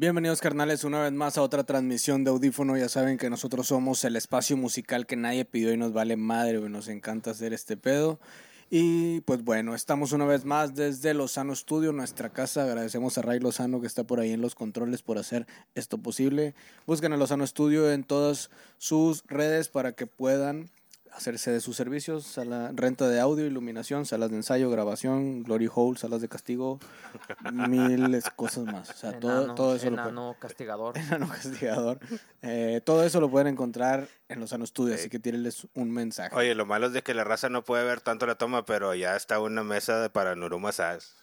Bienvenidos 0.00 0.40
carnales 0.40 0.84
una 0.84 1.02
vez 1.02 1.10
más 1.10 1.38
a 1.38 1.42
otra 1.42 1.64
transmisión 1.64 2.22
de 2.22 2.30
audífono. 2.30 2.76
Ya 2.76 2.88
saben 2.88 3.18
que 3.18 3.28
nosotros 3.28 3.66
somos 3.66 4.04
el 4.04 4.14
espacio 4.14 4.56
musical 4.56 5.06
que 5.06 5.16
nadie 5.16 5.44
pidió 5.44 5.72
y 5.72 5.76
nos 5.76 5.92
vale 5.92 6.16
madre. 6.16 6.60
Nos 6.68 6.86
encanta 6.86 7.32
hacer 7.32 7.52
este 7.52 7.76
pedo. 7.76 8.20
Y 8.70 9.22
pues 9.22 9.42
bueno, 9.42 9.74
estamos 9.74 10.12
una 10.12 10.24
vez 10.24 10.44
más 10.44 10.76
desde 10.76 11.14
Lozano 11.14 11.52
Studio, 11.52 11.90
nuestra 11.90 12.30
casa. 12.30 12.62
Agradecemos 12.62 13.18
a 13.18 13.22
Ray 13.22 13.40
Lozano 13.40 13.80
que 13.80 13.88
está 13.88 14.04
por 14.04 14.20
ahí 14.20 14.30
en 14.30 14.40
los 14.40 14.54
controles 14.54 15.02
por 15.02 15.18
hacer 15.18 15.48
esto 15.74 15.98
posible. 15.98 16.54
Busquen 16.86 17.12
a 17.12 17.16
Lozano 17.16 17.44
Studio 17.44 17.90
en 17.90 18.04
todas 18.04 18.50
sus 18.76 19.24
redes 19.26 19.68
para 19.68 19.94
que 19.94 20.06
puedan 20.06 20.70
hacerse 21.12 21.50
de 21.50 21.60
sus 21.60 21.76
servicios, 21.76 22.24
sala, 22.24 22.70
renta 22.74 23.08
de 23.08 23.20
audio, 23.20 23.46
iluminación, 23.46 24.06
salas 24.06 24.30
de 24.30 24.36
ensayo, 24.36 24.70
grabación, 24.70 25.42
glory 25.42 25.68
hole, 25.72 25.98
salas 25.98 26.20
de 26.20 26.28
castigo, 26.28 26.78
miles 27.52 28.24
cosas 28.36 28.64
más. 28.64 28.90
O 28.90 28.94
sea, 28.94 29.18
todo, 29.18 29.44
Enano- 29.44 29.54
todo 29.54 29.74
eso 29.76 29.86
lo 29.86 29.92
enano 29.94 30.20
pueden- 30.34 30.40
castigador. 30.40 30.98
enano 30.98 31.28
castigador. 31.28 31.98
Eh, 32.42 32.80
todo 32.84 33.04
eso 33.04 33.20
lo 33.20 33.30
pueden 33.30 33.48
encontrar 33.48 34.08
en 34.28 34.40
Lozano 34.40 34.66
Studio, 34.66 34.94
así 34.94 35.08
que 35.08 35.18
tírenles 35.18 35.66
un 35.74 35.90
mensaje. 35.90 36.34
Oye, 36.34 36.54
lo 36.54 36.66
malo 36.66 36.86
es 36.88 36.92
de 36.92 37.02
que 37.02 37.14
la 37.14 37.24
raza 37.24 37.48
no 37.48 37.64
puede 37.64 37.84
ver 37.84 38.00
tanto 38.00 38.26
la 38.26 38.34
toma, 38.36 38.64
pero 38.64 38.94
ya 38.94 39.16
está 39.16 39.40
una 39.40 39.62
mesa 39.64 40.00
de 40.00 40.10
para 40.10 40.34
Nuruma 40.36 40.72
Sass. 40.72 41.14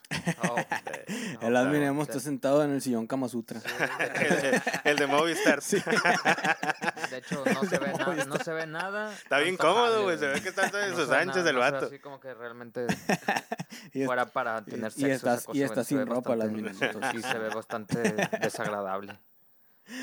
Oh, 0.44 0.55
el 1.48 1.55
admin 1.55 1.72
claro, 1.73 1.86
Emo 1.88 2.04
sí. 2.05 2.09
está 2.12 2.20
sentado 2.22 2.63
en 2.63 2.72
el 2.72 2.82
sillón 2.82 3.08
Kama 3.08 3.27
Sutra. 3.27 3.59
el, 4.16 4.30
de, 4.41 4.62
el 4.84 4.98
de 4.98 5.08
Movistar. 5.08 5.62
De 7.09 7.18
hecho, 7.18 7.44
no 7.54 7.63
se 7.63 7.77
ve 7.80 7.94
nada. 7.94 8.26
No 8.26 8.38
se 8.38 8.54
ve 8.54 8.68
nada. 8.68 9.13
Está 9.13 9.40
bien 9.40 9.58
cómodo, 9.58 10.04
güey. 10.04 10.18
Se 10.18 10.27
ve 10.27 10.41
que 10.41 10.49
está 10.49 10.66
en 10.68 10.91
No 10.91 10.98
sus 10.98 11.10
nada, 11.10 11.22
el 11.49 11.54
no 11.55 11.60
vato. 11.60 11.86
Así 11.88 11.99
como 11.99 12.20
que 12.20 12.34
realmente 12.34 12.86
Y 13.94 14.02
es- 14.02 14.05
fuera 14.05 14.26
para 14.26 14.60
y- 14.60 14.72
tener 14.72 14.91
y 14.96 15.02
sexo. 15.02 15.08
estás- 15.08 15.38
esa 15.40 15.46
cosa, 15.48 15.57
y 15.57 15.63
estás 15.63 15.88
se 15.88 15.96
ve 15.96 16.02
sin 16.04 16.10
ropa, 16.10 16.30
bastante- 16.35 16.55
minutos. 16.62 17.12
Sí, 17.12 17.21
se 17.21 17.37
ve 17.40 17.49
bastante 17.49 18.02
desagradable. 18.41 19.20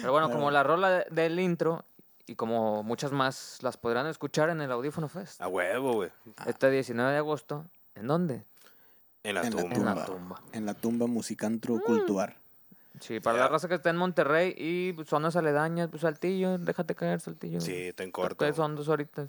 Pero 0.00 0.12
bueno, 0.12 0.30
como 0.30 0.50
la 0.50 0.62
rola 0.62 0.90
de- 0.90 1.06
del 1.10 1.38
intro 1.40 1.84
y 2.26 2.36
como 2.36 2.82
muchas 2.82 3.12
más 3.12 3.58
las 3.62 3.76
podrán 3.76 4.06
escuchar 4.06 4.48
en 4.50 4.60
el 4.60 4.70
Audífono 4.72 5.08
Fest. 5.08 5.40
A 5.42 5.48
huevo, 5.48 5.94
güey. 5.94 6.10
Este 6.46 6.70
19 6.70 7.12
de 7.12 7.18
agosto. 7.18 7.66
¿En 7.94 8.06
dónde? 8.06 8.44
En 9.24 9.34
la 9.36 9.42
En 9.42 9.54
la 9.54 9.62
tumba. 9.62 9.76
En 9.76 9.84
la 9.84 10.04
Tumba. 10.04 10.42
en 10.52 10.66
la 10.66 10.74
tumba 10.74 11.06
Musicantro 11.06 11.80
Cultuar. 11.80 12.36
Sí, 13.00 13.20
para 13.20 13.38
Ya. 13.38 13.44
la 13.44 13.48
raza 13.50 13.68
que 13.68 13.74
está 13.74 13.90
en 13.90 13.96
Monterrey 13.96 14.54
y 14.56 14.94
zonas 15.04 15.34
aledañas, 15.36 15.88
pues 15.88 16.02
Saltillo, 16.02 16.58
déjate 16.58 16.94
caer, 16.94 17.20
Saltillo. 17.20 17.60
Sí, 17.60 17.74
está 17.88 18.02
en 18.04 18.10
corto. 18.12 18.52
son 18.52 18.76
dos 18.76 18.88
horitas. 18.88 19.28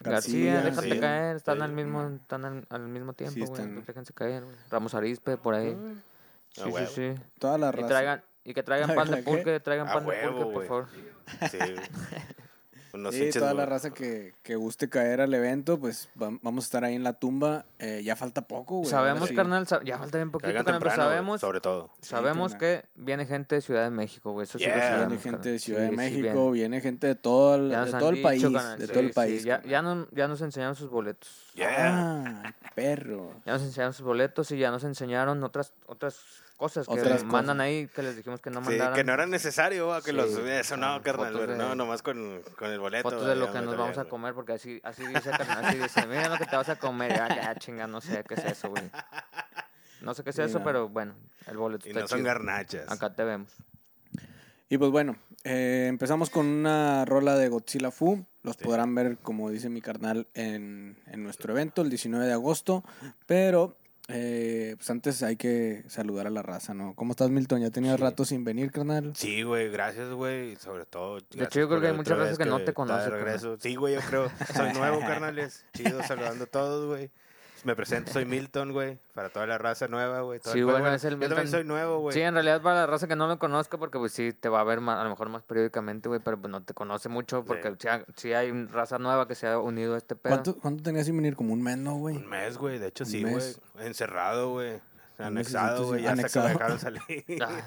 García, 0.00 0.52
García, 0.56 0.70
déjate 0.70 0.90
sí, 0.94 1.00
caer, 1.00 1.36
están 1.36 1.56
sí. 1.56 1.62
al 1.62 1.72
mismo, 1.72 2.02
están 2.06 2.44
al, 2.44 2.66
al 2.68 2.88
mismo 2.88 3.14
tiempo, 3.14 3.32
Sí, 3.34 3.40
güey. 3.40 3.52
están- 3.52 3.74
pues, 3.74 3.86
déjense 3.86 4.12
caer, 4.12 4.44
güey. 4.44 4.54
Ramos 4.70 4.94
Arispe, 4.94 5.36
por 5.38 5.54
ahí. 5.54 5.74
Sí, 6.52 6.60
A 6.60 6.64
sí, 6.64 6.70
huevo. 6.70 6.86
sí. 6.90 7.14
Toda 7.38 7.56
la 7.56 7.68
Y 7.68 7.72
raza. 7.72 7.86
traigan, 7.88 8.22
y 8.44 8.52
que 8.54 8.62
traigan 8.62 8.94
pan 8.94 9.10
¿La 9.10 9.16
de 9.16 9.22
pulque, 9.22 9.58
traigan 9.60 9.86
pan 9.86 10.04
de 10.06 10.12
pulque, 10.28 10.44
por 10.52 10.66
favor. 10.66 10.88
Sí, 11.50 11.58
Unos 12.96 13.14
Sí, 13.14 13.30
toda 13.30 13.54
la 13.54 13.64
raza 13.66 13.90
que, 13.94 14.34
que 14.42 14.56
guste 14.56 14.88
caer 14.88 15.20
al 15.20 15.32
evento, 15.32 15.78
pues 15.78 16.08
va- 16.20 16.36
vamos 16.42 16.64
a 16.64 16.66
estar 16.66 16.84
ahí 16.84 16.94
en 16.94 17.04
la 17.04 17.12
tumba. 17.14 17.64
Eh, 17.78 18.02
ya 18.04 18.16
falta 18.16 18.42
poco, 18.42 18.78
güey. 18.78 18.90
Sabemos, 18.90 19.28
sí. 19.28 19.34
carnal, 19.34 19.66
ya 19.84 19.98
falta 19.98 20.18
bien 20.18 20.30
poquito, 20.30 20.48
carnal, 20.48 20.64
pero 20.64 20.78
temprano, 20.78 21.02
sabemos, 21.02 21.40
sobre 21.40 21.60
todo. 21.60 21.90
sabemos 22.00 22.54
que 22.54 22.84
viene 22.96 23.26
gente 23.26 23.54
de 23.56 23.60
Ciudad 23.60 23.84
de 23.84 23.90
México, 23.90 24.32
güey. 24.32 24.44
Eso 24.44 24.58
sí 24.58 24.64
lo 24.64 24.70
Yeah. 24.70 24.80
sabemos, 24.82 25.08
Viene 25.08 25.22
gente 25.22 25.36
carnal. 25.38 25.52
de 25.52 25.58
Ciudad 25.58 25.80
Sí, 25.84 25.90
de 25.90 25.96
México, 25.96 26.32
viene. 26.32 26.50
viene 26.52 26.80
gente 26.80 27.06
de 27.06 27.14
todo 27.14 27.54
el, 27.56 27.68
de 27.70 27.76
todo 27.92 28.08
el 28.08 28.14
dicho, 28.16 28.22
país. 28.26 28.42
carnal, 28.42 28.78
de 28.78 28.86
sí, 28.86 28.92
todo 28.92 29.00
el 29.00 29.06
sí, 29.08 29.12
país. 29.14 29.44
ya, 29.44 29.54
carnal. 29.56 29.70
ya, 29.70 29.82
nos, 29.82 30.08
ya 30.12 30.28
nos 30.28 30.40
enseñaron 30.40 30.74
sus 30.74 30.90
boletos. 30.90 31.28
Yeah. 31.54 32.24
Ah, 32.46 32.54
perro. 32.74 33.32
Ya 33.44 33.52
nos 33.54 33.62
enseñaron 33.62 33.92
sus 33.94 34.04
boletos 34.06 34.50
y 34.50 34.58
ya 34.58 34.70
nos 34.70 34.84
enseñaron 34.84 35.42
otras 35.44 35.72
otras 35.86 36.16
cosas 36.56 36.86
que 36.86 36.92
Otras 36.94 37.22
mandan 37.24 37.56
cosas. 37.58 37.60
ahí 37.60 37.86
que 37.88 38.02
les 38.02 38.16
dijimos 38.16 38.40
que 38.40 38.50
no 38.50 38.60
Sí, 38.62 38.70
mandaran. 38.70 38.94
que 38.94 39.04
no 39.04 39.12
era 39.12 39.26
necesario, 39.26 39.86
va, 39.88 40.00
que 40.00 40.10
Sí, 40.10 40.16
los... 40.16 40.30
Eso 40.38 40.76
no, 40.76 40.86
ah, 40.94 41.02
carnal, 41.02 41.34
de- 41.46 41.56
no, 41.56 41.74
nomás 41.74 42.02
con, 42.02 42.42
con 42.58 42.70
el 42.70 42.78
boleto. 42.80 43.08
Fotos 43.10 43.26
de 43.26 43.36
lo 43.36 43.46
que 43.52 43.58
nos 43.60 43.70
está 43.72 43.76
vamos 43.82 43.98
a 43.98 44.04
comer, 44.06 44.34
porque 44.34 44.52
así, 44.54 44.80
así 44.82 45.06
dice, 45.06 45.30
carnal, 45.30 45.64
así 45.64 45.78
dice, 45.78 46.06
mira 46.06 46.28
lo 46.28 46.38
que 46.38 46.46
te 46.46 46.56
vas 46.56 46.68
a 46.68 46.76
comer, 46.76 47.12
ya, 47.14 47.28
ya, 47.28 47.54
chinga, 47.56 47.86
no 47.86 48.00
sé 48.00 48.24
qué 48.26 48.34
es 48.34 48.44
eso, 48.44 48.70
güey. 48.70 48.90
No 50.00 50.14
sé 50.14 50.22
qué 50.24 50.30
es 50.30 50.38
eso, 50.38 50.62
pero 50.62 50.88
bueno, 50.88 51.14
el 51.46 51.56
boleto. 51.56 51.86
Y 51.86 51.90
está 51.90 52.00
no 52.02 52.08
son 52.08 52.18
chido. 52.18 52.26
garnachas. 52.28 52.90
Acá 52.90 53.14
te 53.14 53.24
vemos. 53.24 53.50
Y 54.68 54.78
pues 54.78 54.90
bueno, 54.90 55.16
eh, 55.44 55.86
empezamos 55.88 56.28
con 56.30 56.46
una 56.46 57.04
rola 57.04 57.36
de 57.36 57.48
Godzilla 57.48 57.90
Fu. 57.90 58.24
Los 58.42 58.56
Sí. 58.56 58.64
podrán 58.64 58.94
ver, 58.94 59.18
como 59.18 59.50
dice 59.50 59.68
mi 59.68 59.80
carnal, 59.80 60.26
en, 60.34 60.96
en 61.06 61.22
nuestro 61.22 61.52
evento 61.52 61.82
el 61.82 61.90
19 61.90 62.26
de 62.26 62.32
agosto. 62.32 62.84
Pero 63.26 63.76
eh, 64.08 64.74
pues 64.76 64.88
antes 64.90 65.22
hay 65.22 65.36
que 65.36 65.84
saludar 65.88 66.26
a 66.26 66.30
la 66.30 66.42
raza, 66.42 66.74
¿no? 66.74 66.94
¿Cómo 66.94 67.10
estás, 67.12 67.30
Milton? 67.30 67.60
Ya 67.60 67.70
tenías 67.70 67.96
Sí. 67.96 68.02
rato 68.02 68.24
sin 68.24 68.44
venir, 68.44 68.70
carnal. 68.70 69.12
Sí, 69.16 69.42
güey, 69.42 69.68
gracias, 69.70 70.10
güey. 70.10 70.56
Sobre 70.56 70.84
todo. 70.86 71.18
gracias 71.30 71.44
hecho, 71.44 71.60
yo 71.60 71.68
creo 71.68 71.80
que 71.80 71.86
hay 71.88 71.92
muchas 71.94 72.16
veces 72.18 72.38
vez 72.38 72.38
que 72.38 72.50
no 72.50 72.56
te 72.58 72.62
está 72.64 72.72
conoce, 72.74 73.04
de 73.04 73.10
regreso. 73.10 73.56
Sí, 73.60 73.74
güey, 73.74 73.94
yo 73.94 74.00
creo. 74.00 74.30
Soy 74.54 74.72
nuevo, 74.72 75.00
carnales. 75.00 75.64
Chido, 75.74 76.02
saludando 76.04 76.44
a 76.44 76.46
todos, 76.46 76.86
güey. 76.86 77.10
Me 77.66 77.74
presento, 77.74 78.12
soy 78.12 78.24
Milton, 78.24 78.72
güey. 78.72 78.96
Para 79.12 79.28
toda 79.28 79.44
la 79.46 79.58
raza 79.58 79.88
nueva, 79.88 80.20
güey. 80.20 80.38
Sí, 80.42 80.60
el- 80.60 80.64
bueno, 80.66 80.92
es 80.92 81.02
el 81.04 81.14
Yo 81.14 81.20
también 81.20 81.38
Milton. 81.44 81.50
soy 81.60 81.64
nuevo, 81.64 81.98
güey. 81.98 82.14
Sí, 82.14 82.20
en 82.20 82.34
realidad 82.34 82.62
para 82.62 82.76
la 82.76 82.86
raza 82.86 83.08
que 83.08 83.16
no 83.16 83.26
lo 83.26 83.38
conozca, 83.40 83.76
porque 83.76 83.98
pues 83.98 84.12
sí 84.12 84.32
te 84.32 84.48
va 84.48 84.60
a 84.60 84.64
ver 84.64 84.80
más- 84.80 84.98
a 85.00 85.02
lo 85.04 85.10
mejor 85.10 85.28
más 85.30 85.42
periódicamente, 85.42 86.08
güey, 86.08 86.20
pero 86.24 86.40
pues 86.40 86.48
no 86.50 86.62
te 86.62 86.74
conoce 86.74 87.08
mucho, 87.08 87.44
porque 87.44 87.74
sí, 87.78 87.88
sí 88.14 88.32
hay 88.32 88.52
raza 88.66 88.98
nueva 89.00 89.26
que 89.26 89.34
se 89.34 89.48
ha 89.48 89.58
unido 89.58 89.94
a 89.94 89.98
este 89.98 90.14
pedo. 90.14 90.32
¿Cuánto, 90.34 90.56
¿Cuánto 90.58 90.84
tenías 90.84 91.06
sin 91.06 91.16
venir? 91.16 91.34
Como 91.34 91.52
un 91.52 91.62
mes, 91.62 91.76
¿no, 91.76 91.96
güey? 91.96 92.16
Un 92.16 92.28
mes, 92.28 92.56
güey. 92.56 92.78
De 92.78 92.86
hecho, 92.86 93.02
Un 93.02 93.10
sí, 93.10 93.22
güey. 93.24 93.42
Encerrado, 93.80 94.50
güey. 94.52 94.80
Anexado, 95.18 95.86
güey. 95.86 96.02
Ya 96.02 96.12
hasta 96.12 96.28
que 96.28 96.38
me 96.38 96.44
anexado. 96.44 96.48
dejaron 96.48 96.78
salir. 96.78 97.24
Ah, 97.42 97.62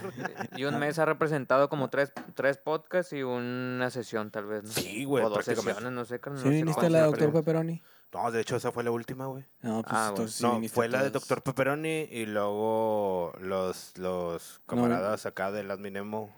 y 0.56 0.64
un 0.66 0.80
mes 0.80 0.98
ha 1.00 1.06
representado 1.06 1.68
como 1.68 1.90
tres, 1.90 2.14
tres 2.36 2.58
podcasts 2.58 3.12
y 3.12 3.24
una 3.24 3.90
sesión, 3.90 4.30
tal 4.32 4.46
vez, 4.46 4.64
¿no? 4.64 4.70
Sí, 4.70 5.04
güey, 5.04 5.24
O 5.26 5.30
dos 5.30 5.44
sesiones, 5.44 5.92
no 5.92 6.06
sé, 6.06 6.20
carnal, 6.20 6.42
¿Sí 6.42 6.48
no 6.48 6.52
sé 6.54 6.58
viniste 6.62 6.86
a 6.86 6.90
la 6.90 7.02
Doctor. 7.06 7.34
Pepperoni? 7.34 7.82
No, 8.14 8.32
de 8.32 8.42
hecho, 8.42 8.56
esa 8.56 8.72
fue 8.72 8.84
la 8.84 8.92
última, 8.92 9.28
güey. 9.28 9.46
No, 9.62 9.84
pues 9.84 9.94
Ah, 9.96 10.08
entonces 10.10 10.36
sí 10.38 10.44
no, 10.44 10.62
fue 10.70 10.88
la 10.90 11.04
de. 11.04 11.12
Doctor 11.12 11.44
Pepperoni 11.44 12.08
y 12.10 12.26
luego 12.26 13.34
los, 13.40 13.96
los 13.98 14.62
camaradas 14.68 15.26
acá 15.28 15.52
del 15.52 15.70
Adminemo, 15.70 16.34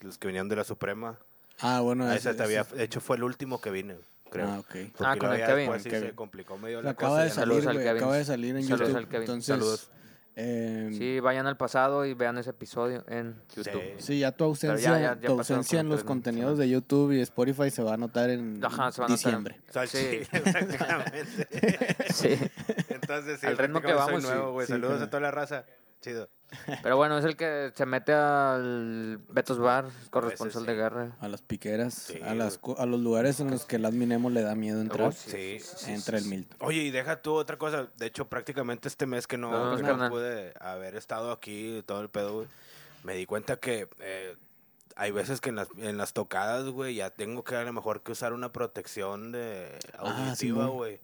los 0.00 0.18
que 0.18 0.26
venían 0.26 0.48
de 0.48 0.56
la 0.56 0.64
Suprema. 0.64 1.18
Ah, 1.60 1.80
bueno. 1.80 2.04
Ah, 2.06 2.16
ese- 2.16 2.30
ese 2.30 2.38
te 2.38 2.42
había, 2.42 2.62
ese- 2.62 2.74
de 2.74 2.84
hecho, 2.84 3.00
fue 3.00 3.16
el 3.16 3.22
último 3.22 3.60
que 3.60 3.70
vine, 3.70 3.98
creo. 4.30 4.48
Ah, 4.48 4.58
ok. 4.58 4.66
Porque 4.66 4.88
Ah, 5.00 5.16
con 5.16 5.32
el 5.32 5.38
Kevin. 5.46 5.56
después 5.58 5.82
sí 5.84 5.90
Kevin. 5.90 6.08
se 6.08 6.14
complicó 6.16 6.58
medio 6.58 6.82
la 6.82 6.90
Acaba 6.90 7.12
cosa. 7.12 7.24
de 7.24 7.30
salir, 7.30 7.68
al 7.68 7.74
güey. 7.74 7.86
Kevin. 7.86 7.96
Acaba 8.02 8.16
de 8.16 8.24
salir 8.24 8.56
en 8.56 8.62
Saludos 8.64 8.80
YouTube. 8.88 8.96
al 8.96 9.08
Kevin. 9.08 9.20
Entonces, 9.22 9.46
Saludos. 9.46 9.90
Eh, 10.42 10.88
Sí, 10.96 11.20
vayan 11.20 11.46
al 11.46 11.56
pasado 11.56 12.06
y 12.06 12.14
vean 12.14 12.38
ese 12.38 12.50
episodio 12.50 13.04
en 13.08 13.34
YouTube. 13.54 13.82
Sí. 13.98 14.02
Sí, 14.04 14.18
ya 14.20 14.32
tu 14.32 14.44
ausencia, 14.44 14.92
ya- 14.98 15.14
ya- 15.14 15.20
ya 15.20 15.26
tu 15.26 15.32
ausencia 15.32 15.80
en 15.80 15.88
los 15.88 16.02
contenidos 16.04 16.56
de 16.58 16.68
YouTube 16.68 17.12
y 17.12 17.20
Spotify 17.20 17.70
se 17.70 17.82
va 17.82 17.94
a 17.94 17.96
notar 17.96 18.30
en 18.30 18.58
Ajá, 18.64 18.90
se 18.90 19.00
va 19.02 19.06
a 19.06 19.08
notar. 19.10 19.16
diciembre. 19.16 19.60
Sí. 19.86 20.24
sí, 20.30 20.40
prácticamente. 20.52 21.48
Sí. 22.12 22.38
Entonces, 22.88 23.40
sí, 23.40 23.46
Al 23.46 23.58
ritmo 23.58 23.80
que 23.80 23.92
vamos, 23.92 24.22
nuevo, 24.22 24.46
sí. 24.48 24.52
güey. 24.52 24.66
Sí, 24.66 24.72
Saludos 24.72 24.90
claro. 24.92 25.04
a 25.06 25.10
toda 25.10 25.20
la 25.20 25.30
raza. 25.30 25.64
Chido. 26.00 26.28
Pero 26.82 26.96
bueno, 26.96 27.16
es 27.18 27.24
el 27.24 27.36
que 27.36 27.72
se 27.76 27.86
mete 27.86 28.12
al 28.12 29.20
Betos 29.28 29.58
Bar, 29.58 29.86
es 30.02 30.08
corresponsal 30.08 30.62
sí. 30.62 30.66
de 30.66 30.74
guerra. 30.74 31.16
A 31.20 31.28
las 31.28 31.42
piqueras, 31.42 31.94
Sí, 31.94 32.18
a, 32.24 32.34
las, 32.34 32.58
a 32.76 32.86
los 32.86 33.00
lugares 33.00 33.38
en 33.38 33.50
los 33.52 33.64
que 33.66 33.76
el 33.76 33.84
adminemo 33.84 34.30
le 34.30 34.42
da 34.42 34.56
miedo 34.56 34.80
entrar, 34.80 35.08
Oh, 35.08 35.12
sí, 35.12 35.60
Sí. 35.60 35.92
entra 35.92 36.18
el 36.18 36.24
Milton. 36.24 36.56
Oye, 36.60 36.82
y 36.82 36.90
deja 36.90 37.22
tú 37.22 37.34
otra 37.34 37.56
cosa. 37.56 37.88
De 37.96 38.06
hecho, 38.06 38.28
prácticamente 38.28 38.88
este 38.88 39.06
mes 39.06 39.28
que 39.28 39.38
no, 39.38 39.50
No, 39.50 39.76
que 39.76 39.82
no 39.84 40.08
pude 40.10 40.52
haber 40.58 40.96
estado 40.96 41.30
aquí, 41.30 41.84
todo 41.86 42.00
el 42.00 42.08
pedo, 42.08 42.32
güey, 42.34 42.48
me 43.04 43.14
di 43.14 43.26
cuenta 43.26 43.58
que 43.58 43.88
eh, 44.00 44.34
hay 44.96 45.12
veces 45.12 45.40
que 45.40 45.50
en 45.50 45.56
las, 45.56 45.68
en 45.76 45.96
las 45.98 46.12
tocadas, 46.14 46.64
güey, 46.64 46.96
ya 46.96 47.10
tengo 47.10 47.44
que 47.44 47.54
a 47.54 47.62
lo 47.62 47.72
mejor 47.72 48.02
que 48.02 48.10
usar 48.10 48.32
una 48.32 48.50
protección 48.52 49.30
de 49.30 49.78
Ah, 49.96 50.26
auditiva, 50.26 50.66
güey. 50.66 50.98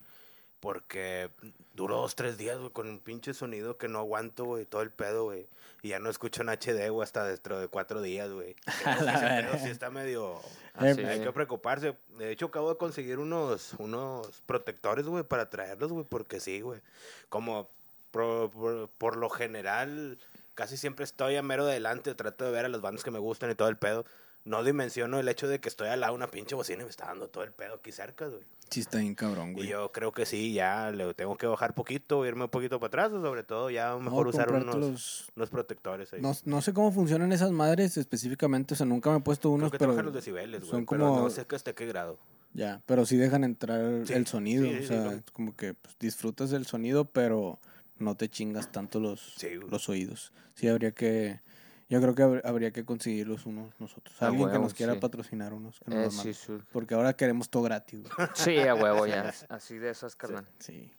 Porque 0.60 1.30
duró 1.74 1.96
dos, 1.96 2.14
tres 2.14 2.38
días, 2.38 2.58
güey, 2.58 2.70
con 2.70 2.88
un 2.88 3.00
pinche 3.00 3.34
sonido 3.34 3.76
que 3.76 3.88
no 3.88 3.98
aguanto, 3.98 4.44
güey, 4.44 4.64
todo 4.64 4.82
el 4.82 4.90
pedo, 4.90 5.24
güey. 5.24 5.46
Y 5.82 5.88
ya 5.88 5.98
no 5.98 6.10
escucho 6.10 6.42
en 6.42 6.48
HD, 6.48 6.90
güey, 6.90 7.04
hasta 7.04 7.24
dentro 7.24 7.60
de 7.60 7.68
cuatro 7.68 8.00
días, 8.00 8.30
güey. 8.30 8.56
Verga. 8.84 9.58
sí 9.58 9.68
está 9.68 9.90
medio... 9.90 10.40
Ah. 10.74 10.84
Hay 10.84 11.20
que 11.20 11.32
preocuparse. 11.32 11.96
De 12.18 12.30
hecho, 12.30 12.46
acabo 12.46 12.70
de 12.70 12.76
conseguir 12.76 13.18
unos, 13.18 13.74
unos 13.78 14.42
protectores, 14.46 15.06
güey, 15.06 15.24
para 15.24 15.48
traerlos, 15.48 15.92
güey, 15.92 16.04
porque 16.08 16.40
sí, 16.40 16.60
güey. 16.60 16.80
Como 17.28 17.68
por, 18.10 18.88
por 18.98 19.16
lo 19.16 19.28
general, 19.28 20.18
casi 20.54 20.76
siempre 20.76 21.04
estoy 21.04 21.36
a 21.36 21.42
mero 21.42 21.64
adelante, 21.64 22.14
trato 22.14 22.44
de 22.44 22.50
ver 22.50 22.64
a 22.64 22.68
las 22.68 22.80
bandas 22.80 23.04
que 23.04 23.10
me 23.10 23.18
gustan 23.18 23.50
y 23.50 23.54
todo 23.54 23.68
el 23.68 23.76
pedo. 23.76 24.04
No 24.46 24.62
dimensiono 24.64 25.18
el 25.18 25.28
hecho 25.28 25.48
de 25.48 25.58
que 25.58 25.68
estoy 25.68 25.88
al 25.88 26.00
lado 26.00 26.12
de 26.12 26.16
una 26.18 26.28
pinche 26.30 26.54
bocina 26.54 26.80
y 26.82 26.84
me 26.84 26.90
está 26.90 27.06
dando 27.06 27.28
todo 27.28 27.42
el 27.44 27.50
pedo 27.52 27.74
aquí 27.74 27.90
cerca, 27.92 28.28
güey. 28.28 28.42
Sí 28.70 28.80
está 28.80 28.98
bien 28.98 29.14
cabrón, 29.14 29.50
Y 29.50 29.54
güey. 29.54 29.68
yo 29.68 29.92
creo 29.92 30.12
que 30.12 30.24
sí, 30.24 30.52
ya 30.52 30.90
le 30.92 31.12
tengo 31.14 31.36
que 31.36 31.46
bajar 31.46 31.74
poquito, 31.74 32.24
irme 32.24 32.44
un 32.44 32.50
poquito 32.50 32.78
para 32.80 32.86
atrás, 32.88 33.12
o 33.12 33.20
sobre 33.20 33.42
todo 33.42 33.70
ya 33.70 33.96
mejor 33.96 34.24
No, 34.24 34.30
usar 34.30 34.50
unos, 34.52 34.74
los- 34.76 35.28
unos 35.36 35.50
protectores 35.50 36.12
ahí. 36.12 36.20
No, 36.20 36.32
no 36.44 36.62
sé 36.62 36.72
cómo 36.72 36.90
funcionan 36.92 37.32
esas 37.32 37.50
madres 37.50 37.96
específicamente, 37.96 38.74
o 38.74 38.76
sea, 38.76 38.86
nunca 38.86 39.10
me 39.10 39.18
he 39.18 39.20
puesto 39.20 39.48
Creo 39.48 39.54
unos, 39.56 39.72
que 39.72 39.78
pero 39.78 40.00
los 40.00 40.14
decibeles, 40.14 40.60
güey, 40.60 40.70
son 40.70 40.86
pero 40.86 41.08
como- 41.08 41.20
no 41.22 41.30
sé 41.30 41.44
que 41.44 41.56
hasta 41.56 41.72
qué 41.74 41.86
grado. 41.86 42.18
ya, 42.54 42.80
pero 42.86 43.04
sí 43.04 43.16
dejan 43.16 43.42
entrar 43.44 44.06
Sí, 44.06 44.12
el 44.14 44.26
sonido, 44.28 44.66
sí, 44.68 44.78
o 44.78 44.86
sea, 44.86 45.20
como 45.32 45.54
que 45.56 45.74
pues, 45.74 45.96
disfrutas 46.00 46.50
del 46.50 46.66
sonido, 46.66 47.04
pero 47.04 47.58
no 47.98 48.16
te 48.16 48.28
chingas 48.28 48.70
tanto 48.70 49.00
los, 49.00 49.36
los 49.68 49.88
oídos. 49.88 50.32
Sí 50.54 50.68
habría 50.68 50.92
que 50.92 51.40
Yo 51.88 52.00
creo 52.00 52.14
que 52.16 52.22
hab- 52.24 52.40
habría 52.44 52.72
que 52.72 52.84
conseguirlos 52.84 53.46
unos 53.46 53.72
nosotros. 53.78 54.20
A 54.20 54.26
Alguien 54.26 54.50
que 54.50 54.58
nos 54.58 54.74
quiera 54.74 54.94
sí. 54.94 54.98
patrocinar 55.00 55.52
unos. 55.52 55.78
Que 55.80 55.94
nos 55.94 56.24
Eh, 56.26 56.34
sí, 56.34 56.34
sí. 56.34 56.58
Porque 56.72 56.94
ahora 56.94 57.12
queremos 57.14 57.48
todo 57.48 57.62
gratis. 57.62 58.02
güey. 58.02 58.28
Sí, 58.34 58.58
a 58.58 58.74
huevo, 58.74 59.06
ya. 59.06 59.32
Así 59.48 59.78
de 59.78 59.90
esas, 59.90 60.16
carnal. 60.16 60.46
Sí. 60.58 60.92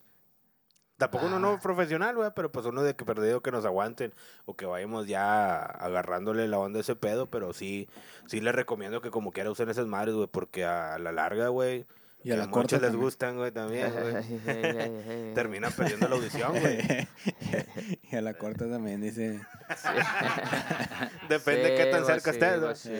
Tampoco 0.97 1.27
uno 1.27 1.35
Ah. 1.35 1.39
no 1.39 1.59
profesional, 1.59 2.15
güey, 2.15 2.31
pero 2.35 2.51
pues 2.51 2.65
uno 2.65 2.81
de 2.83 2.95
que 2.95 3.05
perdido 3.05 3.41
que 3.43 3.51
nos 3.51 3.65
aguanten 3.65 4.13
o 4.45 4.55
que 4.55 4.65
vayamos 4.65 5.07
ya 5.07 5.57
agarrándole 5.61 6.47
la 6.47 6.57
onda 6.57 6.79
a 6.79 6.81
ese 6.81 6.95
pedo, 6.95 7.27
pero 7.29 7.53
sí, 7.53 7.87
sí 8.25 8.39
les 8.41 8.55
recomiendo 8.55 8.99
que 9.01 9.11
como 9.11 9.31
quiera 9.31 9.51
usen 9.51 9.69
esas 9.69 9.85
madres, 9.87 10.15
güey, 10.15 10.27
porque 10.27 10.65
a 10.65 10.97
la 10.97 11.11
larga, 11.11 11.49
güey, 11.49 11.85
Y 12.23 12.31
a 12.31 12.33
que 12.35 12.39
la 12.41 12.47
muchos 12.47 12.71
les 12.73 12.81
también. 12.81 13.01
gustan, 13.01 13.37
güey, 13.37 13.51
también, 13.51 13.91
güey. 13.93 15.33
Terminan 15.33 15.71
perdiendo 15.71 16.09
la 16.09 16.15
audición, 16.15 16.51
güey. 16.59 17.07
y 18.11 18.15
a 18.15 18.21
la 18.21 18.33
corta 18.33 18.69
también 18.69 18.99
dice. 19.01 19.39
Depende 21.29 21.69
de 21.71 21.75
qué 21.77 21.85
tan 21.91 22.01
Sí, 22.01 22.07
cerca 22.07 22.31
sí, 22.31 22.37
estés, 22.39 22.59
güey, 22.59 22.69
¿no? 22.69 22.75
sí. 22.75 22.91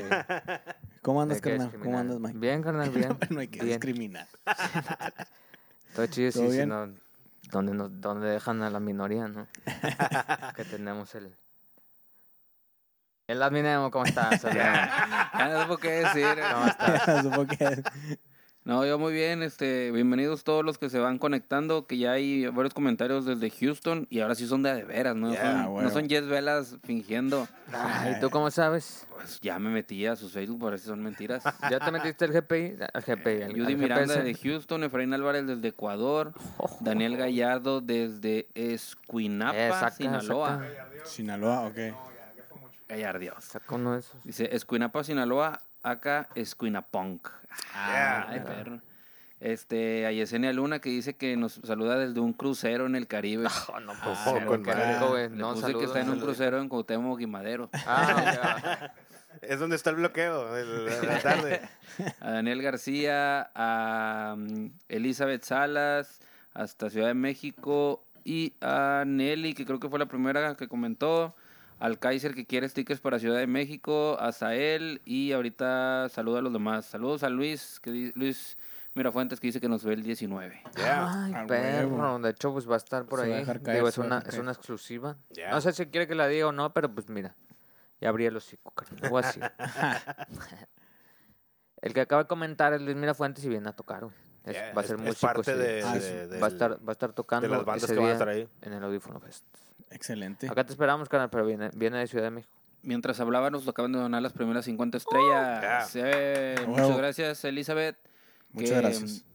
¿Cómo 1.01 1.21
andas, 1.21 1.41
carnal? 1.41 1.71
¿Cómo 1.81 1.97
andas, 1.97 2.19
Mike? 2.19 2.37
Bien, 2.37 2.61
carnal, 2.61 2.89
bien. 2.89 3.17
no 3.29 3.39
hay 3.39 3.47
que 3.47 3.59
bien. 3.63 3.79
discriminar. 3.79 4.27
Todo 5.95 6.05
chido, 6.07 6.31
¿Todo 6.31 6.43
sí, 6.43 6.49
sí, 6.49 6.55
bien? 6.57 6.69
no, 6.69 6.93
donde, 7.51 7.73
nos, 7.73 7.99
donde 8.01 8.27
dejan 8.29 8.61
a 8.61 8.69
la 8.69 8.79
minoría, 8.79 9.27
¿no? 9.27 9.47
que 10.55 10.63
tenemos 10.65 11.13
el... 11.15 11.35
El 13.27 13.43
adminemo, 13.43 13.91
¿cómo 13.91 14.05
estás? 14.05 14.41
Ya 14.43 15.49
no 15.51 15.61
supo 15.63 15.77
qué 15.77 15.89
decir. 15.91 16.27
¿Cómo 16.53 16.65
estás? 16.67 17.23
Supongo 17.23 17.47
que- 17.47 17.83
No, 18.67 18.85
yo 18.85 18.99
muy 18.99 19.13
bien, 19.13 19.43
este, 19.43 19.91
bienvenidos 19.93 20.43
todos 20.43 20.65
los 20.65 20.77
que 20.77 20.89
se 20.89 20.99
van 20.99 21.19
conectando, 21.19 21.87
que 21.87 21.97
ya 21.97 22.11
hay 22.11 22.47
varios 22.47 22.73
comentarios 22.73 23.23
desde 23.23 23.49
Houston 23.49 24.07
y 24.09 24.19
ahora 24.19 24.35
sí 24.35 24.45
son 24.45 24.61
de 24.61 24.75
de 24.75 24.83
veras, 24.83 25.15
¿no? 25.15 25.33
Son, 25.33 25.65
bueno. 25.71 25.87
no 25.87 25.93
son 25.93 26.09
Jess 26.09 26.27
Velas 26.27 26.75
fingiendo. 26.83 27.47
Ay, 27.71 28.15
¿tú 28.19 28.29
cómo 28.29 28.51
sabes? 28.51 29.07
Pues 29.13 29.39
ya 29.39 29.57
me 29.57 29.69
metí 29.69 30.05
a 30.05 30.17
sus 30.17 30.33
Facebook, 30.33 30.59
por 30.59 30.73
eso 30.73 30.87
son 30.87 31.01
mentiras. 31.01 31.45
¿Ya 31.71 31.79
te 31.79 31.89
metiste 31.91 32.25
el 32.25 32.33
GPI? 32.33 32.75
Al 32.93 33.03
GPI, 33.03 33.41
al, 33.43 33.51
Judy 33.53 33.71
al 33.71 33.77
Miranda 33.77 34.15
GPS. 34.15 34.23
de 34.23 34.33
Houston, 34.35 34.83
Efraín 34.83 35.13
Álvarez 35.13 35.47
desde 35.47 35.69
Ecuador, 35.69 36.33
Daniel 36.81 37.15
Gallardo 37.15 37.79
desde 37.79 38.49
Escuinapa, 38.53 39.55
Eh, 39.57 39.71
Sinaloa. 39.95 40.49
saca. 40.59 41.05
Sinaloa, 41.05 41.61
ok. 41.67 41.77
Gallardios. 42.89 43.45
Saca 43.45 43.75
uno 43.75 43.93
de 43.93 43.99
esos. 43.99 44.21
Dice 44.25 44.49
Escuinapa, 44.53 45.05
Sinaloa, 45.05 45.61
acá 45.83 46.27
Escuinapunk. 46.35 47.27
Ah, 47.73 48.27
Ay, 48.29 48.39
perro. 48.41 48.81
Este, 49.39 50.07
a 50.07 50.11
Yesenia 50.11 50.51
Luna 50.51 50.79
que 50.79 50.89
dice 50.89 51.15
que 51.15 51.37
nos 51.37 51.61
saluda 51.63 51.99
desde 51.99 52.19
un 52.19 52.33
crucero 52.33 52.87
en 52.87 52.95
el 52.95 53.07
Caribe. 53.07 53.47
Oh, 53.67 53.79
no, 53.79 53.93
pues, 54.03 54.17
Ah, 54.25 54.45
con. 54.45 54.63
Le 54.63 55.29
No, 55.29 55.53
puse 55.53 55.73
que 55.75 55.83
está 55.85 56.01
en 56.01 56.09
un 56.09 56.19
crucero 56.19 56.59
en 56.59 56.69
Cuauhtémoc 56.69 57.21
y 57.21 57.27
Madero. 57.27 57.69
Ah, 57.85 58.91
Es 59.41 59.59
donde 59.59 59.75
está 59.75 59.91
el 59.91 59.97
bloqueo, 59.97 60.51
de 60.51 61.05
la 61.05 61.19
tarde. 61.19 61.61
A 62.21 62.31
Daniel 62.31 62.61
García, 62.63 63.51
a 63.53 64.35
mm, 64.35 64.71
Elizabeth 64.89 65.43
Salas, 65.43 66.19
hasta 66.53 66.89
Ciudad 66.89 67.07
de 67.07 67.13
México, 67.13 68.03
y 68.23 68.55
a 68.61 69.03
Nelly, 69.05 69.53
que 69.53 69.65
creo 69.65 69.79
que 69.79 69.89
fue 69.89 69.99
la 69.99 70.07
primera 70.07 70.55
que 70.55 70.67
comentó, 70.67 71.35
al 71.79 71.99
Kaiser 71.99 72.33
que 72.33 72.45
quiere 72.45 72.67
stickers 72.69 72.99
para 73.01 73.19
Ciudad 73.19 73.37
de 73.37 73.47
México, 73.47 74.17
a 74.19 74.31
Sael, 74.31 75.01
y 75.05 75.31
ahorita 75.31 76.09
saluda 76.09 76.39
a 76.39 76.41
los 76.41 76.53
demás. 76.53 76.85
Saludos 76.85 77.23
a 77.23 77.29
Luis, 77.29 77.79
que 77.79 77.91
di- 77.91 78.11
Luis 78.15 78.57
Mirafuentes, 78.95 79.39
que 79.39 79.47
dice 79.47 79.61
que 79.61 79.69
nos 79.69 79.83
ve 79.83 79.93
el 79.93 80.01
19. 80.03 80.61
Ya. 80.75 81.23
Ay, 81.25 81.33
perro. 81.47 81.87
huevo. 81.89 82.19
De 82.19 82.31
hecho, 82.31 82.51
pues 82.51 82.67
va 82.69 82.73
a 82.73 82.77
estar 82.77 83.05
por 83.05 83.19
Se 83.21 83.33
ahí. 83.33 83.45
Digo, 83.73 83.87
es 83.87 83.97
una, 83.99 84.19
es 84.27 84.37
una 84.37 84.51
exclusiva. 84.51 85.17
No 85.51 85.61
sé 85.61 85.71
si 85.73 85.85
quiere 85.87 86.07
que 86.07 86.15
la 86.15 86.27
diga 86.27 86.47
o 86.47 86.51
no, 86.51 86.73
pero 86.73 86.93
pues 86.93 87.09
mira. 87.09 87.35
Ya 88.01 88.09
abrí 88.09 88.25
el 88.25 88.35
hocico. 88.35 88.73
Algo 89.03 89.17
así. 89.19 89.39
el 91.81 91.93
que 91.93 92.01
acaba 92.01 92.23
de 92.23 92.27
comentar 92.27 92.73
es 92.73 92.81
Luis 92.81 92.95
Mirafuentes 92.95 93.43
y 93.45 93.49
viene 93.49 93.69
a 93.69 93.73
tocar, 93.73 94.03
güey. 94.05 94.15
Es- 94.45 94.55
va 94.75 94.81
a 94.81 94.83
ser 94.83 94.95
es 94.97 95.01
músico. 95.05 95.27
parte 95.27 95.53
sí. 95.53 95.59
de- 95.59 95.83
Ah, 95.83 96.39
va, 96.41 96.47
a 96.47 96.49
estar, 96.49 96.71
va 96.77 96.89
a 96.89 96.91
estar 96.93 97.13
tocando 97.13 97.47
de 97.49 97.55
las 97.55 97.65
bandas 97.65 97.83
ese 97.83 97.93
que 97.93 97.99
van 97.99 98.05
a 98.05 98.07
día 98.07 98.13
estar 98.13 98.29
ahí. 98.29 98.49
en 98.61 98.73
el 98.73 98.83
Audífono 98.83 99.19
Fest. 99.19 99.45
Excelente. 99.91 100.47
Acá 100.49 100.65
te 100.65 100.71
esperamos, 100.73 101.09
carnal, 101.09 101.29
pero 101.29 101.45
viene, 101.45 101.69
viene 101.75 101.97
de 101.99 102.07
Ciudad 102.07 102.25
de 102.25 102.31
México. 102.31 102.53
Mientras 102.83 103.19
hablaba, 103.19 103.49
nos 103.49 103.67
acaban 103.67 103.91
de 103.91 103.99
donar 103.99 104.21
las 104.21 104.33
primeras 104.33 104.65
50 104.65 104.97
estrellas. 104.97 105.91
Eh, 105.95 106.55
A 106.63 106.67
muchas 106.67 106.97
gracias, 106.97 107.43
Elizabeth. 107.45 107.97
Muchas 108.51 108.69
que, 108.71 108.75
gracias. 108.77 109.25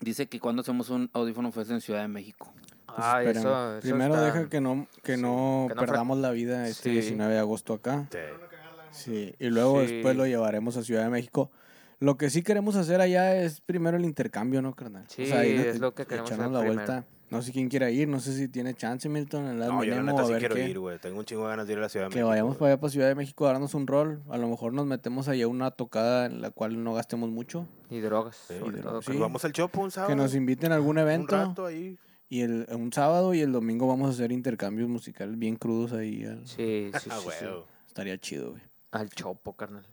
Dice 0.00 0.28
que 0.28 0.40
cuando 0.40 0.62
hacemos 0.62 0.90
un 0.90 1.10
audífono 1.12 1.50
fest 1.52 1.70
en 1.70 1.80
Ciudad 1.80 2.02
de 2.02 2.08
México. 2.08 2.52
Pues 2.86 2.98
espérame. 3.06 3.36
eso, 3.38 3.78
eso 3.78 3.80
Primero 3.82 4.14
está- 4.14 4.24
deja 4.26 4.48
que 4.48 4.60
no, 4.60 4.86
que 5.02 5.16
sí, 5.16 5.22
no 5.22 5.66
que 5.68 5.74
no 5.74 5.80
fra- 5.80 5.86
perdamos 5.86 6.18
la 6.18 6.30
vida 6.30 6.66
este 6.68 6.84
Sí. 6.84 6.90
19 6.90 7.34
de 7.34 7.38
agosto 7.40 7.74
acá. 7.74 8.06
Sí. 8.10 8.18
Sí, 8.90 9.34
y 9.38 9.50
luego 9.50 9.84
Sí. 9.84 9.92
después 9.94 10.16
lo 10.16 10.26
llevaremos 10.26 10.76
a 10.76 10.82
Ciudad 10.82 11.04
de 11.04 11.10
México. 11.10 11.50
Lo 12.00 12.16
que 12.16 12.30
sí 12.30 12.42
queremos 12.42 12.76
hacer 12.76 13.00
allá 13.00 13.36
es 13.36 13.60
primero 13.60 13.96
el 13.96 14.04
intercambio, 14.04 14.62
¿no, 14.62 14.74
carnal? 14.74 15.04
Sí, 15.08 15.30
ahí 15.32 15.52
es 15.56 15.78
lo 15.80 15.94
que 15.94 16.06
queremos 16.06 16.30
echarnos 16.30 16.46
hacer 16.46 16.52
la 16.54 16.60
primero. 16.60 16.86
vuelta. 16.86 17.17
No 17.30 17.42
sé 17.42 17.52
quién 17.52 17.68
quiera 17.68 17.90
ir, 17.90 18.08
no 18.08 18.20
sé 18.20 18.32
si 18.32 18.48
tiene 18.48 18.74
chance, 18.74 19.08
Milton, 19.08 19.58
No, 19.58 19.84
yo 19.84 19.94
la 19.94 20.02
neta 20.02 20.24
sí 20.26 20.32
quiero 20.38 20.54
qué. 20.54 20.68
ir, 20.68 20.78
güey. 20.78 20.98
Tengo 20.98 21.18
un 21.18 21.24
chingo 21.26 21.42
de 21.44 21.48
ganas 21.50 21.66
de 21.66 21.72
ir 21.74 21.78
a 21.78 21.82
la 21.82 21.88
Ciudad 21.90 22.06
de 22.06 22.10
Que 22.10 22.16
México. 22.16 22.28
vayamos 22.28 22.50
güey. 22.52 22.58
para 22.60 22.72
allá, 22.72 22.80
para 22.80 22.90
Ciudad 22.90 23.08
de 23.08 23.14
México, 23.14 23.46
a 23.46 23.52
darnos 23.52 23.74
un 23.74 23.86
rol. 23.86 24.22
A 24.30 24.38
lo 24.38 24.48
mejor 24.48 24.72
nos 24.72 24.86
metemos 24.86 25.28
allá 25.28 25.44
a 25.44 25.48
una 25.48 25.70
tocada 25.70 26.26
en 26.26 26.40
la 26.40 26.50
cual 26.50 26.82
no 26.82 26.94
gastemos 26.94 27.28
mucho. 27.30 27.66
Y 27.90 28.00
drogas, 28.00 28.36
Sí, 28.48 28.54
y 28.54 28.70
drogas. 28.70 29.04
Pues 29.04 29.16
Sí. 29.16 29.20
Vamos 29.20 29.44
al 29.44 29.52
Chopo 29.52 29.82
un 29.82 29.90
sábado. 29.90 30.10
Que 30.10 30.16
nos 30.16 30.34
inviten 30.34 30.72
a 30.72 30.76
algún 30.76 30.92
un 30.96 30.98
evento. 30.98 31.36
rato 31.36 31.66
ahí. 31.66 31.98
Y 32.30 32.40
el, 32.42 32.66
un 32.70 32.92
sábado 32.92 33.32
y 33.34 33.40
el 33.40 33.52
domingo 33.52 33.86
vamos 33.86 34.08
a 34.08 34.12
hacer 34.12 34.32
intercambios 34.32 34.88
musicales 34.88 35.38
bien 35.38 35.56
crudos 35.56 35.92
ahí. 35.92 36.24
al- 36.24 36.46
Sí, 36.46 36.90
sí, 36.92 36.92
Ah, 36.94 37.00
sí, 37.00 37.28
sí. 37.38 37.44
güey. 37.46 37.62
Estaría 37.86 38.18
chido, 38.18 38.50
güey. 38.52 38.62
Al 38.90 39.10
chopo, 39.10 39.52
carnal. 39.54 39.84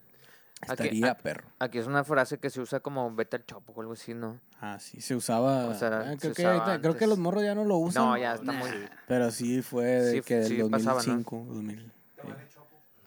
Aquí, 0.68 0.84
Estaría 0.84 1.12
a- 1.12 1.18
perro. 1.18 1.48
aquí 1.60 1.78
es 1.78 1.88
una 1.88 2.04
frase 2.04 2.38
que 2.40 2.50
se 2.50 2.60
usa 2.62 2.80
como 2.80 3.14
vete 3.14 3.38
al 3.38 3.46
chopo 3.46 3.72
o 3.74 3.82
algo 3.82 3.94
así, 3.94 4.14
¿no? 4.14 4.40
Ah, 4.62 4.78
sí, 4.80 5.00
se 5.02 5.16
usaba. 5.16 5.68
O 5.68 5.74
sea, 5.76 6.12
se 6.14 6.18
creo, 6.18 6.34
que 6.34 6.42
usaba 6.42 6.54
ahorita- 6.56 6.82
creo 6.82 6.94
que 6.94 6.98
antes. 7.06 7.10
los 7.10 7.18
morros 7.20 7.44
ya 7.44 7.56
no 7.56 7.66
lo 7.66 7.78
usan. 7.78 8.04
No, 8.04 8.18
ya 8.18 8.34
está 8.36 8.52
muy... 8.52 8.70
Pero 9.08 9.32
sí 9.32 9.62
fue 9.62 9.86
de 9.86 10.12
Sí, 10.14 10.22
que 10.22 10.36
del 10.38 10.48
sí 10.48 10.64
pasaba, 10.70 11.02
¿no? 11.04 11.14
2005, 11.14 11.46
2000. 11.50 11.80
sí. 12.22 12.28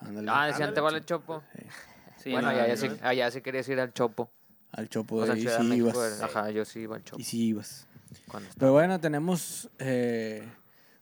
Ándale. 0.01 0.31
Ah, 0.33 0.47
decían, 0.47 0.73
te 0.75 0.81
vale 0.81 0.99
el 0.99 1.05
chopo. 1.05 1.43
Sí, 2.19 2.31
bueno, 2.33 2.51
no, 2.53 2.59
allá, 2.59 2.69
no, 2.69 2.77
sí, 2.77 2.89
no. 2.89 2.97
allá 3.09 3.31
sí 3.31 3.41
querías 3.41 3.69
ir 3.69 3.81
al 3.81 3.93
chopo. 3.93 4.31
Al 4.71 4.89
Chopo 4.89 5.17
O 5.17 5.21
de 5.21 5.27
sea, 5.27 5.35
ahí 5.35 5.41
sí 5.63 5.69
México, 5.69 5.89
ibas. 5.89 6.21
Ajá, 6.23 6.51
yo 6.51 6.65
sí 6.65 6.81
iba 6.81 6.97
al 6.97 7.03
chopo. 7.03 7.19
Y 7.21 7.25
sí 7.25 7.47
ibas. 7.47 7.87
Pero 8.59 8.73
bueno, 8.73 9.01
tenemos 9.01 9.71
eh, 9.79 10.47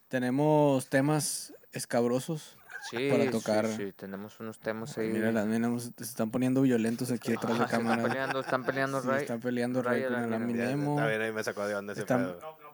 tenemos 0.09 0.88
temas 0.88 1.52
escabrosos. 1.73 2.55
Sí, 2.90 3.09
para 3.11 3.25
sí, 3.25 3.31
tocar. 3.31 3.66
Sí, 3.69 3.93
tenemos 3.93 4.38
unos 4.40 4.59
temas 4.59 4.97
ahí. 4.99 5.09
Mira, 5.09 5.33
las 5.33 5.47
minas 5.47 5.93
se 5.97 6.05
están 6.05 6.31
poniendo 6.31 6.62
violentos 6.62 7.11
aquí 7.11 7.31
detrás 7.33 7.52
Ah, 7.55 7.59
de 7.59 7.64
están 7.64 7.81
cámara. 7.83 8.02
peleando, 8.02 8.40
están 8.40 8.64
peleando, 8.64 9.00
Sí, 9.02 9.09
Ray. 9.09 9.21
están 9.23 9.40
peleando 9.40 9.83
Ray 9.83 10.02
Ray 10.02 10.11
con 10.11 10.12
y 10.12 10.25
el 10.25 10.31
la. 10.31 10.90
Está 10.97 11.07
bien, 11.09 11.23
ahí 11.23 11.33
me 11.33 11.45
sacó 11.45 11.66
de 11.66 11.75
onda 11.75 11.93
ese 11.93 12.02
Están- 12.02 12.25
pedo. 12.25 12.65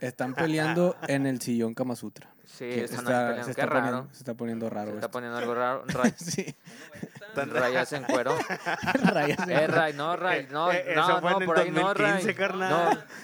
Están 0.00 0.34
peleando 0.34 0.96
en 1.06 1.26
el 1.26 1.40
sillón 1.40 1.74
Kama 1.74 1.96
Sutra. 1.96 2.30
Sí, 2.44 2.64
están 2.64 3.00
está- 3.00 3.28
peleando. 3.28 3.44
se, 3.44 3.44
Qué 3.54 3.60
está 3.60 3.66
raro. 3.66 3.80
poniendo, 3.86 4.12
se 4.14 4.18
está 4.18 4.34
poniendo 4.34 4.70
raro. 4.70 4.86
Se 4.90 4.94
está 4.94 5.06
esto. 5.06 5.10
poniendo 5.10 5.38
algo 5.38 5.54
raro. 5.54 5.84
Ray, 5.86 6.14
sí. 6.16 6.56
Ray 7.34 7.72
ya 7.74 7.84
se 7.84 7.96
encueró. 7.96 8.36
Ray 9.12 9.36
se- 9.44 9.52
Eh, 9.54 9.66
Ray, 9.66 9.92
no, 9.92 10.16
Ray, 10.16 10.48
no, 10.50 10.72
Eh, 10.72 10.84
eh, 10.88 10.94
no, 10.96 11.20
fue 11.20 11.30
no, 11.30 11.40
en 11.40 11.46
por 11.46 11.58
ahí 11.58 11.70
no, 11.70 11.94
Ray. 11.94 12.12
2015, 12.24 12.34
carnal. 12.34 12.70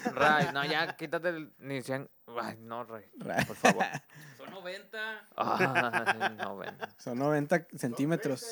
No, 0.05 0.11
Ray, 0.11 0.47
no, 0.53 0.63
ya, 0.65 0.95
quítate 0.95 1.29
el... 1.29 1.53
Ni 1.59 1.81
sean... 1.81 2.07
Ay, 2.41 2.57
no, 2.59 2.83
Ray, 2.83 3.05
Ray. 3.17 3.45
por 3.45 3.55
favor. 3.55 3.83
Son 4.37 4.51
90. 4.51 5.27
Ay, 5.37 6.35
no, 6.37 6.57
ven. 6.57 6.75
Son 6.97 7.17
90 7.17 7.67
centímetros. 7.77 8.45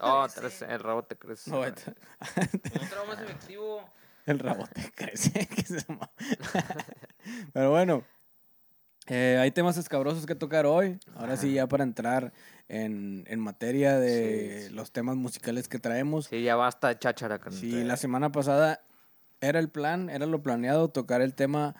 Oh, 0.00 0.26
tres, 0.34 0.62
el 0.62 0.78
rabo 0.80 1.04
te 1.04 1.16
crees. 1.16 1.46
90. 1.48 1.82
Un 2.80 2.88
trago 2.88 3.06
más 3.06 3.20
efectivo. 3.20 3.88
El 4.26 4.38
rabo 4.38 4.66
te 4.66 4.90
crece. 4.94 5.48
Pero 7.52 7.70
bueno, 7.70 8.04
eh, 9.06 9.38
hay 9.40 9.50
temas 9.52 9.76
escabrosos 9.76 10.26
que 10.26 10.34
tocar 10.34 10.66
hoy. 10.66 10.98
Ahora 11.14 11.36
sí, 11.36 11.52
ya 11.52 11.66
para 11.68 11.84
entrar 11.84 12.32
en, 12.68 13.24
en 13.28 13.40
materia 13.40 13.98
de 13.98 14.60
Sí, 14.62 14.68
sí. 14.68 14.74
los 14.74 14.92
temas 14.92 15.16
musicales 15.16 15.68
que 15.68 15.78
traemos. 15.78 16.26
Sí, 16.26 16.42
ya 16.42 16.56
basta 16.56 16.88
de 16.88 16.98
cháchara. 16.98 17.40
Sí, 17.50 17.84
la 17.84 17.96
semana 17.96 18.32
pasada 18.32 18.80
era 19.40 19.58
el 19.60 19.68
plan, 19.68 20.10
era 20.10 20.26
lo 20.26 20.42
planeado, 20.42 20.88
tocar 20.88 21.20
el 21.20 21.34
tema 21.34 21.76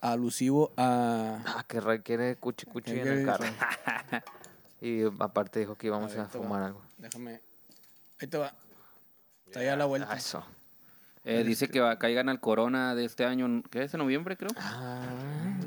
alusivo 0.00 0.72
a... 0.76 1.42
Ah, 1.46 1.64
que 1.66 1.80
Ray 1.80 1.98
quiere 2.00 2.36
cuchi 2.36 2.64
cuchi 2.66 2.92
¿Qué 2.92 3.02
en 3.02 3.08
el 3.08 3.26
carro. 3.26 3.44
y 4.80 5.02
aparte 5.18 5.60
dijo 5.60 5.74
que 5.76 5.88
íbamos 5.88 6.12
A 6.12 6.16
ver, 6.16 6.26
fumar 6.28 6.62
algo. 6.62 6.80
Déjame... 6.98 7.40
Ahí 8.20 8.28
te 8.28 8.38
va. 8.38 8.54
Está 9.46 9.62
ya 9.62 9.72
a 9.72 9.76
la 9.76 9.84
vuelta. 9.86 10.08
Ah, 10.10 10.16
eso. 10.16 10.44
Eh, 11.26 11.42
dice 11.42 11.68
que 11.68 11.80
va, 11.80 11.98
caigan 11.98 12.28
al 12.28 12.38
Corona 12.38 12.94
de 12.94 13.06
este 13.06 13.24
año, 13.24 13.62
¿qué 13.70 13.84
es? 13.84 13.94
¿En 13.94 13.98
noviembre, 13.98 14.36
creo? 14.36 14.50
Ah, 14.58 15.00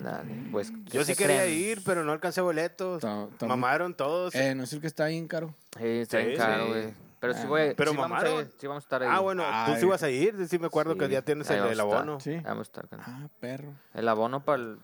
dale, 0.04 0.32
pues. 0.52 0.72
Yo 0.86 1.04
sí 1.04 1.14
¿qué 1.14 1.24
quería 1.24 1.42
creen? 1.44 1.60
ir, 1.60 1.82
pero 1.84 2.04
no 2.04 2.12
alcancé 2.12 2.42
boletos. 2.42 3.04
Mamaron 3.42 3.96
todos. 3.96 4.36
Eh, 4.36 4.54
no 4.54 4.64
es 4.64 4.74
el 4.74 4.82
que 4.82 4.88
está 4.88 5.08
bien 5.08 5.28
caro. 5.28 5.56
Sí, 5.78 5.84
está 5.88 6.20
bien 6.20 6.32
Sí, 6.32 6.38
caro, 6.38 6.66
sí. 6.66 6.70
güey. 6.70 6.94
Pero 7.20 7.34
sí, 7.34 7.40
Ah. 7.44 7.48
güey. 7.48 7.74
Pero 7.76 7.92
sí 7.92 7.98
vamos 7.98 8.06
a 8.06 8.24
mamaron. 8.24 8.40
ir, 8.42 8.54
sí 8.60 8.68
vamos 8.68 8.84
a 8.84 8.86
estar 8.86 9.02
ahí. 9.02 9.10
ah, 9.12 9.20
bueno, 9.20 9.42
tú 9.44 9.50
Ay. 9.72 9.80
sí 9.80 9.86
vas 9.88 10.04
a 10.04 10.10
ir. 10.12 10.48
Sí 10.48 10.60
me 10.60 10.68
acuerdo 10.68 10.94
Sí, 10.94 11.00
que 11.00 11.10
ya 11.10 11.24
tienes 11.24 11.50
el, 11.50 11.80
abono. 11.80 12.20
Sí. 12.20 12.36
Vamos 12.44 12.60
a 12.60 12.62
estar, 12.70 12.88
carnal. 12.88 13.08
Ah, 13.10 13.28
perro. 13.40 13.74
El 13.96 14.08
abono 14.08 14.44
para 14.46 14.62
el, 14.62 14.78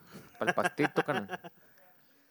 pastito, 0.55 1.03
carnal. 1.03 1.39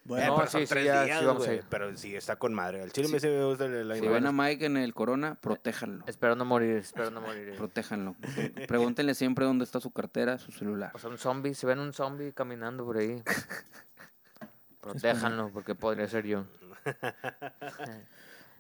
Bueno, 0.04 0.24
Eh, 0.24 0.26
No, 0.28 0.36
pero 0.36 0.50
son 0.50 0.60
sí, 0.62 0.66
tres 0.66 0.84
ya, 0.84 1.04
días, 1.04 1.20
sí 1.20 1.24
vamos 1.26 1.42
a 1.42 1.46
güey, 1.46 1.58
ir. 1.58 1.64
Pero 1.70 1.96
sí, 1.96 2.16
está 2.16 2.34
con 2.36 2.52
madre. 2.54 2.82
El 2.82 2.92
chile 2.92 3.06
Sí. 3.20 3.26
me 3.28 3.44
gusta 3.44 3.66
el- 3.66 3.88
la 3.88 3.94
Si 3.94 4.00
imagen. 4.04 4.12
ven 4.24 4.26
a 4.26 4.32
Mike 4.32 4.66
en 4.66 4.76
el 4.76 4.94
corona, 4.94 5.36
protéjanlo. 5.36 6.04
Espero 6.06 6.34
no 6.34 6.44
morir, 6.44 6.76
espero 6.76 7.10
no 7.12 7.20
morir. 7.20 7.54
Protéjanlo. 7.56 8.16
Pregúntenle 8.66 9.14
siempre 9.14 9.44
dónde 9.44 9.64
está 9.64 9.78
su 9.80 9.92
cartera, 9.92 10.38
su 10.38 10.50
celular. 10.50 10.90
O 10.94 10.98
sea, 10.98 11.08
un 11.10 11.18
zombie, 11.18 11.54
si 11.54 11.66
ven 11.66 11.78
un 11.78 11.92
zombie 11.92 12.32
caminando 12.32 12.84
por 12.84 12.96
ahí, 12.96 13.22
protéjanlo, 14.80 15.50
porque 15.52 15.74
podría 15.74 16.08
ser 16.08 16.26
yo. 16.26 16.44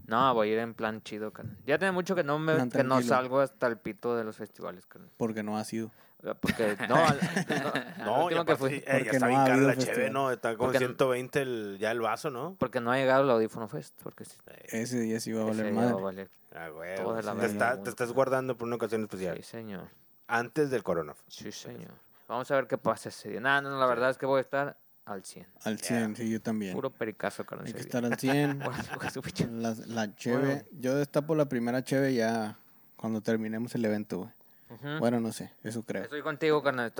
No, 0.06 0.34
voy 0.34 0.48
a 0.48 0.52
ir 0.54 0.58
en 0.58 0.74
plan 0.74 1.00
chido, 1.02 1.32
carnal. 1.32 1.56
Ya 1.64 1.78
tiene 1.78 1.92
mucho 1.92 2.16
que 2.16 2.24
no 2.24 2.36
me 2.38 2.68
que 2.70 2.82
no 2.82 3.00
salgo 3.02 3.38
hasta 3.38 3.68
el 3.68 3.78
pito 3.78 4.16
de 4.16 4.24
los 4.24 4.36
festivales, 4.36 4.84
carnal. 4.86 5.10
Porque 5.16 5.44
no 5.44 5.56
ha 5.56 5.64
sido. 5.64 5.92
Porque, 6.40 6.76
no, 6.88 6.94
al- 7.04 7.20
no, 7.98 8.04
No, 8.04 8.14
al 8.14 8.20
y 8.22 8.24
último 8.26 8.44
que 8.44 8.56
fui, 8.56 8.74
eh, 8.74 8.84
ya 8.86 8.92
Porque 8.92 9.10
está 9.10 9.18
no 9.20 9.26
bien 9.28 9.40
ha 9.40 9.44
cara 9.44 9.56
la 9.60 9.76
cheve. 9.76 10.10
¿no? 10.10 10.30
Está 10.30 10.56
como 10.56 10.66
Porque- 10.68 10.78
120 10.78 11.42
el, 11.42 11.76
ya 11.80 11.90
el 11.90 12.00
vaso, 12.00 12.30
¿no? 12.30 12.54
porque 12.58 12.80
no 12.80 12.92
ha 12.92 12.96
llegado 12.96 13.24
el 13.24 13.30
Audífono 13.30 13.66
Fest, 13.68 13.98
porque 14.02 14.24
sí, 14.24 14.36
Ese 14.68 15.00
día 15.00 15.18
sí 15.20 15.32
va 15.32 15.42
a 15.42 15.44
valer 15.46 15.66
ya 15.66 15.72
va 15.80 15.82
a 15.82 15.90
madre. 15.90 16.02
valer. 16.02 16.30
Ah, 16.54 16.68
güey. 16.68 16.94
Te, 16.96 17.04
verga, 17.04 17.46
está- 17.46 17.82
te 17.82 17.90
estás 17.90 18.12
guardando 18.12 18.56
por 18.56 18.66
una 18.68 18.76
ocasión 18.76 19.02
especial. 19.02 19.36
Sí, 19.36 19.42
señor. 19.42 19.88
Antes 20.28 20.70
del 20.70 20.82
corona. 20.82 21.14
Sí, 21.26 21.50
señor. 21.50 21.90
Vamos 22.28 22.50
a 22.50 22.54
ver 22.54 22.66
qué 22.66 22.78
pasa 22.78 23.08
ese 23.08 23.28
día. 23.30 23.40
Nada, 23.40 23.60
no, 23.60 23.78
la 23.78 23.86
verdad 23.86 24.10
es 24.10 24.16
que 24.16 24.24
voy 24.24 24.38
a 24.38 24.40
estar 24.42 24.76
al 25.04 25.24
100. 25.24 25.46
Al 25.64 25.78
100, 25.80 26.14
sí, 26.16 26.30
yo 26.30 26.40
también. 26.40 26.72
Puro 26.72 26.90
pericazo, 26.90 27.44
carnal. 27.44 27.66
Hay 27.66 27.72
que 27.74 27.80
estar 27.80 28.04
al 28.04 28.16
100. 28.18 28.58
Bueno, 28.64 28.78
hijo 28.94 29.00
de 29.00 29.10
su 29.10 29.20
pinche- 29.22 29.50
La, 29.50 29.74
la 29.88 30.14
cheve. 30.14 30.66
Yo 30.70 30.94
destapo 30.94 31.34
la 31.34 31.46
primera 31.46 31.82
cheve 31.82 32.14
ya 32.14 32.56
cuando 32.96 33.20
terminemos 33.20 33.74
el 33.74 33.84
evento, 33.84 34.18
güey. 34.18 34.30
Ujú. 34.74 34.98
Bueno, 34.98 35.20
no 35.20 35.32
sé, 35.32 35.52
eso 35.62 35.82
creo. 35.82 36.04
Estoy 36.04 36.22
contigo, 36.22 36.62
carnal. 36.62 36.92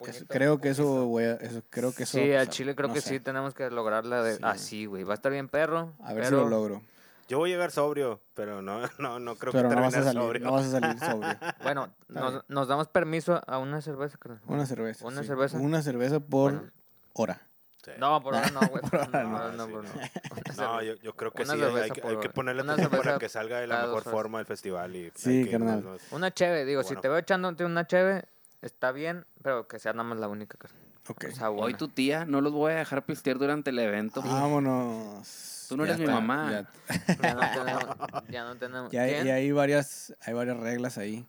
Eso- 0.00 0.26
creo 0.28 0.60
que 0.60 0.68
eso 0.70 1.04
a, 1.18 1.22
eso 1.22 1.62
creo 1.70 1.94
que 1.94 2.02
eso 2.02 2.18
Sí, 2.18 2.32
al. 2.34 2.48
Chile 2.50 2.74
creo 2.76 2.88
No 2.88 2.94
que 2.94 3.00
sé. 3.00 3.08
sí 3.10 3.20
tenemos 3.20 3.54
que 3.54 3.70
lograrla 3.70 4.22
de 4.22 4.34
Sí. 4.36 4.40
así, 4.44 4.86
güey. 4.86 5.04
Va 5.04 5.12
a 5.12 5.16
estar 5.16 5.32
bien 5.32 5.48
perro. 5.48 5.94
A 6.02 6.12
ver 6.12 6.24
si 6.24 6.30
pero- 6.30 6.42
lo 6.44 6.50
logro. 6.50 6.82
Yo 7.28 7.38
voy 7.38 7.50
a 7.50 7.54
llegar 7.54 7.72
sobrio, 7.72 8.20
pero 8.34 8.62
no, 8.62 8.80
no, 9.00 9.18
no 9.18 9.34
creo 9.36 9.52
Pero 9.52 9.68
que 9.68 9.74
no 9.74 9.80
vas, 9.82 9.94
a 9.94 9.98
termine 9.98 10.12
salir, 10.12 10.22
sobrio. 10.22 10.44
no 10.46 10.52
vas 10.52 10.66
a 10.66 10.70
salir 10.70 10.98
sobrio. 11.00 11.38
Bueno, 11.62 11.88
nos, 12.08 12.44
nos 12.48 12.68
damos 12.68 12.88
permiso 12.88 13.40
a 13.46 13.58
una 13.58 13.80
cerveza, 13.80 14.16
carnal. 14.18 14.40
Una 14.46 14.66
cerveza. 14.66 15.04
Una 15.06 15.22
sí. 15.22 15.26
cerveza. 15.28 15.56
Una 15.58 15.82
cerveza 15.82 16.20
por 16.20 16.52
Bueno. 16.52 16.70
hora. 17.14 17.40
Sí. 17.86 17.92
No, 17.98 18.20
por 18.22 18.34
ahora 18.34 18.50
no, 18.50 18.60
güey. 18.68 18.82
Por 18.90 18.96
ahora 19.00 19.22
no, 19.22 19.30
no, 19.30 19.52
no, 19.52 19.66
sí. 19.66 19.72
por 19.72 19.84
no. 19.84 20.62
No, 20.62 20.82
yo, 20.82 20.94
yo 20.96 21.14
creo 21.16 21.30
que 21.32 21.44
Una 21.44 21.54
sí, 21.54 21.60
hay- 21.62 21.90
que- 21.90 22.00
por 22.02 22.10
hay 22.10 22.16
que 22.16 22.26
hora. 22.26 22.32
ponerle 22.34 22.62
Una 22.62 22.72
atención 22.74 23.02
para 23.02 23.18
que 23.18 23.28
salga 23.28 23.60
de 23.60 23.66
la 23.68 23.76
mejor 23.82 23.92
horas. 24.00 24.10
forma 24.12 24.40
el 24.40 24.46
festival. 24.46 24.94
Y 24.96 25.12
Sí, 25.14 25.48
carnal. 25.50 25.84
Una 26.10 26.30
cheve, 26.34 26.64
digo, 26.64 26.82
si 26.82 26.96
te 26.96 27.08
veo 27.08 27.18
echándote 27.18 27.64
una 27.64 27.86
cheve, 27.86 28.24
está 28.60 28.92
bien, 28.92 29.24
pero 29.42 29.68
que 29.68 29.78
sea 29.78 29.92
nada 29.92 30.04
más 30.08 30.18
la 30.18 30.28
única, 30.28 30.58
carnal. 30.58 30.82
Ok. 31.08 31.26
O 31.30 31.34
sea, 31.34 31.50
Hoy 31.50 31.74
tu 31.74 31.86
tía 31.88 32.24
no 32.24 32.40
los 32.40 32.52
voy 32.52 32.72
a 32.72 32.76
dejar 32.76 33.04
pistear 33.06 33.38
durante 33.38 33.70
el 33.70 33.78
evento. 33.78 34.20
Vámonos. 34.22 35.66
Tú 35.68 35.76
no 35.76 35.84
Ya 35.84 35.94
eres 35.94 35.98
mi 35.98 36.04
está, 36.04 36.14
mamá. 36.20 36.50
Ya, 36.50 37.16
Ya 37.22 37.34
no 37.34 37.40
tenemos. 37.54 37.84
Ya 38.28 38.44
no 38.44 38.56
tenemos. 38.56 38.92
ya 38.92 39.02
hay, 39.02 39.52
varias, 39.52 40.14
hay 40.22 40.34
varias 40.34 40.56
reglas 40.58 40.98
ahí. 40.98 41.26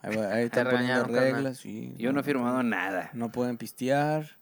Ahí, 0.00 0.16
ahí 0.32 0.44
están 0.44 0.68
poniendo 0.68 1.04
reglas, 1.04 1.58
sí. 1.58 1.94
Yo 1.98 2.12
no 2.12 2.20
he 2.20 2.22
firmado 2.22 2.62
nada. 2.62 3.10
No 3.12 3.32
pueden 3.32 3.56
pistear. 3.56 4.36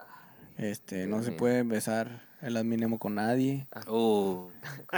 Este, 0.59 1.07
no 1.07 1.23
se 1.23 1.33
puede 1.33 1.63
besar 1.63 2.23
el 2.43 2.57
adminemo 2.57 2.99
con 2.99 3.15
nadie. 3.15 3.67
Uh, 3.89 4.49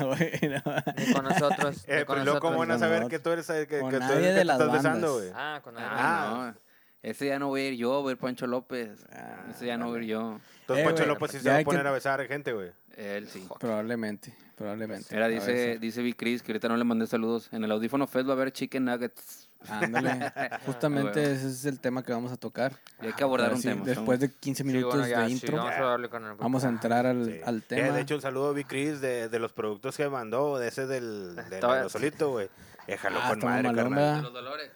Bueno, 0.00 0.62
Ni 0.96 1.12
con 1.12 1.24
nosotros. 1.24 1.84
ni 1.88 1.94
Eh, 1.94 2.04
con 2.04 2.14
pero 2.16 2.24
luego, 2.24 2.40
¿cómo 2.40 2.58
van 2.58 2.70
a 2.70 2.78
saber 2.78 3.06
que 3.08 3.18
tú 3.18 3.30
eres 3.30 3.48
el 3.50 3.66
que, 3.66 3.80
Con 3.80 3.90
que 3.90 3.96
tú 3.96 4.00
nadie 4.02 4.16
eres 4.16 4.28
el 4.28 4.34
de 4.34 4.40
que 4.40 4.44
las 4.44 4.60
estás 4.60 4.68
bandas. 4.72 4.82
besando, 4.94 5.14
güey? 5.18 5.30
Ah, 5.34 5.60
con 5.62 5.74
nadie. 5.74 5.86
ah, 5.90 6.52
no. 6.54 6.60
Ese 7.02 7.26
ya 7.26 7.38
no 7.38 7.48
voy 7.48 7.60
a 7.60 7.68
ir 7.68 7.74
yo, 7.76 8.00
voy 8.00 8.10
a 8.10 8.12
ir 8.12 8.18
Pancho 8.18 8.46
López. 8.46 9.04
Ah, 9.12 9.44
Ese 9.50 9.66
ya 9.66 9.76
no 9.76 9.88
voy 9.88 10.00
a 10.00 10.02
ir 10.04 10.08
yo. 10.08 10.40
Entonces, 10.60 10.82
Eh, 10.84 10.88
Pancho 10.88 11.02
güey, 11.04 11.08
López 11.14 11.30
sí 11.32 11.38
se 11.40 11.48
va 11.48 11.54
a 11.54 11.58
hay 11.58 11.64
que- 11.64 11.70
poner 11.70 11.86
a 11.86 11.90
besar 11.92 12.26
gente, 12.26 12.52
güey. 12.52 12.70
Él 12.96 13.28
sí. 13.28 13.46
probablemente, 13.60 14.34
probablemente. 14.56 15.08
Mira, 15.12 15.26
A 15.26 15.28
dice, 15.28 15.78
dice 15.78 16.00
Vic 16.00 16.16
Chris 16.16 16.42
que 16.42 16.52
ahorita 16.52 16.68
no 16.68 16.76
le 16.76 16.84
mandé 16.84 17.06
saludos. 17.06 17.48
En 17.52 17.64
el 17.64 17.70
audífono 17.72 18.06
Fest 18.06 18.26
va 18.26 18.30
a 18.32 18.36
haber 18.36 18.52
chicken 18.52 18.84
nuggets. 18.86 19.50
Ándale. 19.68 20.32
Justamente 20.66 21.20
Huevo. 21.20 21.34
ese 21.34 21.48
es 21.48 21.64
el 21.64 21.80
tema 21.80 22.02
que 22.02 22.12
vamos 22.12 22.32
a 22.32 22.36
tocar. 22.36 22.72
Y 23.02 23.06
hay 23.06 23.12
que 23.12 23.24
abordar 23.24 23.52
un 23.52 23.60
sí, 23.62 23.68
tema. 23.68 23.84
después 23.84 24.20
de 24.20 24.30
15 24.32 24.62
Sí, 24.62 24.66
minutos 24.66 24.94
bueno, 24.94 25.06
ya, 25.08 25.20
de 25.20 25.26
sí, 25.26 25.32
intro, 25.32 25.56
vamos 25.56 25.72
a 25.74 25.82
darle 25.84 26.08
con 26.08 26.24
el- 26.24 26.34
vamos 26.34 26.64
a 26.64 26.68
entrar 26.68 27.06
al, 27.06 27.24
Sí. 27.24 27.40
al 27.44 27.58
Eh, 27.58 27.62
tema. 27.68 27.88
de 27.96 28.00
hecho, 28.00 28.14
un 28.16 28.20
saludo 28.22 28.48
a 28.48 28.52
Vic 28.52 28.66
Chris 28.68 29.00
de, 29.00 29.28
de 29.28 29.38
los 29.38 29.52
productos 29.52 29.96
que 29.96 30.08
mandó, 30.08 30.58
de 30.58 30.68
ese 30.68 30.86
del, 30.86 31.34
del 31.50 31.64
aerosolito, 31.64 32.30
güey. 32.30 32.48
Eh, 32.86 32.98
jaló 32.98 33.18
Ah, 33.22 33.30
con 33.30 33.38
madre, 33.48 33.74
carnal. 33.74 34.30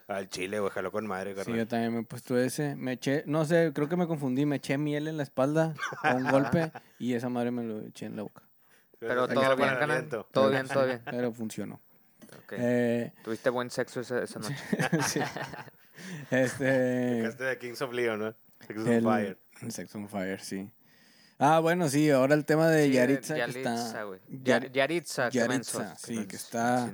Al 0.09 0.31
chile, 0.31 0.61
güey, 0.61 0.73
jaló 0.73 0.91
con 0.91 1.07
madre, 1.07 1.33
Sí, 1.33 1.37
carnal. 1.37 1.57
yo 1.59 1.67
también 1.69 1.93
me 1.93 2.01
he 2.01 2.05
puesto 2.05 2.39
ese. 2.39 2.75
Me 2.75 2.93
eché, 2.93 3.23
no 3.27 3.45
sé, 3.45 3.71
creo 3.75 3.87
que 3.89 3.97
me 3.97 4.07
confundí. 4.07 4.47
Me 4.47 4.57
eché 4.57 4.79
miel 4.79 5.09
en 5.09 5.19
la 5.19 5.25
espalda 5.25 5.75
a 6.03 6.15
un 6.15 6.25
golpe 6.31 6.73
y 6.99 7.13
esa 7.13 7.29
madre 7.29 7.51
me 7.51 7.65
lo 7.65 7.81
eché 7.81 8.07
en 8.07 8.17
la 8.17 8.23
boca. 8.23 8.43
Pero 8.99 9.29
que 9.29 9.35
todo 9.35 9.47
con 9.51 9.57
bien, 9.59 9.69
aliento. 9.91 10.27
Todo 10.33 10.49
bien, 10.51 10.67
todo 10.67 10.87
bien. 10.87 11.03
Pero 11.05 11.33
funcionó. 11.33 11.81
Ok. 12.45 12.53
Eh, 12.53 13.13
Tuviste 13.25 13.51
buen 13.51 13.71
sexo 13.71 14.01
esa, 14.01 14.23
esa 14.23 14.39
noche. 14.41 14.57
sí. 15.09 15.21
Este. 16.31 16.65
De 16.65 17.59
Kings 17.61 17.83
of 17.83 17.93
Leon, 17.93 18.19
¿no? 18.21 18.27
Of 18.29 18.87
El, 18.89 19.03
Fire. 19.03 19.39
Sex 19.69 19.95
on 19.97 20.09
Fire, 20.09 20.41
sí. 20.41 20.71
Ah, 21.41 21.61
bueno, 21.61 21.89
sí, 21.89 22.11
ahora 22.11 22.35
el 22.35 22.45
tema 22.45 22.69
de 22.69 22.87
Sí, 22.87 22.93
Yaritza. 22.93 23.35
que 23.35 23.41
Yaritza, 23.41 23.87
está, 23.87 24.03
güey. 24.05 24.21
Yar- 24.29 24.63
Yar- 24.65 24.73
Yaritza, 24.73 25.29
Yaritza, 25.31 25.95
qué 26.05 26.15
sí, 26.17 26.27
que 26.27 26.35
está- 26.37 26.91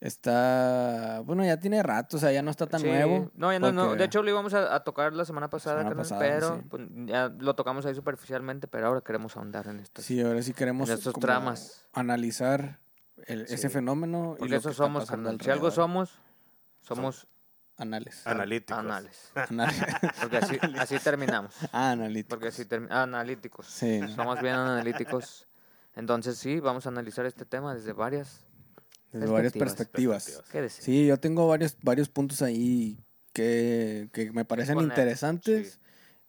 está. 0.00 1.22
Bueno, 1.24 1.44
ya 1.44 1.58
tiene 1.58 1.82
rato, 1.82 2.18
o 2.18 2.20
sea, 2.20 2.30
ya 2.30 2.42
no 2.42 2.50
está 2.50 2.66
tan 2.66 2.80
Sí. 2.82 2.86
nuevo. 2.86 3.30
No, 3.34 3.50
ya 3.52 3.58
no, 3.58 3.72
no. 3.72 3.94
De 3.94 4.04
hecho, 4.04 4.22
lo 4.22 4.28
íbamos 4.30 4.52
a, 4.52 4.74
a 4.74 4.84
tocar 4.84 5.14
la 5.14 5.24
semana 5.24 5.48
pasada, 5.48 5.78
Semana 5.80 5.96
pasada, 5.96 6.20
pero 6.20 6.56
sí. 6.56 6.62
pues, 6.68 6.82
ya 7.06 7.28
lo 7.38 7.54
tocamos 7.54 7.86
ahí 7.86 7.94
superficialmente, 7.94 8.68
pero 8.68 8.86
ahora 8.88 9.00
queremos 9.00 9.34
ahondar 9.36 9.66
en 9.68 9.80
esto. 9.80 10.02
Sí, 10.02 10.20
ahora 10.20 10.42
sí 10.42 10.52
queremos 10.52 10.90
En 10.90 10.96
estos 10.98 11.14
como 11.14 11.26
tramas. 11.26 11.86
analizar 11.94 12.78
el- 13.26 13.46
Sí. 13.48 13.54
ese 13.54 13.70
fenómeno. 13.70 14.34
y 14.36 14.38
Porque 14.40 14.52
lo 14.52 14.58
eso 14.58 14.72
somos, 14.72 15.08
carnal. 15.08 15.40
Si 15.40 15.50
algo 15.50 15.70
somos, 15.70 16.18
somos 16.82 17.26
Anales. 17.78 18.26
Analíticos. 18.26 18.78
anales. 18.78 19.30
Anales. 19.50 19.84
Porque 20.20 20.36
así, 20.38 20.58
así 20.78 20.98
terminamos. 20.98 21.54
Ah, 21.72 21.90
analíticos. 21.90 22.30
Porque 22.30 22.48
así 22.48 22.62
termi- 22.64 22.90
analíticos. 22.90 23.66
Sí, 23.66 24.00
¿no? 24.00 24.08
Somos 24.14 24.40
bien 24.40 24.54
analíticos. 24.54 25.46
Entonces 25.94 26.38
sí, 26.38 26.58
vamos 26.60 26.86
a 26.86 26.88
analizar 26.88 27.26
este 27.26 27.44
tema 27.44 27.74
desde 27.74 27.92
varias. 27.92 28.46
desde 29.12 29.26
varias 29.26 29.52
perspectivas. 29.52 30.24
perspectivas. 30.24 30.50
¿Qué 30.52 30.60
decir? 30.62 30.84
Sí, 30.84 31.06
yo 31.06 31.18
tengo 31.18 31.46
varios, 31.48 31.76
varios 31.82 32.08
puntos 32.08 32.40
ahí 32.42 32.98
que, 33.34 34.08
que 34.12 34.30
me 34.32 34.44
parecen 34.46 34.74
Poner, 34.76 34.90
interesantes. 34.90 35.78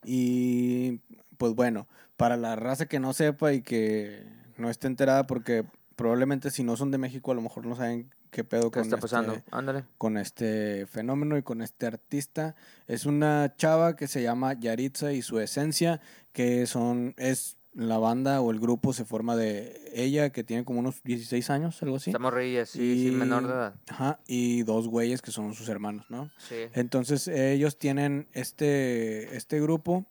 Y 0.04 0.98
pues 1.38 1.54
bueno, 1.54 1.86
para 2.16 2.36
la 2.36 2.56
raza 2.56 2.86
que 2.86 3.00
no 3.00 3.12
sepa 3.12 3.52
y 3.52 3.62
que 3.62 4.26
no 4.56 4.70
esté 4.70 4.86
enterada, 4.86 5.26
porque 5.26 5.64
probablemente 5.98 6.50
si 6.52 6.62
no 6.62 6.76
son 6.76 6.90
de 6.92 6.96
México, 6.98 7.32
a 7.32 7.34
lo 7.34 7.42
mejor 7.42 7.66
no 7.66 7.74
saben 7.74 8.14
qué 8.30 8.44
pedo 8.44 8.70
¿Qué 8.70 8.78
con, 8.78 8.82
está 8.84 8.96
pasando? 8.98 9.34
este, 9.34 9.50
Ándale. 9.50 9.84
con 9.98 10.16
este 10.16 10.86
fenómeno 10.86 11.36
y 11.36 11.42
con 11.42 11.60
este 11.60 11.86
artista. 11.86 12.54
Es 12.86 13.04
una 13.04 13.54
chava 13.56 13.96
que 13.96 14.06
se 14.06 14.22
llama 14.22 14.52
Yaritza 14.54 15.12
y 15.12 15.22
su 15.22 15.40
esencia, 15.40 16.00
que 16.32 16.66
son, 16.66 17.14
es 17.18 17.56
la 17.74 17.98
banda 17.98 18.40
o 18.40 18.50
el 18.52 18.60
grupo 18.60 18.92
se 18.92 19.04
forma 19.04 19.34
de 19.36 19.90
ella, 19.92 20.30
que 20.30 20.44
tiene 20.44 20.64
como 20.64 20.78
unos 20.80 21.02
16 21.02 21.50
años, 21.50 21.82
algo 21.82 21.96
así. 21.96 22.10
Estamos 22.10 22.32
reíes, 22.32 22.70
sí, 22.70 22.78
sí, 22.78 23.08
Y- 23.08 23.10
menor 23.10 23.46
de 23.46 23.52
edad. 23.52 23.74
Ajá, 23.88 24.20
y 24.28 24.62
dos 24.62 24.86
güeyes 24.88 25.20
que 25.20 25.30
son 25.32 25.52
sus 25.54 25.68
hermanos, 25.68 26.06
¿no? 26.10 26.30
Sí. 26.38 26.56
Entonces 26.74 27.26
ellos 27.28 27.76
tienen 27.78 28.28
este, 28.34 29.36
este 29.36 29.60
grupo, 29.60 30.06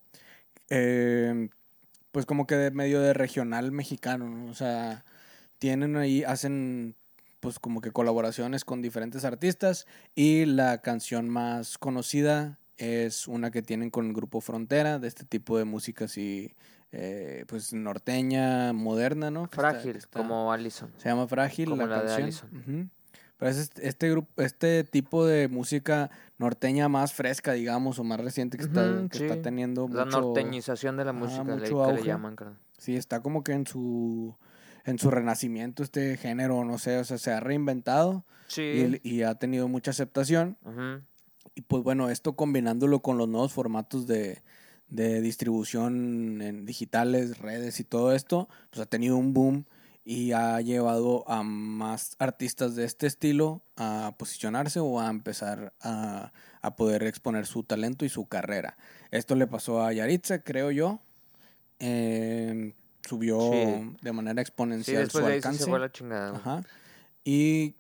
eh, 0.70 1.50
pues 2.12 2.25
como 2.25 2.48
que 2.48 2.56
de 2.56 2.72
medio 2.72 3.00
de 3.01 3.13
regional 3.13 3.72
mexicano, 3.72 4.29
¿no? 4.29 4.50
O 4.50 4.53
sea, 4.53 5.06
tienen 5.60 5.96
ahí, 5.98 6.24
hacen 6.24 6.96
pues 7.40 7.60
como 7.60 7.82
que 7.82 7.92
colaboraciones 7.92 8.66
con 8.66 8.82
diferentes 8.82 9.24
artistas 9.24 9.86
y 10.16 10.46
la 10.46 10.80
canción 10.82 11.30
más 11.30 11.78
conocida 11.78 12.60
es 12.78 13.28
una 13.28 13.52
que 13.52 13.62
tienen 13.62 13.90
con 13.90 14.08
el 14.08 14.14
grupo 14.14 14.42
Frontera, 14.42 15.00
de 15.00 15.08
este 15.08 15.24
tipo 15.24 15.58
de 15.58 15.66
música 15.66 16.06
así, 16.06 16.54
eh, 16.92 17.46
pues 17.48 17.74
norteña, 17.74 18.74
moderna, 18.74 19.30
¿no? 19.32 19.46
Está- 19.46 19.58
Frágil, 19.58 19.96
está- 19.96 20.20
como 20.20 20.52
Allison. 20.52 20.92
se 20.98 21.10
llama 21.10 21.28
Frágil 21.28 21.70
Como 21.70 21.86
la, 21.86 21.98
la 21.98 22.02
de 22.02 22.08
canción. 22.08 22.24
Allison. 22.24 22.50
Ujú. 22.58 22.90
Pero 23.38 23.52
es 23.52 23.58
este, 23.58 23.88
este 23.88 24.10
grupo, 24.10 24.42
este 24.42 24.84
tipo 24.84 25.24
de 25.26 25.48
música 25.48 26.10
norteña 26.40 26.90
más 26.90 27.14
fresca, 27.14 27.54
digamos, 27.54 28.00
o 28.00 28.04
más 28.04 28.20
reciente 28.20 28.58
que 28.58 28.64
está, 28.64 29.08
que 29.12 29.18
sí. 29.20 29.26
está 29.26 29.42
teniendo 29.44 29.88
La 29.90 30.06
mucho, 30.06 30.22
norteñización 30.22 30.98
de 30.98 31.06
la 31.06 31.14
música, 31.14 31.44
mucho 31.44 31.86
que 31.86 31.94
le 31.94 32.04
llaman, 32.04 32.36
carnal. 32.36 32.58
sí, 32.80 32.96
está 32.96 33.22
como 33.22 33.44
que 33.44 33.52
en 33.54 33.68
su 33.68 34.36
en 34.88 34.98
su 34.98 35.12
renacimiento 35.12 35.84
este 35.84 36.17
género, 36.17 36.65
no 36.65 36.79
sé, 36.79 36.98
o 36.98 37.03
sea, 37.03 37.20
se 37.20 37.32
ha 37.32 37.39
reinventado 37.39 38.25
Sí. 38.48 39.00
y, 39.03 39.08
y 39.17 39.22
ha 39.24 39.36
tenido 39.36 39.67
mucha 39.67 39.91
aceptación. 39.91 40.58
Ujú. 40.63 41.03
Y 41.53 41.62
pues 41.62 41.84
bueno, 41.84 42.10
esto 42.10 42.36
combinándolo 42.36 43.01
con 43.01 43.17
los 43.17 43.27
nuevos 43.27 43.53
formatos 43.53 44.08
de, 44.08 44.41
de 44.89 45.22
distribución 45.22 46.41
en 46.41 46.65
digitales, 46.65 47.38
redes 47.39 47.79
y 47.79 47.84
todo 47.84 48.13
esto, 48.13 48.48
pues 48.72 48.82
ha 48.82 48.86
tenido 48.89 49.17
un 49.17 49.34
boom 49.34 49.65
y 50.06 50.32
ha 50.32 50.62
llevado 50.62 51.29
a 51.29 51.44
más 51.44 52.15
artistas 52.20 52.75
de 52.75 52.86
este 52.86 53.08
estilo 53.08 53.63
a 53.75 54.15
posicionarse 54.17 54.79
o 54.79 55.01
a 55.01 55.10
empezar 55.10 55.74
a, 55.82 56.32
a 56.62 56.75
poder 56.77 57.03
exponer 57.03 57.46
su 57.46 57.63
talento 57.63 58.06
y 58.06 58.10
su 58.10 58.25
carrera. 58.27 58.77
Esto 59.12 59.36
le 59.36 59.48
pasó 59.48 59.84
a 59.84 59.91
Yaritza, 59.91 60.44
creo 60.44 60.72
yo. 60.72 61.01
Eh, 61.79 62.74
subió 63.08 63.39
Sí. 63.51 63.96
de 64.01 64.12
manera 64.13 64.42
exponencial 64.42 65.10
su 65.10 65.20
de 65.20 65.34
alcance. 65.36 65.63
se 65.63 65.70
la 65.80 65.92
chingada. 65.92 66.36
Ajá. 66.38 66.63
Y 67.24 67.75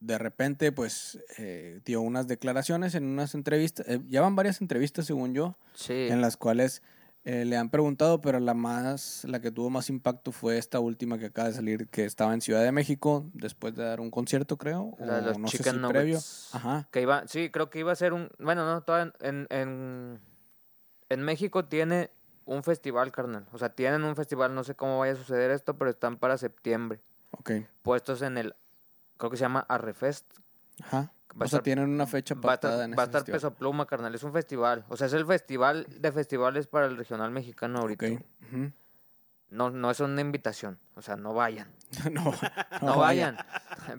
de 0.00 0.18
repente, 0.18 0.72
pues, 0.72 1.18
eh, 1.38 1.80
dio 1.84 2.00
unas 2.00 2.26
declaraciones 2.28 2.94
en 2.94 3.04
unas 3.04 3.34
entrevistas. 3.34 3.86
eh, 3.88 4.00
ya 4.08 4.20
van 4.20 4.36
varias 4.36 4.60
entrevistas, 4.60 5.06
según 5.06 5.34
yo, 5.34 5.56
Sí. 5.74 5.92
en 5.94 6.20
las 6.20 6.36
cuales 6.36 6.82
eh, 7.28 7.44
le 7.44 7.56
han 7.56 7.70
preguntado, 7.70 8.20
pero 8.20 8.38
la 8.38 8.54
más, 8.54 9.24
la 9.24 9.40
que 9.40 9.50
tuvo 9.50 9.68
más 9.68 9.90
impacto 9.90 10.30
fue 10.30 10.58
esta 10.58 10.78
última 10.78 11.18
que 11.18 11.26
acaba 11.26 11.48
de 11.48 11.54
salir, 11.54 11.88
que 11.88 12.04
estaba 12.04 12.32
en 12.32 12.40
Ciudad 12.40 12.62
de 12.62 12.70
México, 12.70 13.28
después 13.32 13.74
de 13.74 13.82
dar 13.82 14.00
un 14.00 14.12
concierto, 14.12 14.56
creo. 14.56 14.96
La 15.00 15.18
o 15.18 15.20
los 15.22 15.38
no 15.38 15.48
sé 15.48 15.56
si 15.60 15.64
previo. 15.88 16.20
Ajá. 16.52 16.88
Que 16.92 17.02
iba, 17.02 17.26
sí, 17.26 17.50
creo 17.50 17.68
que 17.68 17.80
iba 17.80 17.90
a 17.90 17.96
ser 17.96 18.12
un. 18.12 18.28
Bueno, 18.38 18.64
no, 18.64 18.80
todavía 18.82 19.12
en, 19.22 19.48
en, 19.50 20.20
en 21.08 21.20
México 21.22 21.64
tiene 21.64 22.10
un 22.46 22.62
festival, 22.62 23.12
carnal. 23.12 23.46
O 23.52 23.58
sea, 23.58 23.68
tienen 23.68 24.02
un 24.04 24.16
festival, 24.16 24.54
no 24.54 24.64
sé 24.64 24.74
cómo 24.74 24.98
vaya 25.00 25.12
a 25.12 25.16
suceder 25.16 25.50
esto, 25.50 25.76
pero 25.76 25.90
están 25.90 26.16
para 26.16 26.38
septiembre. 26.38 27.00
Ok. 27.32 27.50
Puestos 27.82 28.22
en 28.22 28.38
el. 28.38 28.54
Creo 29.18 29.30
que 29.30 29.36
se 29.36 29.42
llama 29.42 29.66
Arrefest. 29.68 30.24
Ajá. 30.82 31.12
Va 31.30 31.44
o 31.44 31.48
sea, 31.48 31.58
estar- 31.58 31.62
tienen 31.62 31.88
una 31.90 32.06
fecha 32.06 32.34
Va 32.34 32.40
pactada 32.40 32.74
estar, 32.74 32.90
en 32.90 32.96
va 32.98 33.02
a 33.02 33.06
estar 33.06 33.20
festival. 33.20 33.36
Peso 33.40 33.50
Pluma, 33.54 33.86
carnal. 33.86 34.14
Es 34.14 34.22
un 34.22 34.32
festival. 34.32 34.84
O 34.88 34.96
sea, 34.96 35.06
es 35.08 35.12
el 35.12 35.26
festival 35.26 35.86
de 36.00 36.12
festivales 36.12 36.66
para 36.66 36.86
el 36.86 36.96
regional 36.96 37.30
mexicano 37.30 37.80
ahorita. 37.80 38.06
Ok. 38.06 38.12
Ujú. 38.52 38.72
No, 39.50 39.70
no 39.70 39.90
es 39.90 40.00
una 40.00 40.20
invitación. 40.20 40.78
O 40.96 41.02
sea, 41.02 41.16
no 41.16 41.32
vayan. 41.34 41.68
no, 42.12 42.32
No, 42.82 42.98
vayan. 42.98 43.36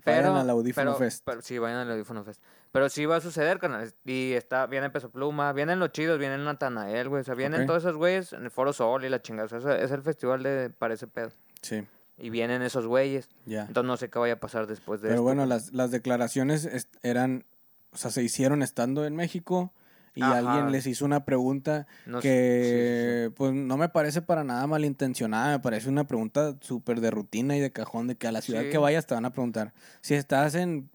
Pero, 0.04 0.36
al 0.36 0.50
Audífono 0.50 0.92
pero- 0.92 0.98
Fest. 0.98 1.24
pero 1.26 1.42
sí, 1.42 1.58
vayan 1.58 1.80
al 1.80 1.92
Audífono 1.92 2.24
Fest. 2.24 2.42
Pero 2.72 2.90
sí 2.90 3.06
va 3.06 3.16
a 3.16 3.22
suceder, 3.22 3.60
carnal. 3.60 3.92
Y 4.06 4.34
está, 4.34 4.66
viene 4.68 4.90
Peso 4.90 5.10
Pluma, 5.10 5.54
vienen 5.54 5.80
los 5.80 5.92
chidos, 5.94 6.20
vienen 6.20 6.44
Natanael, 6.44 7.08
güey. 7.10 7.22
O 7.22 7.24
sea, 7.24 7.34
vienen 7.34 7.66
todos 7.66 7.84
esos 7.84 7.96
güeyes 7.96 8.34
en 8.34 8.44
el 8.44 8.52
Foro 8.52 8.74
Sol 8.74 9.06
y 9.06 9.10
la 9.10 9.22
chingada. 9.22 9.46
O 9.46 9.62
sea, 9.62 9.76
es- 9.76 9.84
es 9.86 9.92
el 9.92 10.02
festival 10.02 10.44
de 10.44 10.70
para 10.70 10.94
ese 10.94 11.08
pedo. 11.08 11.32
Sí, 11.62 11.88
Y 12.18 12.30
vienen 12.30 12.62
esos 12.62 12.86
güeyes. 12.86 13.30
ya. 13.46 13.62
Entonces 13.62 13.88
no 13.88 13.96
sé 13.98 14.10
qué 14.10 14.20
vaya 14.20 14.34
a 14.34 14.40
pasar 14.40 14.68
después 14.68 15.02
de 15.02 15.08
Pero 15.08 15.16
esto. 15.16 15.24
bueno, 15.24 15.46
las, 15.46 15.72
las 15.74 15.92
declaraciones 15.92 16.88
eran, 17.04 17.46
o 17.92 17.98
sea, 17.98 18.12
se 18.12 18.22
hicieron 18.22 18.62
estando 18.62 19.06
en 19.06 19.16
México 19.16 19.74
y 20.18 20.22
Ajá. 20.24 20.38
alguien 20.40 20.72
les 20.72 20.88
hizo 20.88 21.06
una 21.06 21.24
pregunta 21.26 21.86
No 22.08 22.20
que 22.20 23.32
pues 23.36 23.54
no 23.54 23.78
me 23.78 23.88
parece 23.90 24.22
para 24.24 24.44
nada 24.44 24.66
malintencionada, 24.66 25.52
me 25.52 25.60
parece 25.60 25.90
una 25.90 26.08
pregunta 26.08 26.56
súper 26.62 27.02
de 27.02 27.12
rutina 27.12 27.56
y 27.56 27.60
de 27.60 27.72
cajón, 27.72 28.08
de 28.08 28.16
que 28.16 28.28
a 28.28 28.32
la 28.32 28.42
ciudad 28.42 28.64
Sí. 28.64 28.70
que 28.70 28.80
vayas 28.80 29.06
te 29.06 29.14
van 29.14 29.26
a 29.26 29.32
preguntar. 29.32 29.74
Si 30.02 30.16
estás 30.16 30.56
en, 30.56 30.90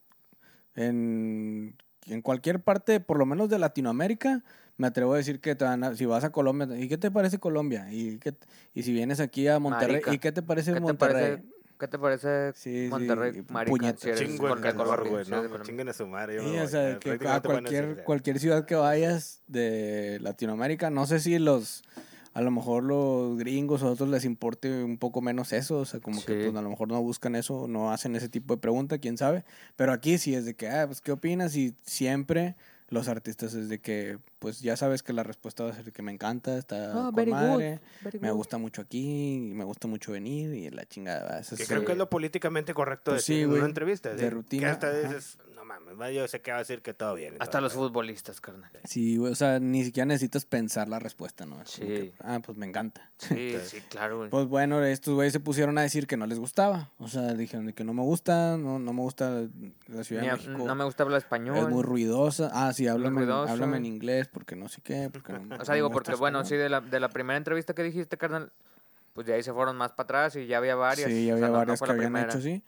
en, 0.74 1.76
en 2.06 2.22
cualquier 2.22 2.60
parte, 2.62 2.98
por 3.00 3.18
lo 3.18 3.26
menos 3.26 3.48
de 3.48 3.58
Latinoamérica, 3.58 4.42
me 4.76 4.86
atrevo 4.88 5.14
a 5.14 5.18
decir 5.18 5.40
que 5.40 5.54
te 5.54 5.64
van 5.64 5.84
a- 5.84 5.94
si 5.94 6.04
vas 6.06 6.24
a 6.24 6.30
Colombia, 6.32 6.66
¿y 6.78 6.88
qué 6.88 6.98
te 6.98 7.10
parece 7.10 7.38
Colombia? 7.38 7.86
¿Y, 7.92 8.18
qué, 8.18 8.34
y 8.74 8.82
si 8.82 8.92
vienes 8.92 9.20
aquí 9.20 9.46
a 9.46 9.58
Monterrey, 9.58 9.96
Marica. 9.96 10.12
¿y 10.14 10.18
qué 10.18 10.32
te 10.32 10.42
parece 10.42 10.70
¿Qué 10.72 10.76
te 10.76 10.80
Monterrey? 10.80 11.22
parece, 11.36 11.42
¿qué 11.82 11.88
te 11.88 11.98
parece 11.98 12.52
Sí, 12.54 12.84
sí, 12.84 12.88
Monterrey, 12.88 13.42
marica? 13.48 13.70
puñetas. 13.76 14.18
si 14.18 14.24
Chingo 14.24 14.48
Colombia, 14.48 14.72
güey, 15.10 15.24
¿no? 15.28 15.62
Chinguen 15.64 15.88
a 15.88 15.92
su 15.92 16.06
madre. 16.06 16.36
yo 16.36 16.48
Sí, 16.48 16.56
o 16.60 16.68
sea, 16.68 16.98
que 17.00 17.18
a 17.26 17.40
cualquier, 17.40 18.04
cualquier 18.04 18.38
ciudad 18.38 18.66
que 18.66 18.76
vayas 18.76 19.42
de 19.48 20.18
Latinoamérica, 20.20 20.90
no 20.90 21.06
sé 21.06 21.18
si 21.18 21.40
los, 21.40 21.82
a 22.34 22.40
lo 22.40 22.52
mejor 22.52 22.84
los 22.84 23.36
gringos 23.36 23.82
o 23.82 23.90
otros 23.90 24.08
les 24.10 24.24
importe 24.24 24.84
un 24.84 24.96
poco 24.96 25.22
menos 25.22 25.52
eso, 25.52 25.78
o 25.78 25.84
sea, 25.84 25.98
como 25.98 26.24
que 26.24 26.34
Sí. 26.34 26.44
pues, 26.44 26.54
a 26.54 26.62
lo 26.62 26.70
mejor 26.70 26.86
no 26.86 27.02
buscan 27.02 27.34
eso, 27.34 27.66
no 27.66 27.90
hacen 27.90 28.14
ese 28.14 28.28
tipo 28.28 28.54
de 28.54 28.60
pregunta, 28.60 28.98
quién 28.98 29.18
sabe, 29.18 29.44
pero 29.74 29.92
aquí 29.92 30.18
sí 30.18 30.36
es 30.36 30.44
de 30.44 30.54
que, 30.54 30.68
ah, 30.68 30.86
pues, 30.86 31.00
¿qué 31.00 31.10
opinas? 31.10 31.56
Y 31.56 31.74
siempre 31.82 32.54
los 32.92 33.08
artistas 33.08 33.54
es 33.54 33.68
de 33.68 33.80
que, 33.80 34.18
pues, 34.38 34.60
ya 34.60 34.76
sabes 34.76 35.02
que 35.02 35.12
la 35.12 35.22
respuesta 35.22 35.64
va 35.64 35.70
a 35.70 35.74
ser 35.74 35.92
que 35.92 36.02
me 36.02 36.12
encanta, 36.12 36.56
está 36.58 36.90
Ah, 36.90 37.04
con 37.06 37.14
very 37.14 37.30
good, 37.30 37.40
madre, 37.40 37.80
very 38.02 38.18
me 38.20 38.28
good. 38.30 38.36
gusta 38.36 38.58
mucho 38.58 38.82
aquí, 38.82 39.34
y 39.36 39.40
me 39.40 39.64
gusta 39.64 39.88
mucho 39.88 40.12
venir, 40.12 40.54
y 40.54 40.70
la 40.70 40.84
chingada, 40.86 41.40
eso 41.40 41.56
Que 41.56 41.62
es- 41.62 41.68
creo 41.68 41.84
que 41.84 41.92
es 41.92 41.98
lo 41.98 42.08
políticamente 42.10 42.74
correcto 42.74 43.12
Pues 43.12 43.22
decir 43.22 43.36
sí, 43.36 43.42
en 43.42 43.48
güey, 43.48 43.60
una 43.60 43.68
entrevista. 43.68 44.10
de 44.10 44.16
decir, 44.16 44.32
rutina, 44.32 44.66
Que 44.66 44.70
hasta 44.72 44.92
dices, 44.92 45.38
mames, 45.80 46.14
yo 46.14 46.26
sé 46.28 46.40
que 46.40 46.50
va 46.50 46.58
a 46.58 46.60
decir 46.60 46.82
que 46.82 46.94
todo 46.94 47.14
bien. 47.14 47.34
Hasta 47.40 47.52
todo, 47.52 47.62
los 47.62 47.72
futbolistas, 47.72 48.40
carnal. 48.40 48.70
Sí, 48.84 49.16
güey, 49.16 49.32
o 49.32 49.34
sea, 49.34 49.58
ni 49.60 49.84
siquiera 49.84 50.06
necesitas 50.06 50.44
pensar 50.44 50.88
la 50.88 50.98
respuesta, 50.98 51.46
¿no? 51.46 51.64
Sí. 51.64 51.80
que, 51.82 52.12
ah, 52.20 52.40
pues 52.44 52.56
me 52.58 52.66
encanta. 52.66 53.10
Sí, 53.18 53.56
sí, 53.64 53.80
claro, 53.88 54.18
güey. 54.18 54.30
Pues 54.30 54.46
bueno, 54.46 54.82
estos 54.84 55.14
güeyes 55.14 55.32
se 55.32 55.40
pusieron 55.40 55.78
a 55.78 55.82
decir 55.82 56.06
que 56.06 56.16
no 56.16 56.26
les 56.26 56.38
gustaba. 56.38 56.90
O 56.98 57.08
sea, 57.08 57.34
dijeron 57.34 57.72
que 57.72 57.84
no 57.84 57.94
me 57.94 58.02
gusta, 58.02 58.56
no, 58.56 58.78
no 58.78 58.92
me 58.92 59.00
gusta 59.02 59.44
la 59.86 60.04
Ciudad 60.04 60.22
Ni 60.22 60.28
de 60.28 60.32
a- 60.32 60.36
México. 60.36 60.58
no 60.66 60.74
me 60.74 60.84
gusta 60.84 61.02
hablar 61.04 61.18
español. 61.18 61.56
es 61.56 61.68
muy 61.68 61.82
ruidosa. 61.82 62.50
Ah, 62.52 62.72
sí, 62.72 62.88
háblame, 62.88 63.20
en- 63.22 63.26
ruidoso. 63.28 63.52
háblame 63.52 63.76
en 63.78 63.86
inglés 63.86 64.28
porque 64.28 64.56
no 64.56 64.68
sé 64.68 64.80
qué. 64.82 65.08
Porque 65.12 65.32
no- 65.34 65.38
O 65.60 65.64
sea, 65.64 65.72
no 65.72 65.74
digo, 65.76 65.88
me 65.88 65.92
porque 65.94 66.14
bueno, 66.16 66.44
sí, 66.44 66.56
de 66.56 66.68
la, 66.68 66.80
de 66.80 66.98
la 67.00 67.08
primera 67.08 67.36
entrevista 67.36 67.74
que 67.74 67.82
dijiste, 67.82 68.16
carnal, 68.18 68.52
pues 69.12 69.26
de 69.26 69.34
ahí 69.34 69.42
se 69.42 69.52
fueron 69.52 69.76
más 69.76 69.92
para 69.92 70.04
atrás 70.04 70.36
y 70.36 70.46
ya 70.46 70.58
había 70.58 70.74
varias. 70.74 71.08
Sí, 71.10 71.26
ya 71.26 71.34
o 71.34 71.38
sea, 71.38 71.46
había 71.46 71.46
no- 71.46 71.52
no 71.52 71.58
varias 71.58 71.80
que 71.80 71.90
habían 71.90 72.12
primera. 72.12 72.28
hecho 72.28 72.38
así. 72.38 72.62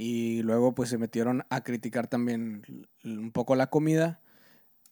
Y 0.00 0.42
luego 0.42 0.76
pues 0.76 0.90
se 0.90 0.96
metieron 0.96 1.44
a 1.50 1.64
criticar 1.64 2.06
también 2.06 2.86
un 3.02 3.32
poco 3.32 3.56
la 3.56 3.66
comida. 3.66 4.20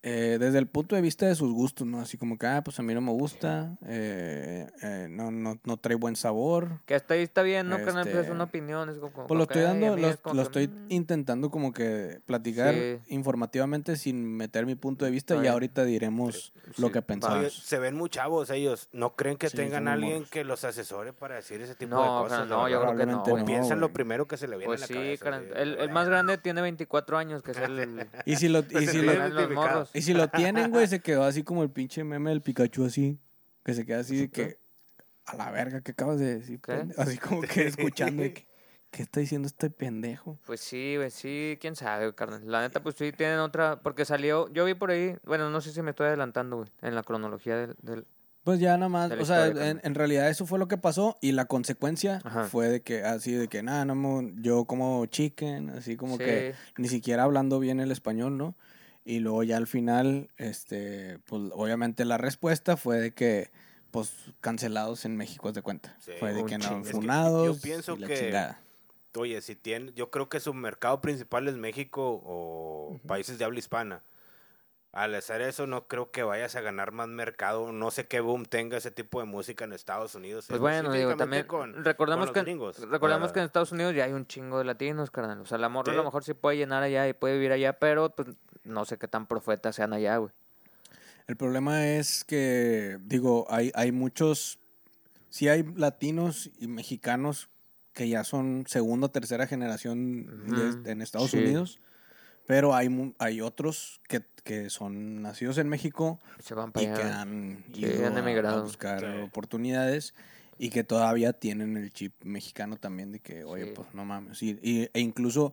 Eh, 0.09 0.37
desde 0.39 0.59
el 0.59 0.69
punto 0.69 0.95
de 0.95 1.03
vista 1.03 1.27
de 1.27 1.35
sus 1.35 1.53
gustos, 1.53 1.85
¿no? 1.85 2.01
Así 2.01 2.17
como 2.17 2.39
que, 2.39 2.47
ah, 2.47 2.63
pues 2.63 2.79
a 2.79 2.83
mí 2.85 2.95
no 2.95 3.01
me 3.01 3.11
gusta, 3.11 3.77
eh, 3.87 4.69
eh, 4.81 5.09
no, 5.11 5.33
no, 5.33 5.59
no 5.65 5.77
trae 5.79 5.97
buen 5.97 6.15
sabor. 6.15 6.81
Que 6.87 6.95
hasta 6.95 7.15
ahí 7.15 7.23
está 7.23 7.43
bien, 7.43 7.69
¿no, 7.69 7.77
carnal? 7.79 8.05
Pues 8.05 8.15
Este, 8.15 8.21
es 8.27 8.31
una 8.31 8.45
opinión. 8.45 8.89
Es 8.89 8.99
como, 8.99 9.27
Pues 9.27 9.37
lo 9.37 9.43
estoy 9.43 9.63
dando, 9.63 9.97
lo, 9.97 10.09
es 10.09 10.17
como 10.19 10.37
lo 10.37 10.43
que, 10.43 10.47
estoy 10.47 10.69
mm, 10.69 10.87
intentando 10.93 11.51
como 11.51 11.73
que 11.73 12.21
platicar 12.25 12.73
Sí. 12.75 12.99
informativamente 13.09 13.97
sin 13.97 14.25
meter 14.37 14.65
mi 14.65 14.77
punto 14.77 15.05
de 15.05 15.11
vista 15.11 15.35
y 15.43 15.49
ahorita 15.49 15.85
diremos 15.85 16.53
lo 16.77 16.87
Sí, 16.87 16.93
que 16.93 17.01
va. 17.01 17.07
pensamos. 17.07 17.39
Oye, 17.41 17.51
se 17.51 17.79
ven 17.81 17.97
muy 17.97 18.09
chavos 18.09 18.51
ellos. 18.51 18.89
¿No 18.93 19.17
creen 19.17 19.37
que 19.37 19.51
Sí, 19.51 19.57
tengan 19.57 19.89
alguien 19.89 20.25
que 20.31 20.45
los 20.45 20.63
asesore 20.63 21.13
para 21.15 21.35
decir 21.35 21.61
ese 21.61 21.75
tipo 21.75 21.97
No, 21.97 22.03
de 22.03 22.09
cosas? 22.09 22.49
la 22.49 22.57
no, 22.57 22.69
yo 22.69 22.81
creo 22.81 22.97
que 22.97 23.07
no, 23.07 23.25
güey. 23.25 23.43
no. 23.43 23.45
Piensan 23.45 23.81
lo 23.81 23.93
primero 23.93 24.29
que 24.29 24.37
se 24.37 24.47
le 24.47 24.57
viene 24.57 24.67
Pues 24.67 24.83
a 24.83 24.85
la 24.85 24.87
sí, 24.87 24.95
cabeza. 24.95 25.25
carnal. 25.25 25.45
sí. 25.47 25.53
El, 25.57 25.79
el 25.79 25.91
más 25.91 26.07
grande 26.09 26.39
tiene 26.39 26.63
24 26.63 27.19
años, 27.19 27.43
que 27.43 27.51
es 27.51 27.59
el... 27.59 28.07
Y 28.25 28.37
si 28.37 28.49
lo, 28.49 28.61
y 28.61 28.63
Pues 28.63 28.91
si 28.91 29.03
lo, 29.03 29.29
los 29.31 29.51
morros. 29.51 29.91
Y 29.97 30.03
si 30.03 30.15
lo 30.15 30.29
tienen, 30.29 30.71
güey, 30.71 30.87
se 30.87 31.01
quedó 31.01 31.25
así 31.25 31.43
como 31.43 31.63
el 31.63 31.71
pinche 31.71 32.05
meme 32.05 32.31
del 32.31 32.43
Pikachu 32.43 32.85
así, 32.85 33.19
que 33.65 33.75
se 33.75 33.85
queda 33.87 34.01
así 34.01 34.17
de 34.17 34.31
que, 34.31 34.59
a 35.25 35.37
la 35.37 35.51
verga, 35.51 35.81
¿qué 35.81 35.93
acabas 35.93 36.19
de 36.19 36.39
decir? 36.39 36.61
Así 36.97 37.19
como 37.19 37.41
que 37.43 37.67
escuchando 37.67 38.23
de 38.23 38.33
que, 38.35 38.47
¿qué 38.91 39.03
está 39.03 39.21
diciendo 39.21 39.47
este 39.49 39.71
pendejo? 39.71 40.39
Pues 40.47 40.61
sí, 40.61 40.95
güey, 40.97 41.11
sí, 41.11 41.59
quién 41.61 41.75
sabe, 41.77 42.15
carnal. 42.15 42.43
La 42.45 42.61
neta, 42.61 42.83
pues 42.83 42.95
sí, 42.97 43.11
tienen 43.13 43.39
otra... 43.41 43.81
Porque 43.81 44.05
salió... 44.05 44.49
Yo 44.53 44.65
vi 44.65 44.75
por 44.75 44.91
ahí... 44.91 45.17
Bueno, 45.25 45.51
no 45.51 45.61
sé 45.61 45.73
si 45.73 45.83
me 45.83 45.91
estoy 45.91 46.07
adelantando, 46.07 46.59
güey, 46.59 46.69
en 46.83 46.95
la 46.95 47.03
cronología 47.03 47.57
del... 47.57 47.77
del- 47.83 48.07
Pues 48.45 48.61
ya 48.61 48.77
nada 48.79 48.89
más, 48.89 49.11
o 49.11 49.25
sea, 49.25 49.49
en, 49.49 49.81
en 49.83 49.95
realidad 49.97 50.31
eso 50.31 50.47
fue 50.47 50.61
lo 50.61 50.69
que 50.69 50.79
pasó 50.79 51.19
y 51.21 51.33
la 51.33 51.47
consecuencia 51.47 52.21
Ajá. 52.23 52.45
fue 52.45 52.69
de 52.69 52.81
que, 52.83 53.03
así 53.03 53.33
de 53.33 53.49
que, 53.49 53.65
nada, 53.65 53.85
no, 53.85 54.23
yo 54.37 54.65
como 54.67 55.05
chicken, 55.07 55.71
así 55.71 55.97
como 55.97 56.17
Sí. 56.17 56.25
que 56.25 56.55
ni 56.79 56.87
siquiera 56.89 57.25
hablando 57.25 57.59
bien 57.59 57.81
el 57.81 57.91
español, 57.91 58.39
¿no? 58.39 58.55
Y 59.09 59.21
luego 59.21 59.45
ya 59.45 59.57
al 59.57 59.69
final, 59.69 60.31
este, 60.37 61.21
pues 61.27 61.41
obviamente 61.55 62.05
la 62.05 62.19
respuesta 62.19 62.77
fue 62.77 62.99
de 62.99 63.13
que, 63.15 63.51
pues, 63.93 64.13
cancelados 64.41 65.05
en 65.05 65.17
México, 65.17 65.53
de 65.53 65.63
cuenta. 65.63 65.97
Sí, 66.01 66.11
fue 66.19 66.33
de 66.35 66.45
que 66.45 66.59
no, 66.59 66.65
chingo. 66.67 66.81
Es 66.81 66.87
que 66.89 66.93
funados 66.93 67.57
yo 67.57 67.63
pienso 67.63 67.95
y 67.95 68.01
la 68.01 68.07
que- 68.09 68.19
chingada. 68.19 68.61
Oye, 69.15 69.41
si 69.41 69.55
tiene, 69.55 69.93
yo 69.95 70.11
creo 70.11 70.29
que 70.29 70.41
su 70.41 70.53
mercado 70.53 71.01
principal 71.01 71.47
es 71.49 71.57
México 71.57 72.21
o 72.25 72.99
países 73.07 73.39
de 73.39 73.45
habla 73.45 73.61
hispana. 73.61 74.03
Al 74.93 75.15
hacer 75.15 75.43
eso, 75.43 75.67
no 75.67 75.89
creo 75.89 76.11
que 76.11 76.23
vayas 76.23 76.57
a 76.57 76.63
ganar 76.63 76.91
más 76.91 77.07
mercado. 77.09 77.71
No 77.71 77.91
sé 77.91 78.07
qué 78.07 78.21
boom 78.21 78.47
tenga 78.47 78.79
ese 78.79 78.91
tipo 78.91 79.21
de 79.21 79.27
música 79.27 79.65
en 79.67 79.75
Estados 79.75 80.15
Unidos. 80.15 80.47
Pues 80.49 80.59
bueno, 80.59 80.91
digo, 80.91 81.17
también 81.17 81.47
con- 81.47 81.85
recordamos 81.85 82.27
con 82.29 82.35
que 82.35 82.41
gringos. 82.41 82.79
recordamos 82.89 83.29
Para- 83.29 83.33
que 83.35 83.41
en 83.41 83.45
Estados 83.47 83.73
Unidos 83.73 83.95
ya 83.95 84.05
hay 84.05 84.13
un 84.13 84.27
chingo 84.27 84.59
de 84.59 84.65
latinos, 84.65 85.11
carnal. 85.11 85.41
O 85.41 85.45
sea, 85.47 85.59
la 85.59 85.69
morra 85.69 85.93
a 85.93 85.95
Sí. 85.95 85.97
lo 85.99 86.05
mejor 86.05 86.25
sí 86.25 86.33
puede 86.33 86.57
llenar 86.57 86.83
allá 86.83 87.07
y 87.09 87.13
puede 87.13 87.35
vivir 87.35 87.53
allá, 87.53 87.75
pero 87.79 88.09
pues 88.15 88.29
no 88.65 88.87
sé 88.87 88.97
qué 88.97 89.07
tan 89.07 89.27
profetas 89.27 89.77
sean 89.77 89.93
allá, 89.93 90.17
güey. 90.17 90.33
El 91.27 91.37
problema 91.37 91.87
es 91.87 92.25
que, 92.25 92.99
digo, 93.03 93.47
hay, 93.51 93.73
hay 93.75 93.93
muchos, 93.93 94.59
sí 95.29 95.49
hay 95.49 95.63
latinos 95.75 96.51
y 96.59 96.69
mexicanos 96.69 97.51
que 97.93 98.09
ya 98.09 98.25
son 98.25 98.65
segunda 98.67 99.07
o 99.07 99.11
tercera 99.11 99.47
generación 99.47 100.47
de- 100.85 100.91
en 100.91 101.03
Estados 101.03 101.33
sí. 101.33 101.39
Unidos, 101.39 101.81
pero 102.47 102.75
hay, 102.75 102.89
mu- 102.89 103.13
hay 103.19 103.41
otros 103.41 104.01
que, 104.09 104.23
que 104.45 104.71
son 104.71 105.23
nacidos 105.23 105.59
en 105.59 105.69
México 105.69 106.21
Se 106.39 106.55
van 106.55 106.71
y 106.77 106.87
que 106.87 107.03
han 107.03 107.65
Sí, 107.75 107.85
han 108.05 108.13
a- 108.15 108.17
a, 108.17 108.21
emigrado. 108.21 108.63
buscar 108.63 109.01
Sí. 109.01 109.21
oportunidades 109.23 110.15
y 110.59 110.71
que 110.71 110.85
todavía 110.85 111.33
tienen 111.33 111.77
el 111.77 111.93
chip 111.93 112.15
mexicano 112.25 112.77
también 112.77 113.13
de 113.13 113.21
que, 113.21 113.45
oye, 113.45 113.67
Sí. 113.67 113.73
pues 113.75 113.95
no 113.95 114.05
mames. 114.05 114.43
Y, 114.43 114.59
y- 114.63 114.89
e 114.95 115.01
incluso 115.01 115.53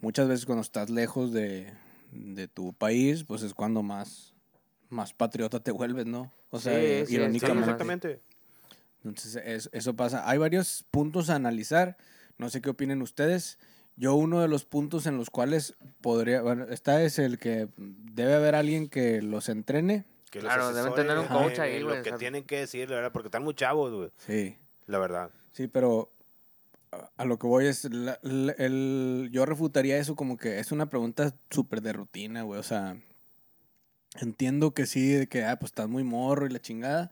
muchas 0.00 0.28
veces 0.28 0.44
cuando 0.46 0.62
estás 0.62 0.90
lejos 0.90 1.32
de, 1.32 1.72
de 2.10 2.48
tu 2.48 2.72
país, 2.74 3.24
pues 3.24 3.42
es 3.42 3.54
cuando 3.54 3.82
más, 3.82 4.34
más 4.90 5.12
patriota 5.14 5.60
te 5.60 5.70
vuelves, 5.70 6.04
¿no? 6.06 6.32
O 6.50 6.58
sea, 6.60 6.78
Sí, 6.78 6.86
sí, 7.00 7.06
Sí, 7.06 7.14
irónicamente. 7.14 7.60
exactamente. 7.62 8.20
Entonces, 9.04 9.36
es- 9.44 9.70
eso 9.72 9.96
pasa. 9.96 10.28
Hay 10.28 10.38
varios 10.38 10.84
puntos 10.90 11.30
a 11.30 11.34
analizar. 11.36 11.96
No 12.38 12.50
sé 12.50 12.60
qué 12.60 12.70
opinen 12.70 13.00
ustedes. 13.02 13.58
Yo 14.02 14.16
uno 14.16 14.40
de 14.40 14.48
los 14.48 14.64
puntos 14.64 15.06
en 15.06 15.16
los 15.16 15.30
cuales 15.30 15.76
podría, 16.00 16.42
bueno, 16.42 16.64
esta 16.70 17.04
es 17.04 17.20
el 17.20 17.38
que 17.38 17.68
debe 17.76 18.34
haber 18.34 18.56
alguien 18.56 18.88
que 18.88 19.22
los 19.22 19.48
entrene. 19.48 20.04
Que 20.28 20.42
los 20.42 20.52
Claro, 20.52 20.72
deben 20.74 20.92
tener 20.94 21.18
un 21.18 21.26
coach 21.28 21.60
ahí, 21.60 21.78
Lo 21.78 21.86
güey, 21.90 22.00
o 22.00 22.02
que 22.02 22.10
tienen 22.12 22.42
que 22.42 22.58
decir, 22.58 22.90
la 22.90 22.96
verdad, 22.96 23.12
porque 23.12 23.28
están 23.28 23.44
muy 23.44 23.54
chavos, 23.54 23.92
güey. 23.92 24.10
Sí. 24.16 24.56
la 24.88 24.98
verdad. 24.98 25.30
Sí, 25.52 25.68
pero 25.68 26.10
a- 26.90 27.10
a 27.16 27.24
lo 27.24 27.38
que 27.38 27.46
voy 27.46 27.66
es, 27.66 27.84
la- 27.84 28.18
la- 28.22 28.52
el, 28.58 29.28
yo 29.30 29.46
refutaría 29.46 29.96
eso 29.98 30.16
como 30.16 30.36
que 30.36 30.58
es 30.58 30.72
una 30.72 30.86
pregunta 30.90 31.32
súper 31.50 31.80
de 31.80 31.92
rutina, 31.92 32.42
güey. 32.42 32.58
O 32.58 32.64
sea, 32.64 32.96
entiendo 34.20 34.74
que 34.74 34.86
sí, 34.86 35.10
de 35.12 35.28
que, 35.28 35.44
ah, 35.44 35.58
pues 35.60 35.70
estás 35.70 35.88
muy 35.88 36.02
morro 36.02 36.46
y 36.46 36.50
la 36.50 36.58
chingada. 36.60 37.10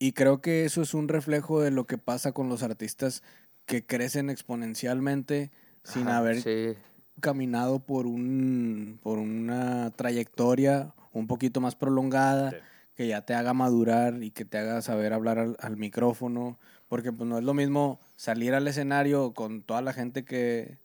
Y 0.00 0.12
creo 0.12 0.40
que 0.40 0.64
eso 0.64 0.82
es 0.82 0.92
un 0.92 1.06
reflejo 1.08 1.60
de 1.62 1.70
lo 1.70 1.86
que 1.86 1.98
pasa 1.98 2.32
con 2.32 2.48
los 2.48 2.64
artistas 2.64 3.22
que 3.64 3.86
crecen 3.86 4.28
exponencialmente 4.28 5.50
sin 5.86 6.08
Ajá, 6.08 6.18
haber 6.18 6.42
Sí, 6.42 6.74
caminado 7.20 7.78
por 7.78 8.06
un 8.06 8.98
por 9.02 9.18
una 9.18 9.90
trayectoria 9.92 10.92
un 11.12 11.26
poquito 11.26 11.60
más 11.60 11.76
prolongada 11.76 12.50
Sí. 12.50 12.56
que 12.94 13.08
ya 13.08 13.22
te 13.22 13.34
haga 13.34 13.54
madurar 13.54 14.22
y 14.22 14.30
que 14.30 14.44
te 14.44 14.58
haga 14.58 14.82
saber 14.82 15.12
hablar 15.12 15.38
al, 15.38 15.56
al 15.60 15.76
micrófono 15.76 16.58
porque 16.88 17.12
pues 17.12 17.28
no 17.28 17.38
es 17.38 17.44
lo 17.44 17.54
mismo 17.54 18.00
salir 18.16 18.54
al 18.54 18.68
escenario 18.68 19.32
con 19.32 19.62
toda 19.62 19.80
la 19.80 19.92
gente 19.92 20.24
que 20.24 20.78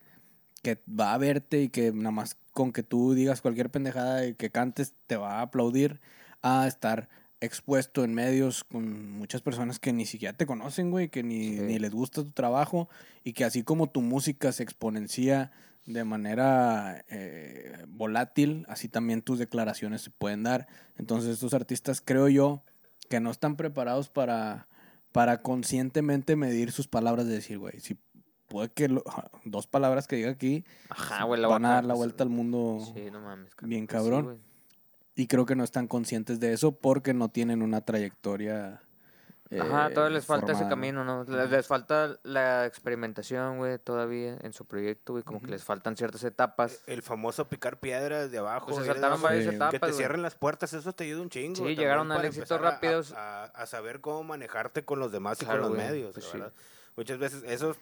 que 0.61 0.77
va 0.87 1.13
a 1.13 1.17
verte 1.17 1.63
y 1.63 1.69
que 1.69 1.91
nada 1.91 2.11
más 2.11 2.37
con 2.53 2.71
que 2.71 2.83
tú 2.83 3.13
digas 3.13 3.41
cualquier 3.41 3.71
pendejada 3.71 4.27
y 4.27 4.35
que 4.35 4.51
cantes 4.51 4.93
te 5.07 5.15
va 5.17 5.39
a 5.39 5.41
aplaudir 5.41 5.99
a 6.43 6.67
estar 6.67 7.09
expuesto 7.41 8.03
en 8.03 8.13
medios 8.13 8.63
con 8.63 9.11
muchas 9.11 9.41
personas 9.41 9.79
que 9.79 9.91
ni 9.93 10.05
siquiera 10.05 10.37
te 10.37 10.45
conocen, 10.45 10.91
güey, 10.91 11.09
que 11.09 11.23
ni, 11.23 11.55
Sí. 11.57 11.61
ni 11.61 11.79
les 11.79 11.91
gusta 11.91 12.23
tu 12.23 12.31
trabajo 12.31 12.87
y 13.23 13.33
que 13.33 13.43
así 13.43 13.63
como 13.63 13.89
tu 13.89 14.01
música 14.01 14.51
se 14.51 14.63
exponencia 14.63 15.51
de 15.85 16.03
manera 16.03 17.03
eh, 17.09 17.83
volátil, 17.87 18.65
así 18.69 18.87
también 18.87 19.21
tus 19.23 19.39
declaraciones 19.39 20.01
se 20.03 20.11
pueden 20.11 20.43
dar. 20.43 20.67
Entonces 20.97 21.31
estos 21.31 21.53
artistas 21.55 22.01
creo 22.01 22.29
yo 22.29 22.63
que 23.09 23.19
no 23.19 23.31
están 23.31 23.55
preparados 23.57 24.07
para, 24.09 24.67
para 25.11 25.41
conscientemente 25.41 26.35
medir 26.35 26.71
sus 26.71 26.87
palabras 26.87 27.25
de 27.25 27.33
decir, 27.33 27.57
güey, 27.57 27.79
si 27.79 27.97
puede 28.47 28.69
que 28.69 28.87
lo- 28.89 29.03
dos 29.45 29.65
palabras 29.65 30.07
que 30.07 30.17
diga 30.17 30.29
aquí 30.29 30.63
Ajá, 30.89 31.23
güey, 31.23 31.41
la 31.41 31.47
van 31.47 31.65
a 31.65 31.69
dar 31.75 31.85
la 31.85 31.93
vuelta 31.95 32.23
al 32.23 32.29
mundo 32.29 32.79
Sí, 32.93 33.09
no 33.11 33.19
mames. 33.21 33.55
carnal, 33.55 33.69
bien 33.69 33.87
pues 33.87 34.03
sí, 34.03 34.09
cabrón. 34.09 34.39
Y 35.15 35.27
creo 35.27 35.45
que 35.45 35.55
no 35.55 35.63
están 35.63 35.87
conscientes 35.87 36.39
de 36.39 36.53
eso 36.53 36.71
porque 36.73 37.13
no 37.13 37.29
tienen 37.29 37.61
una 37.61 37.81
trayectoria. 37.81 38.81
Ajá, 39.59 39.87
eh, 39.89 39.93
todavía 39.93 40.15
les 40.15 40.25
falta 40.25 40.53
ese 40.53 40.59
formada, 40.63 40.63
¿no? 40.63 40.69
camino, 40.69 41.03
¿no? 41.03 41.23
Les, 41.25 41.49
les 41.51 41.67
falta 41.67 42.17
la 42.23 42.65
experimentación, 42.65 43.57
güey, 43.57 43.77
todavía 43.79 44.37
en 44.43 44.53
su 44.53 44.63
proyecto, 44.63 45.11
güey, 45.11 45.25
como 45.25 45.41
que 45.41 45.47
les 45.47 45.65
faltan 45.65 45.97
ciertas 45.97 46.23
etapas. 46.23 46.79
El 46.87 47.01
famoso 47.01 47.49
picar 47.49 47.77
piedras 47.77 48.31
de 48.31 48.37
abajo. 48.37 48.67
Pues 48.67 48.77
se 48.77 48.85
saltaron 48.85 49.21
varias 49.21 49.43
Sí. 49.43 49.55
etapas, 49.55 49.71
Que 49.73 49.79
te 49.87 49.91
cierren 49.93 50.21
las 50.21 50.35
puertas, 50.35 50.71
eso 50.71 50.93
te 50.93 51.03
ayuda 51.03 51.21
un 51.21 51.29
chingo. 51.29 51.55
Sí, 51.67 51.75
llegaron 51.75 52.09
al 52.13 52.23
éxito 52.23 52.43
empezar 52.55 52.65
a- 52.65 52.71
rápidos. 52.71 53.11
A, 53.11 53.43
a 53.43 53.65
saber 53.65 53.99
cómo 53.99 54.23
manejarte 54.23 54.85
con 54.85 54.99
los 54.99 55.11
demás 55.11 55.41
y 55.41 55.45
Claro, 55.45 55.63
con 55.63 55.71
los 55.71 55.77
güey, 55.77 55.91
medios, 55.91 56.13
pues 56.13 56.25
la 56.27 56.31
sí. 56.31 56.37
verdad. 56.37 56.53
Muchas 56.95 57.17
veces 57.19 57.43
eso 57.45 57.75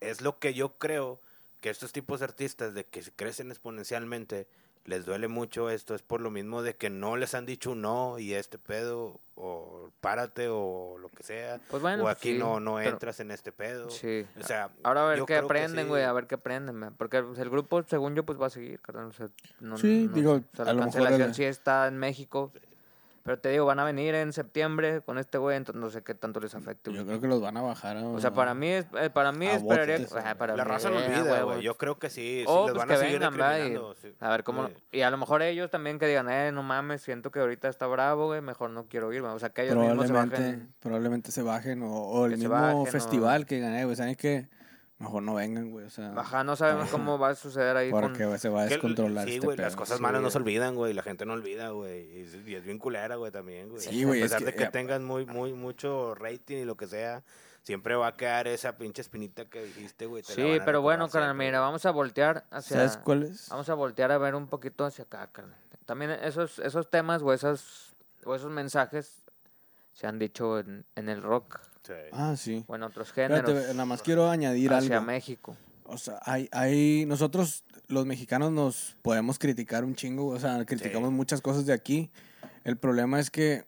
es 0.00 0.20
lo 0.22 0.40
que 0.40 0.54
yo 0.54 0.76
creo 0.78 1.20
que 1.60 1.70
estos 1.70 1.92
tipos 1.92 2.18
de 2.18 2.24
artistas 2.24 2.74
de 2.74 2.84
que 2.84 3.02
crecen 3.14 3.50
exponencialmente 3.52 4.48
les 4.86 5.04
duele 5.04 5.28
mucho 5.28 5.68
esto, 5.70 5.94
es 5.94 6.02
por 6.02 6.20
lo 6.20 6.30
mismo 6.30 6.62
de 6.62 6.74
que 6.76 6.90
no 6.90 7.16
les 7.16 7.34
han 7.34 7.44
dicho 7.46 7.72
un 7.72 7.82
no 7.82 8.18
y 8.18 8.34
este 8.34 8.56
pedo, 8.58 9.20
o 9.34 9.90
párate, 10.00 10.48
o 10.48 10.96
lo 10.98 11.08
que 11.08 11.22
sea, 11.22 11.60
Pues 11.70 11.82
bueno, 11.82 12.04
o 12.04 12.08
aquí 12.08 12.32
sí, 12.32 12.38
no, 12.38 12.58
no 12.60 12.76
pero- 12.76 12.90
entras 12.90 13.20
en 13.20 13.30
este 13.30 13.52
pedo. 13.52 13.90
Sí. 13.90 14.24
O 14.40 14.44
sea, 14.44 14.70
Ahora 14.82 15.04
a 15.04 15.08
ver 15.08 15.24
qué 15.26 15.36
aprenden, 15.36 15.84
sí. 15.84 15.88
güey, 15.88 16.04
a 16.04 16.12
ver 16.12 16.26
qué 16.26 16.36
aprenden, 16.36 16.76
man, 16.76 16.94
porque 16.96 17.18
el 17.18 17.50
grupo, 17.50 17.82
según 17.82 18.14
yo, 18.14 18.24
pues 18.24 18.40
va 18.40 18.46
a 18.46 18.50
seguir, 18.50 18.80
o 18.88 19.12
sea, 19.12 19.28
no, 19.60 19.76
Sí, 19.76 20.06
no- 20.08 20.12
digo, 20.14 20.32
o 20.34 20.42
sea, 20.56 20.62
a 20.62 20.66
la 20.66 20.72
lo 20.72 20.78
mejor 20.78 20.92
cancelación 20.94 21.28
el- 21.28 21.34
sí 21.34 21.44
está 21.44 21.86
en 21.88 21.98
México, 21.98 22.52
pero 23.26 23.38
te 23.38 23.50
digo, 23.50 23.66
van 23.66 23.78
a 23.80 23.84
venir 23.84 24.14
en 24.14 24.32
septiembre 24.32 25.02
con 25.02 25.18
este 25.18 25.36
güey, 25.36 25.56
entonces 25.58 25.78
no 25.80 25.90
sé 25.90 26.02
qué 26.02 26.14
tanto 26.14 26.40
les 26.40 26.54
afecte, 26.54 26.88
güey. 26.90 27.02
Yo 27.02 27.06
creo 27.06 27.20
que 27.20 27.26
los 27.26 27.40
van 27.42 27.56
a 27.58 27.60
bajar. 27.62 27.98
a- 27.98 28.06
O 28.06 28.18
sea, 28.20 28.32
para 28.32 28.54
mí, 28.54 28.68
es, 28.68 28.86
eh, 28.98 29.10
para 29.10 29.32
mí 29.32 29.46
esperaría... 29.46 29.98
botes, 29.98 30.14
ajá, 30.14 30.36
para 30.36 30.56
La 30.56 30.64
mí, 30.64 30.70
raza 30.70 30.88
eh, 30.88 30.96
olvida, 30.96 31.42
güey. 31.42 31.62
Yo 31.62 31.76
creo 31.76 31.98
que 31.98 32.08
sí. 32.08 32.38
sí 32.40 32.44
O 32.46 32.66
les 32.66 32.74
pues 32.74 32.78
van 32.78 32.88
que 32.88 32.94
a 32.94 32.98
seguir 32.98 33.18
vengan, 33.18 33.32
¿verdad? 33.36 33.66
Y 33.66 34.00
sí. 34.00 34.14
a 34.20 34.30
ver 34.30 34.44
cómo... 34.44 34.68
Sí. 34.68 34.74
Y 34.92 35.00
a 35.02 35.10
lo 35.10 35.18
mejor 35.18 35.42
ellos 35.42 35.70
también 35.70 35.98
que 35.98 36.06
digan, 36.06 36.30
eh, 36.30 36.52
no 36.52 36.62
mames, 36.62 37.02
siento 37.02 37.30
que 37.30 37.40
ahorita 37.40 37.68
está 37.68 37.86
bravo, 37.88 38.26
güey, 38.28 38.40
mejor 38.40 38.70
no 38.70 38.86
quiero 38.86 39.12
ir, 39.12 39.20
güey. 39.22 39.34
O 39.34 39.38
sea, 39.38 39.50
que 39.50 39.64
ellos 39.64 39.76
mismos 39.76 40.06
se 40.06 40.12
bajen. 40.12 40.72
probablemente 40.80 41.32
se 41.32 41.42
bajen 41.42 41.82
o, 41.82 41.92
o 41.92 42.26
el 42.26 42.36
mismo 42.38 42.50
bajen, 42.50 42.76
o- 42.78 42.86
festival 42.86 43.44
que 43.44 43.58
gané, 43.60 43.84
güey, 43.84 43.96
¿saben 43.96 44.14
qué? 44.14 44.48
Mejor 44.98 45.22
no 45.22 45.34
vengan, 45.34 45.70
güey, 45.70 45.84
o 45.84 45.90
sea, 45.90 46.12
Ajá, 46.16 46.42
no 46.42 46.56
sabemos 46.56 46.88
cómo 46.90 47.18
va 47.18 47.28
a 47.28 47.34
suceder 47.34 47.76
ahí 47.76 47.90
con... 47.90 48.00
porque 48.00 48.24
güey, 48.24 48.38
se 48.38 48.48
va 48.48 48.62
a 48.62 48.64
descontrolar 48.66 49.26
Sí, 49.28 49.34
este 49.34 49.46
güey, 49.46 49.58
las 49.58 49.76
cosas 49.76 49.98
Sí, 49.98 50.02
malas 50.02 50.22
no 50.22 50.26
güey. 50.28 50.32
se 50.32 50.38
olvidan, 50.38 50.74
güey. 50.74 50.94
La 50.94 51.02
gente 51.02 51.26
no 51.26 51.34
olvida, 51.34 51.68
güey. 51.68 52.10
Y, 52.16 52.20
es- 52.22 52.34
y 52.46 52.54
es 52.54 52.64
bien 52.64 52.78
culera, 52.78 53.16
güey, 53.16 53.30
también, 53.30 53.68
güey. 53.68 53.82
Sí, 53.82 54.04
güey, 54.04 54.22
A 54.22 54.24
es 54.24 54.30
pesar 54.32 54.38
que- 54.40 54.52
de 54.52 54.52
que 54.54 54.64
ya- 54.64 54.70
tengan 54.70 55.04
muy, 55.04 55.26
muy, 55.26 55.52
mucho 55.52 56.14
rating 56.14 56.56
y 56.56 56.64
lo 56.64 56.78
que 56.78 56.86
sea, 56.86 57.22
siempre 57.62 57.94
va 57.94 58.06
a 58.06 58.16
quedar 58.16 58.48
esa 58.48 58.78
pinche 58.78 59.02
espinita 59.02 59.44
que 59.44 59.64
dijiste, 59.64 60.06
güey. 60.06 60.22
te 60.22 60.32
Sí, 60.32 60.58
pero 60.64 60.80
bueno, 60.80 61.10
carnal, 61.10 61.34
mira, 61.36 61.60
vamos 61.60 61.84
a 61.84 61.90
voltear 61.90 62.44
hacia... 62.50 62.76
¿Sabes 62.78 62.96
cuál 62.96 63.24
es? 63.24 63.50
Vamos 63.50 63.68
a 63.68 63.74
voltear 63.74 64.12
a 64.12 64.18
ver 64.18 64.34
un 64.34 64.46
poquito 64.46 64.86
hacia 64.86 65.04
acá, 65.04 65.26
carnal. 65.30 65.58
También 65.84 66.12
esos, 66.12 66.58
esos 66.60 66.88
temas 66.88 67.20
o 67.20 67.34
esos, 67.34 67.94
o 68.24 68.34
esos 68.34 68.50
mensajes 68.50 69.24
se 69.92 70.06
han 70.06 70.18
dicho 70.18 70.58
en, 70.58 70.86
en 70.94 71.08
el 71.10 71.22
rock 71.22 71.58
Sí. 71.60 71.75
Ah, 72.12 72.34
sí. 72.36 72.64
o 72.66 72.74
en 72.76 72.82
otros 72.82 73.12
géneros 73.12 73.38
Espérate, 73.48 73.72
nada 73.74 73.84
más 73.84 74.02
quiero 74.02 74.28
añadir 74.30 74.72
hacia 74.72 74.96
algo. 74.96 75.06
México. 75.06 75.56
O 75.84 75.98
sea, 75.98 76.18
hay, 76.22 76.48
hay, 76.52 77.04
nosotros 77.06 77.64
los 77.88 78.06
mexicanos 78.06 78.50
nos 78.52 78.96
podemos 79.02 79.38
criticar 79.38 79.84
un 79.84 79.94
chingo, 79.94 80.26
o 80.28 80.38
sea, 80.38 80.64
criticamos 80.64 81.10
Sí. 81.10 81.14
muchas 81.14 81.40
cosas 81.40 81.64
de 81.66 81.72
aquí. 81.72 82.10
El 82.64 82.76
problema 82.76 83.20
es 83.20 83.30
que 83.30 83.64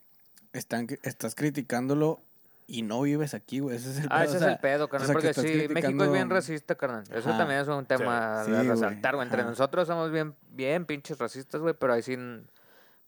están, 0.53 0.89
estás 1.05 1.35
criticándolo 1.37 2.21
y 2.67 2.83
no 2.83 3.01
vives 3.03 3.35
aquí, 3.35 3.61
güey. 3.61 3.77
Ese 3.77 3.91
es 3.93 3.99
el 3.99 4.09
Ah, 4.11 4.23
pedo, 4.23 4.25
ese 4.25 4.33
o 4.45 4.47
es 4.49 4.53
el 4.55 4.59
pedo, 4.59 4.89
carnal, 4.89 5.05
o 5.09 5.13
sea, 5.13 5.21
que 5.31 5.35
porque 5.35 5.49
sí, 5.67 5.69
México 5.73 6.05
es 6.05 6.13
bien 6.13 6.29
racista, 6.29 6.75
carnal. 6.75 7.05
Eso 7.15 7.29
Ajá. 7.31 7.39
también 7.39 7.61
es 7.61 7.69
un 7.69 7.87
tema 7.87 8.43
Sí, 8.45 8.51
de 8.51 8.57
güey, 8.59 8.69
resaltar, 8.69 9.15
güey. 9.15 9.27
Entre 9.27 9.41
ajá. 9.43 9.51
nosotros 9.51 9.87
somos 9.87 10.11
bien, 10.11 10.35
bien 10.51 10.85
pinches 10.87 11.19
racistas, 11.19 11.61
güey, 11.61 11.75
pero 11.79 11.93
ahí 11.93 12.03
sí, 12.03 12.17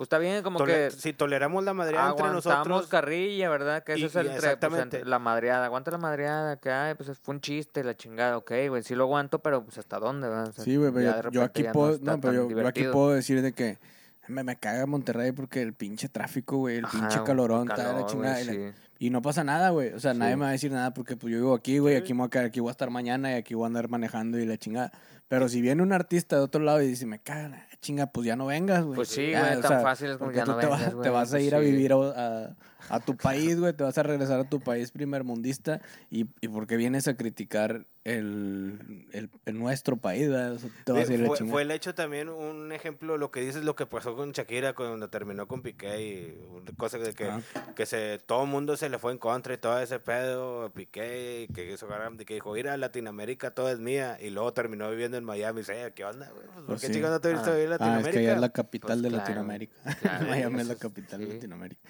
pues 0.00 0.06
está 0.06 0.16
bien 0.16 0.42
como 0.42 0.58
Tole- 0.58 0.88
que 0.88 0.90
si 0.92 1.12
toleramos 1.12 1.62
la 1.62 1.74
madreada 1.74 2.08
entre 2.08 2.24
aguantamos 2.24 2.66
nosotros. 2.66 2.86
carrilla, 2.88 3.50
¿verdad? 3.50 3.84
Que 3.84 3.92
eso 3.92 4.00
Y- 4.00 4.04
es 4.06 4.16
el 4.16 4.26
pues, 4.28 4.36
exactamente. 4.38 4.96
entre 4.96 5.04
la 5.04 5.18
madreada. 5.18 5.66
Aguanta 5.66 5.90
la 5.90 5.98
madreada, 5.98 6.56
que 6.56 6.70
ay, 6.70 6.94
pues 6.94 7.10
fue 7.22 7.34
un 7.34 7.42
chiste, 7.42 7.84
la 7.84 7.94
chingada, 7.94 8.38
ok, 8.38 8.50
güey, 8.70 8.82
sí 8.82 8.94
lo 8.94 9.04
aguanto, 9.04 9.40
pero 9.40 9.62
pues 9.62 9.76
hasta 9.76 9.98
dónde, 9.98 10.26
¿verdad? 10.26 10.48
O 10.48 10.52
sea, 10.52 10.64
Sí, 10.64 10.76
güey, 10.76 10.90
pero 10.90 11.30
yo- 11.30 11.42
aquí 11.42 11.64
puedo, 11.70 11.98
no, 12.00 12.18
pero 12.18 12.32
yo, 12.32 12.48
yo 12.50 12.66
aquí 12.66 12.84
puedo 12.84 13.10
decir 13.10 13.42
de 13.42 13.52
que 13.52 13.78
me, 14.26 14.42
me 14.42 14.56
caga 14.56 14.86
Monterrey 14.86 15.32
porque 15.32 15.60
el 15.60 15.74
pinche 15.74 16.08
tráfico, 16.08 16.56
güey, 16.56 16.78
el 16.78 16.86
Ajá, 16.86 16.98
pinche 16.98 17.22
calorón, 17.22 17.64
de 17.68 17.76
la 17.76 17.84
calor, 17.84 18.06
chingada. 18.06 18.40
y 18.40 18.44
la- 18.46 18.52
sí. 18.54 18.60
Y 19.00 19.10
no 19.10 19.20
pasa 19.20 19.44
nada, 19.44 19.68
güey. 19.70 19.92
O 19.92 20.00
sea, 20.00 20.12
Sí. 20.14 20.18
nadie 20.18 20.36
me 20.36 20.42
va 20.44 20.48
a 20.48 20.52
decir 20.52 20.72
nada 20.72 20.94
porque 20.94 21.16
pues 21.16 21.30
yo 21.32 21.38
vivo 21.40 21.54
aquí, 21.54 21.78
güey. 21.78 21.96
Sí. 21.96 22.02
Aquí 22.02 22.14
me 22.14 22.20
voy 22.20 22.26
a 22.28 22.30
quedar, 22.30 22.46
aquí 22.46 22.60
voy 22.60 22.68
a 22.68 22.72
estar 22.72 22.88
mañana 22.90 23.32
y 23.32 23.34
aquí 23.34 23.54
voy 23.54 23.64
a 23.64 23.66
andar 23.66 23.88
manejando 23.88 24.38
y 24.38 24.46
la 24.46 24.56
chingada. 24.56 24.92
Pero 25.30 25.48
si 25.48 25.62
viene 25.62 25.80
un 25.84 25.92
artista 25.92 26.34
de 26.34 26.42
otro 26.42 26.60
lado 26.60 26.82
y 26.82 26.88
dice, 26.88 27.06
me 27.06 27.20
cagan, 27.20 27.54
chinga, 27.80 28.08
pues 28.08 28.26
ya 28.26 28.34
no 28.34 28.46
vengas, 28.46 28.82
güey. 28.82 28.96
Pues 28.96 29.10
sí, 29.10 29.30
güey, 29.30 29.36
o 29.58 29.60
tan 29.60 29.62
sea, 29.62 29.80
fácil 29.80 30.10
es 30.10 30.16
como 30.16 30.26
porque 30.32 30.38
ya 30.38 30.44
tú 30.44 30.50
no 30.50 30.56
te, 30.58 30.66
vengas, 30.66 30.94
vas, 30.94 31.02
te 31.04 31.08
vas 31.08 31.28
a 31.28 31.32
pues 31.36 31.44
ir 31.44 31.54
a 31.54 31.60
sí. 31.60 31.64
vivir 31.66 31.92
a, 31.92 31.96
a- 31.96 32.56
a 32.88 32.98
tu 32.98 33.16
país, 33.16 33.56
güey. 33.60 33.72
Te 33.72 33.84
vas 33.84 33.96
a 33.96 34.02
regresar 34.02 34.40
a 34.40 34.48
tu 34.48 34.58
país 34.58 34.90
primermundista 34.90 35.80
y, 36.10 36.26
y 36.40 36.48
porque 36.48 36.76
vienes 36.76 37.06
a 37.06 37.16
criticar 37.16 37.86
el, 38.04 39.06
el, 39.12 39.30
el 39.44 39.58
nuestro 39.58 39.98
país, 39.98 40.28
¿verdad? 40.28 40.54
O 40.54 40.58
sea, 40.58 40.70
te 40.84 40.92
vas 40.92 41.08
a 41.08 41.12
ir 41.14 41.20
a 41.20 41.22
la 41.22 41.28
fue, 41.28 41.46
fue 41.46 41.62
el 41.62 41.70
hecho 41.70 41.94
también 41.94 42.28
un 42.30 42.72
ejemplo, 42.72 43.18
lo 43.18 43.30
que 43.30 43.42
dices, 43.42 43.62
lo 43.62 43.76
que 43.76 43.86
pasó 43.86 44.16
con 44.16 44.32
Shakira 44.32 44.72
cuando 44.72 45.08
terminó 45.10 45.46
con 45.46 45.62
Piqué 45.62 46.00
y 46.02 46.38
una 46.50 46.72
cosa 46.76 46.98
de 46.98 47.12
que, 47.12 47.24
Ah. 47.26 47.40
que 47.76 47.84
se, 47.86 48.18
todo 48.18 48.42
el 48.44 48.48
mundo 48.50 48.76
se 48.76 48.88
le 48.88 48.98
fue 48.98 49.12
en 49.12 49.18
contra 49.18 49.54
y 49.54 49.58
todo 49.58 49.78
ese 49.78 50.00
pedo, 50.00 50.72
Piqué, 50.72 51.46
y 51.48 51.52
que, 51.52 51.70
hizo, 51.72 51.86
que 52.26 52.34
dijo, 52.34 52.56
ir 52.56 52.68
a 52.68 52.76
Latinoamérica 52.78 53.52
todo 53.52 53.70
es 53.70 53.78
mía, 53.78 54.16
y 54.20 54.30
luego 54.30 54.52
terminó 54.54 54.90
viviendo 54.90 55.18
en 55.20 55.24
Miami, 55.26 55.62
"Eh, 55.68 55.92
¿qué 55.94 56.04
onda, 56.04 56.28
güey? 56.30 56.42
Pues, 56.46 56.56
¿Por 56.56 56.66
Pues 56.66 56.80
qué 56.80 56.92
sí. 56.92 57.00
no 57.00 57.20
te 57.20 57.28
viniste 57.28 57.50
Ah. 57.50 57.52
a 57.52 57.56
vivir 57.56 57.70
a 57.70 57.72
Ah, 57.72 57.76
es 57.76 57.80
Latinoamérica? 57.80 58.12
que 58.12 58.18
allá 58.18 58.34
es 58.34 58.40
la 58.40 58.48
capital 58.48 58.88
Pues 58.88 59.02
de 59.02 59.08
claro, 59.08 59.22
Latinoamérica. 59.24 59.74
claro, 60.00 60.26
Miami 60.26 60.60
es 60.60 60.66
la 60.66 60.74
pues, 60.74 60.82
capital 60.82 61.20
de. 61.20 61.34
Latinoamérica. 61.34 61.80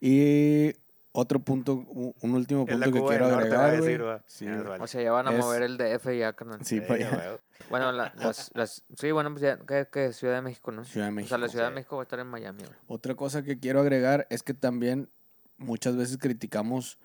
Y 0.00 0.72
otro 1.12 1.40
punto, 1.40 1.74
un 1.74 2.30
último 2.34 2.66
punto 2.66 2.92
que 2.92 3.02
quiero 3.02 3.26
agregar, 3.26 3.80
decir. 3.80 4.02
Sí, 4.26 4.46
vale. 4.46 4.82
O 4.82 4.86
sea, 4.86 5.02
ya 5.02 5.12
van 5.12 5.28
a 5.28 5.32
Es- 5.32 5.38
mover 5.38 5.62
el 5.62 5.76
DF 5.76 6.16
ya, 6.18 6.32
carnal. 6.34 6.64
Sí, 6.64 6.76
Sí, 6.76 6.80
para 6.82 6.94
allá. 6.94 7.10
güey. 7.10 7.38
Bueno, 7.68 7.92
la- 7.92 8.12
las, 8.16 8.50
las, 8.54 8.84
sí, 8.96 9.10
bueno, 9.10 9.30
pues 9.30 9.42
ya, 9.42 9.58
que, 9.58 9.86
que 9.92 10.12
Ciudad 10.12 10.34
de 10.36 10.42
México, 10.42 10.70
¿no? 10.72 10.84
Ciudad 10.84 11.06
de 11.06 11.12
O 11.12 11.14
México. 11.14 11.28
sea, 11.30 11.38
la 11.38 11.48
Ciudad 11.48 11.66
sí. 11.66 11.70
de 11.70 11.74
México 11.74 11.96
va 11.96 12.02
a 12.02 12.04
estar 12.04 12.18
en 12.20 12.26
Miami, 12.26 12.62
güey. 12.64 12.76
Otra 12.86 13.14
cosa 13.14 13.42
que 13.42 13.58
quiero 13.58 13.80
agregar 13.80 14.26
es 14.30 14.42
que 14.42 14.54
también 14.54 15.10
muchas 15.58 15.96
veces 15.96 16.16
criticamos 16.18 16.98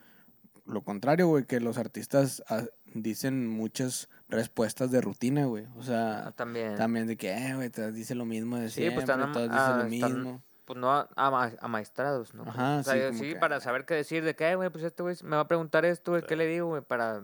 lo 0.65 0.84
contrario, 0.84 1.28
güey, 1.28 1.43
que 1.45 1.60
los 1.60 1.78
artistas 1.78 2.41
ah, 2.50 2.63
dicen 2.93 3.48
muchas 3.48 4.10
respuestas 4.27 4.91
de 4.91 5.01
rutina, 5.01 5.45
güey. 5.45 5.65
O 5.75 5.79
Ah, 5.81 5.83
sea, 5.83 6.31
también. 6.35 6.75
también 6.75 7.07
de 7.07 7.17
que, 7.17 7.31
eh, 7.31 7.55
güey, 7.55 7.69
todas 7.69 7.93
dicen 7.93 8.17
lo 8.17 8.25
mismo 8.25 8.57
de 8.57 8.69
Sí, 8.69 8.81
siempre, 8.81 9.05
pues 9.05 9.09
están, 9.09 9.31
todas 9.31 9.49
ah, 9.51 9.77
dicen 9.77 9.89
lo 9.89 9.95
están, 9.95 10.23
mismo. 10.23 10.43
pues 10.65 10.79
no 10.79 10.91
a- 10.91 11.09
ama- 11.15 11.51
amaestrados, 11.61 12.33
¿no? 12.33 12.43
Ajá, 12.43 12.77
o 12.77 12.83
sea, 12.83 13.11
sí, 13.11 13.17
sí, 13.19 13.33
que- 13.33 13.39
para 13.39 13.59
saber 13.59 13.85
qué 13.85 13.93
decir, 13.93 14.23
de 14.23 14.35
que, 14.35 14.45
"Ay, 14.45 14.55
güey, 14.55 14.69
pues 14.69 14.83
este 14.83 15.03
güey 15.03 15.15
me 15.23 15.35
va 15.35 15.41
a 15.41 15.47
preguntar 15.47 15.85
esto, 15.85 16.11
güey, 16.11 16.23
¿qué 16.23 16.35
le 16.35 16.47
digo, 16.47 16.67
güey? 16.69 16.81
Para 16.81 17.21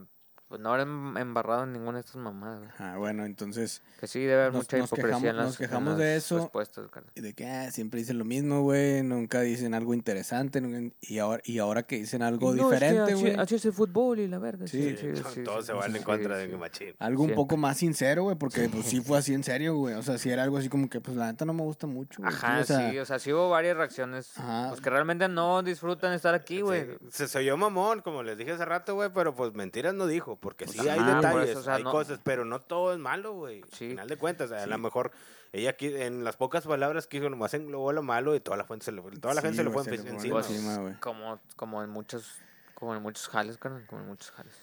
pues 0.51 0.59
no 0.61 0.73
haber 0.73 0.85
em- 0.85 1.15
embarrado 1.17 1.63
en 1.63 1.71
ninguna 1.71 1.93
de 1.99 2.01
estas 2.01 2.17
mamadas. 2.17 2.59
güey. 2.59 2.71
Ah, 2.77 2.97
bueno, 2.97 3.25
entonces, 3.25 3.81
Que 4.01 4.07
sí, 4.07 4.19
debe 4.19 4.33
haber 4.41 4.53
Nos- 4.53 4.63
mucha 4.63 4.77
nos 4.79 4.87
hipocresía 4.87 5.15
en 5.15 5.21
quejamos- 5.21 5.35
las, 5.37 5.45
nos 5.45 5.61
en 5.61 5.67
quejamos 5.67 5.97
de 5.97 6.15
eso. 6.17 6.37
respuestas, 6.39 6.87
carnal. 6.89 7.11
de 7.15 7.33
que 7.33 7.47
ah, 7.47 7.71
siempre 7.71 7.99
dicen 8.01 8.17
lo 8.17 8.25
mismo, 8.25 8.61
güey, 8.63 9.01
nunca 9.03 9.39
dicen 9.41 9.73
algo 9.73 9.93
interesante, 9.93 10.59
nunca- 10.59 10.93
y 10.99 11.19
ahora, 11.19 11.41
y 11.45 11.59
ahora 11.59 11.83
que 11.83 11.97
dicen 11.97 12.21
algo 12.21 12.53
No, 12.53 12.55
es 12.55 12.57
que 12.79 12.85
diferente, 12.85 13.13
así- 13.13 13.21
güey. 13.21 13.35
así 13.37 13.55
es 13.55 13.65
el 13.65 13.73
fútbol 13.73 14.19
y 14.19 14.27
la 14.27 14.39
verga. 14.39 14.67
Sí. 14.67 14.97
Sí, 14.97 15.13
sí, 15.15 15.23
sí, 15.33 15.43
Todos 15.43 15.65
se 15.65 15.71
sí, 15.71 15.77
van 15.77 15.91
sí, 15.91 15.97
en 15.99 16.03
contra 16.03 16.35
sí, 16.35 16.41
de 16.41 16.45
sí. 16.47 16.51
mi 16.53 16.59
machín. 16.59 16.95
Algo 16.99 17.23
un 17.23 17.33
poco 17.33 17.55
más 17.55 17.77
sincero, 17.77 18.23
güey, 18.23 18.35
porque 18.35 18.67
pues 18.67 18.85
sí 18.87 18.99
fue 19.05 19.17
así 19.19 19.33
en 19.33 19.43
serio, 19.43 19.75
güey. 19.77 19.93
O 19.95 20.03
sea, 20.03 20.17
sí 20.17 20.29
era 20.29 20.43
algo 20.43 20.57
así 20.57 20.67
como 20.67 20.89
que, 20.89 20.99
pues 20.99 21.15
la 21.15 21.27
neta 21.31 21.45
no 21.45 21.53
me 21.53 21.61
gusta 21.63 21.87
mucho. 21.87 22.21
güey. 22.21 22.33
Ajá, 22.33 22.59
o 22.59 22.63
sea, 22.65 22.91
sí, 22.91 22.97
o 22.99 23.05
sea, 23.05 23.19
sí 23.19 23.31
hubo 23.31 23.49
varias 23.49 23.77
reacciones. 23.77 24.37
Ajá. 24.37 24.69
Pues 24.69 24.81
que 24.81 24.89
realmente 24.89 25.27
no 25.29 25.63
disfrutan 25.63 26.11
estar 26.13 26.33
aquí, 26.33 26.59
güey. 26.61 26.87
Se, 27.09 27.27
se 27.27 27.37
oyó 27.37 27.55
mamón, 27.55 28.01
como 28.01 28.23
les 28.23 28.37
dije 28.37 28.51
hace 28.51 28.65
rato, 28.65 28.95
güey, 28.95 29.09
pero 29.13 29.33
pues 29.35 29.53
mentiras 29.53 29.93
no 29.93 30.07
dijo, 30.07 30.35
porque 30.41 30.67
sí 30.67 30.79
hay 30.79 30.99
ajá, 30.99 31.15
detalles, 31.15 31.49
eso, 31.51 31.59
o 31.59 31.63
sea, 31.63 31.75
hay 31.75 31.83
no- 31.83 31.91
cosas, 31.91 32.19
pero 32.23 32.43
no 32.43 32.59
todo 32.59 32.91
es 32.93 32.99
malo, 32.99 33.31
güey. 33.33 33.61
Sí. 33.71 33.85
Al 33.85 33.89
final 33.91 34.07
de 34.09 34.17
cuentas, 34.17 34.51
a 34.51 34.65
lo 34.65 34.77
mejor 34.77 35.11
ella 35.53 35.69
aquí, 35.69 35.87
en 35.95 36.23
las 36.25 36.35
pocas 36.35 36.65
palabras 36.67 37.07
que 37.07 37.17
dijo, 37.19 37.29
nomás 37.29 37.53
englobó 37.53 37.93
lo 37.93 38.03
malo 38.03 38.35
y 38.35 38.39
toda 38.41 38.57
la, 38.57 38.65
fuente 38.65 38.85
se 38.85 38.91
le, 38.91 39.01
toda 39.01 39.33
la 39.33 39.41
Sí, 39.41 39.47
gente 39.47 39.57
se 39.57 39.63
le 39.63 39.69
fue 39.69 39.83
fue 39.83 39.95
encima. 39.95 40.41
Pues, 40.81 40.97
como, 40.99 41.39
como 41.55 41.83
en 41.83 41.89
muchos, 41.89 42.35
como 42.73 42.95
en 42.95 43.01
muchos 43.01 43.27
jales, 43.29 43.57
carnal, 43.57 43.85
como 43.87 44.01
en 44.01 44.07
muchos 44.09 44.31
jales. 44.31 44.53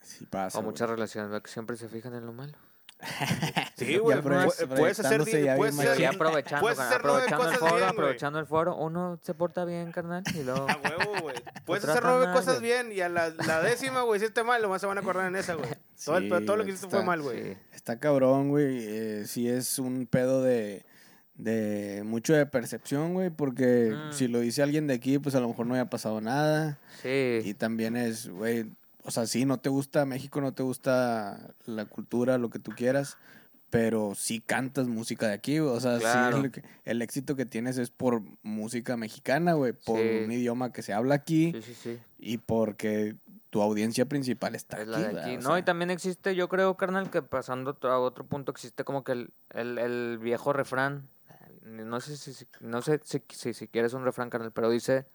Sí 0.00 0.24
pasa. 0.26 0.58
o 0.58 0.62
muchas 0.62 0.88
relaciones, 0.88 1.30
¿verdad? 1.30 1.42
que 1.42 1.50
siempre 1.50 1.76
se 1.76 1.88
fijan 1.88 2.14
en 2.14 2.26
lo 2.26 2.32
malo. 2.32 2.54
Sí, 3.76 3.98
güey, 3.98 4.20
puedes 4.22 4.98
hacer, 5.00 5.18
puedes 5.18 5.76
bien 5.76 5.88
hacer, 5.90 6.06
aprovechando, 6.06 6.60
puedes 6.62 6.78
hacer 6.78 6.96
aprovechando 7.00 7.44
el 7.44 7.50
cosas 7.52 7.58
foro, 7.58 7.76
bien, 7.76 7.88
aprovechando 7.88 8.38
el 8.38 8.46
foro, 8.46 8.76
uno 8.76 9.18
se 9.22 9.34
porta 9.34 9.64
bien, 9.66 9.92
carnal, 9.92 10.22
y 10.34 10.42
luego... 10.42 10.66
A 10.68 10.78
huevo, 10.82 11.20
güey. 11.22 11.36
Puedes 11.66 11.84
hacer 11.84 12.02
nueve 12.04 12.32
cosas 12.32 12.60
bien 12.62 12.90
y 12.92 13.00
a 13.02 13.08
la, 13.10 13.28
la 13.46 13.60
décima, 13.62 14.00
güey, 14.02 14.20
hiciste 14.20 14.42
mal, 14.44 14.62
nomás 14.62 14.80
se 14.80 14.86
van 14.86 14.96
a 14.96 15.02
acordar 15.02 15.26
en 15.26 15.36
esa, 15.36 15.54
güey. 15.54 15.68
Todo, 16.04 16.16
el- 16.16 16.24
Sí, 16.40 16.46
todo 16.46 16.56
lo 16.56 16.64
que 16.64 16.70
hiciste 16.70 16.86
está- 16.86 16.96
fue 16.98 17.06
mal, 17.06 17.20
güey. 17.22 17.42
Sí. 17.54 17.58
Está 17.74 17.98
cabrón, 17.98 18.48
güey. 18.50 18.78
Eh, 18.86 19.24
sí 19.26 19.48
es 19.48 19.78
un 19.78 20.06
pedo 20.06 20.42
de, 20.42 20.84
de 21.34 22.02
mucho 22.04 22.32
de 22.34 22.46
percepción, 22.46 23.12
güey, 23.14 23.30
porque 23.30 23.92
Mm. 23.94 24.12
si 24.12 24.28
lo 24.28 24.40
dice 24.40 24.62
alguien 24.62 24.86
de 24.86 24.94
aquí, 24.94 25.18
pues 25.18 25.34
a 25.34 25.40
lo 25.40 25.48
mejor 25.48 25.66
no 25.66 25.74
haya 25.74 25.90
pasado 25.90 26.20
nada. 26.20 26.78
Sí. 27.02 27.40
Y 27.44 27.54
también 27.54 27.96
es, 27.96 28.28
güey, 28.28 28.72
o 29.06 29.10
sea, 29.10 29.26
sí, 29.26 29.44
no 29.44 29.58
te 29.58 29.68
gusta 29.68 30.04
México, 30.04 30.40
no 30.40 30.52
te 30.52 30.62
gusta 30.62 31.54
la 31.64 31.84
cultura, 31.86 32.38
lo 32.38 32.50
que 32.50 32.58
tú 32.58 32.72
quieras, 32.72 33.16
pero 33.70 34.14
sí 34.14 34.40
cantas 34.40 34.88
música 34.88 35.28
de 35.28 35.34
aquí, 35.34 35.58
güey. 35.58 35.74
O 35.74 35.80
sea, 35.80 35.98
Claro. 35.98 36.42
sí, 36.42 36.60
el, 36.84 37.02
éxito 37.02 37.36
que 37.36 37.46
tienes 37.46 37.78
es 37.78 37.90
por 37.90 38.22
música 38.42 38.96
mexicana, 38.96 39.54
güey, 39.54 39.72
por 39.72 39.98
Sí. 39.98 40.22
un 40.24 40.32
idioma 40.32 40.72
que 40.72 40.82
se 40.82 40.92
habla 40.92 41.14
aquí 41.16 41.52
Sí, 41.52 41.62
sí, 41.62 41.74
sí. 41.74 41.98
y 42.18 42.38
porque 42.38 43.16
tu 43.50 43.62
audiencia 43.62 44.04
principal 44.06 44.54
está 44.54 44.76
Es 44.76 44.82
aquí, 44.82 44.90
la 44.90 44.98
de 44.98 45.04
¿verdad? 45.06 45.24
aquí. 45.24 45.36
O 45.36 45.40
No, 45.40 45.48
sea, 45.50 45.58
y 45.58 45.62
también 45.62 45.90
existe, 45.90 46.34
yo 46.34 46.48
creo, 46.48 46.76
carnal, 46.76 47.10
que 47.10 47.22
pasando 47.22 47.76
a 47.82 47.98
otro 47.98 48.24
punto 48.26 48.52
existe 48.52 48.84
como 48.84 49.02
que 49.04 49.12
el, 49.12 49.30
el, 49.50 49.78
el 49.78 50.18
viejo 50.18 50.52
refrán. 50.52 51.08
No 51.62 52.00
sé 52.00 52.16
si, 52.16 52.32
si- 52.32 52.46
no 52.60 52.80
sé 52.82 53.00
si, 53.02 53.20
si, 53.30 53.52
si 53.52 53.66
quieres 53.66 53.92
un 53.92 54.04
refrán, 54.04 54.30
carnal, 54.30 54.52
pero 54.52 54.70
dice 54.70 55.06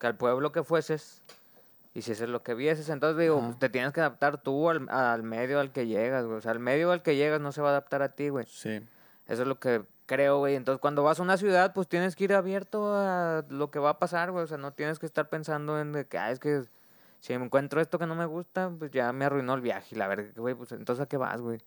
que 0.00 0.06
al 0.08 0.16
pueblo 0.16 0.50
que 0.50 0.64
fueses 0.64 1.22
hicieses 1.94 2.28
lo 2.28 2.42
que 2.42 2.54
vieses. 2.54 2.88
Entonces 2.88 3.18
digo, 3.18 3.38
Ajá. 3.38 3.46
pues, 3.46 3.58
te 3.58 3.68
tienes 3.70 3.92
que 3.92 4.00
adaptar 4.00 4.38
tú 4.42 4.68
al, 4.70 4.88
al 4.90 5.22
medio 5.22 5.60
al 5.60 5.72
que 5.72 5.86
llegas, 5.86 6.24
güey. 6.26 6.38
O 6.38 6.40
sea, 6.40 6.52
el 6.52 6.58
medio 6.58 6.90
al 6.92 7.02
que 7.02 7.16
llegas 7.16 7.40
no 7.40 7.52
se 7.52 7.62
va 7.62 7.68
a 7.68 7.70
adaptar 7.72 8.02
a 8.02 8.10
ti, 8.10 8.28
güey. 8.28 8.46
Sí. 8.48 8.80
Eso 9.26 9.42
es 9.42 9.48
lo 9.48 9.58
que 9.58 9.84
creo, 10.06 10.38
güey. 10.38 10.54
Entonces, 10.56 10.80
cuando 10.80 11.02
vas 11.02 11.18
a 11.20 11.22
una 11.22 11.36
ciudad, 11.38 11.72
pues 11.72 11.88
tienes 11.88 12.14
que 12.16 12.24
ir 12.24 12.34
abierto 12.34 12.94
a 12.94 13.44
lo 13.48 13.70
que 13.70 13.78
va 13.78 13.90
a 13.90 13.98
pasar, 13.98 14.30
güey. 14.32 14.44
O 14.44 14.46
sea, 14.46 14.58
no 14.58 14.72
tienes 14.72 14.98
que 14.98 15.06
estar 15.06 15.28
pensando 15.28 15.80
en 15.80 15.92
de 15.92 16.06
que, 16.06 16.18
ah, 16.18 16.30
es 16.30 16.38
que 16.40 16.62
si 17.20 17.38
me 17.38 17.44
encuentro 17.46 17.80
esto 17.80 17.98
que 17.98 18.06
no 18.06 18.14
me 18.14 18.26
gusta, 18.26 18.70
pues 18.78 18.90
ya 18.90 19.12
me 19.12 19.24
arruinó 19.24 19.54
el 19.54 19.60
viaje. 19.62 19.94
Y 19.94 19.98
la 19.98 20.08
verdad, 20.08 20.26
güey, 20.36 20.54
pues 20.54 20.72
entonces 20.72 21.02
a 21.02 21.06
qué 21.06 21.16
vas, 21.16 21.40
güey. 21.40 21.58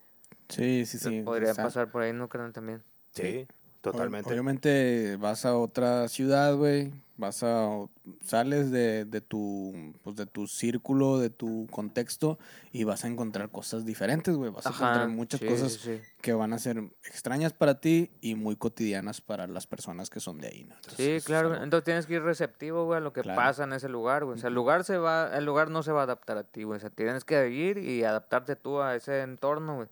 Sí, 0.49 0.85
sí, 0.85 0.97
Entonces, 0.97 1.01
sí. 1.01 1.21
Podría 1.23 1.51
está- 1.51 1.63
pasar 1.63 1.89
por 1.89 2.03
ahí, 2.03 2.13
¿no, 2.13 2.29
carnal? 2.29 2.53
También. 2.53 2.83
Sí, 3.11 3.47
totalmente. 3.81 4.29
Obviamente 4.29 5.15
vas 5.17 5.45
a 5.45 5.55
otra 5.57 6.07
ciudad, 6.07 6.55
güey. 6.55 6.93
Vas 7.19 7.41
a 7.41 7.87
sales 8.23 8.69
de, 8.69 9.03
de 9.05 9.21
tu 9.21 9.73
pues 10.03 10.15
de 10.15 10.27
tu 10.27 10.45
círculo, 10.45 11.17
de 11.17 11.31
tu 11.31 11.65
contexto 11.71 12.37
y 12.71 12.83
vas 12.83 13.05
a 13.05 13.07
encontrar 13.07 13.49
cosas 13.49 13.85
diferentes, 13.85 14.35
güey. 14.35 14.51
Vas 14.51 14.67
a 14.67 14.69
encontrar 14.69 15.07
muchas 15.07 15.39
sí, 15.39 15.47
cosas 15.47 15.71
Sí, 15.73 15.99
que 16.21 16.33
van 16.33 16.53
a 16.53 16.59
ser 16.59 16.77
extrañas 17.03 17.53
para 17.53 17.81
ti 17.81 18.11
y 18.21 18.35
muy 18.35 18.55
cotidianas 18.55 19.19
para 19.21 19.47
las 19.47 19.65
personas 19.65 20.11
que 20.11 20.19
son 20.19 20.37
de 20.39 20.49
ahí, 20.49 20.63
¿no? 20.65 20.75
Entonces, 20.75 21.23
Sí, 21.23 21.25
claro. 21.25 21.55
Entonces 21.55 21.85
tienes 21.85 22.05
que 22.05 22.13
ir 22.13 22.21
receptivo, 22.21 22.85
güey, 22.85 22.97
a 22.97 23.01
lo 23.01 23.13
que 23.13 23.21
Claro. 23.23 23.41
pasa 23.41 23.63
en 23.63 23.73
ese 23.73 23.89
lugar, 23.89 24.23
güey. 24.23 24.37
O 24.37 24.39
sea, 24.39 24.49
el 24.49 24.53
lugar 24.53 24.83
se 24.83 24.97
va, 24.97 25.35
el 25.35 25.43
lugar 25.43 25.71
no 25.71 25.81
se 25.81 25.91
va 25.91 26.01
a 26.01 26.03
adaptar 26.03 26.37
a 26.37 26.43
ti, 26.43 26.63
güey. 26.65 26.77
O 26.77 26.79
sea, 26.79 26.91
tienes 26.91 27.23
que 27.23 27.49
ir 27.49 27.79
y 27.79 28.03
adaptarte 28.03 28.55
tú 28.55 28.79
a 28.79 28.95
ese 28.95 29.21
entorno, 29.21 29.75
güey. 29.77 29.87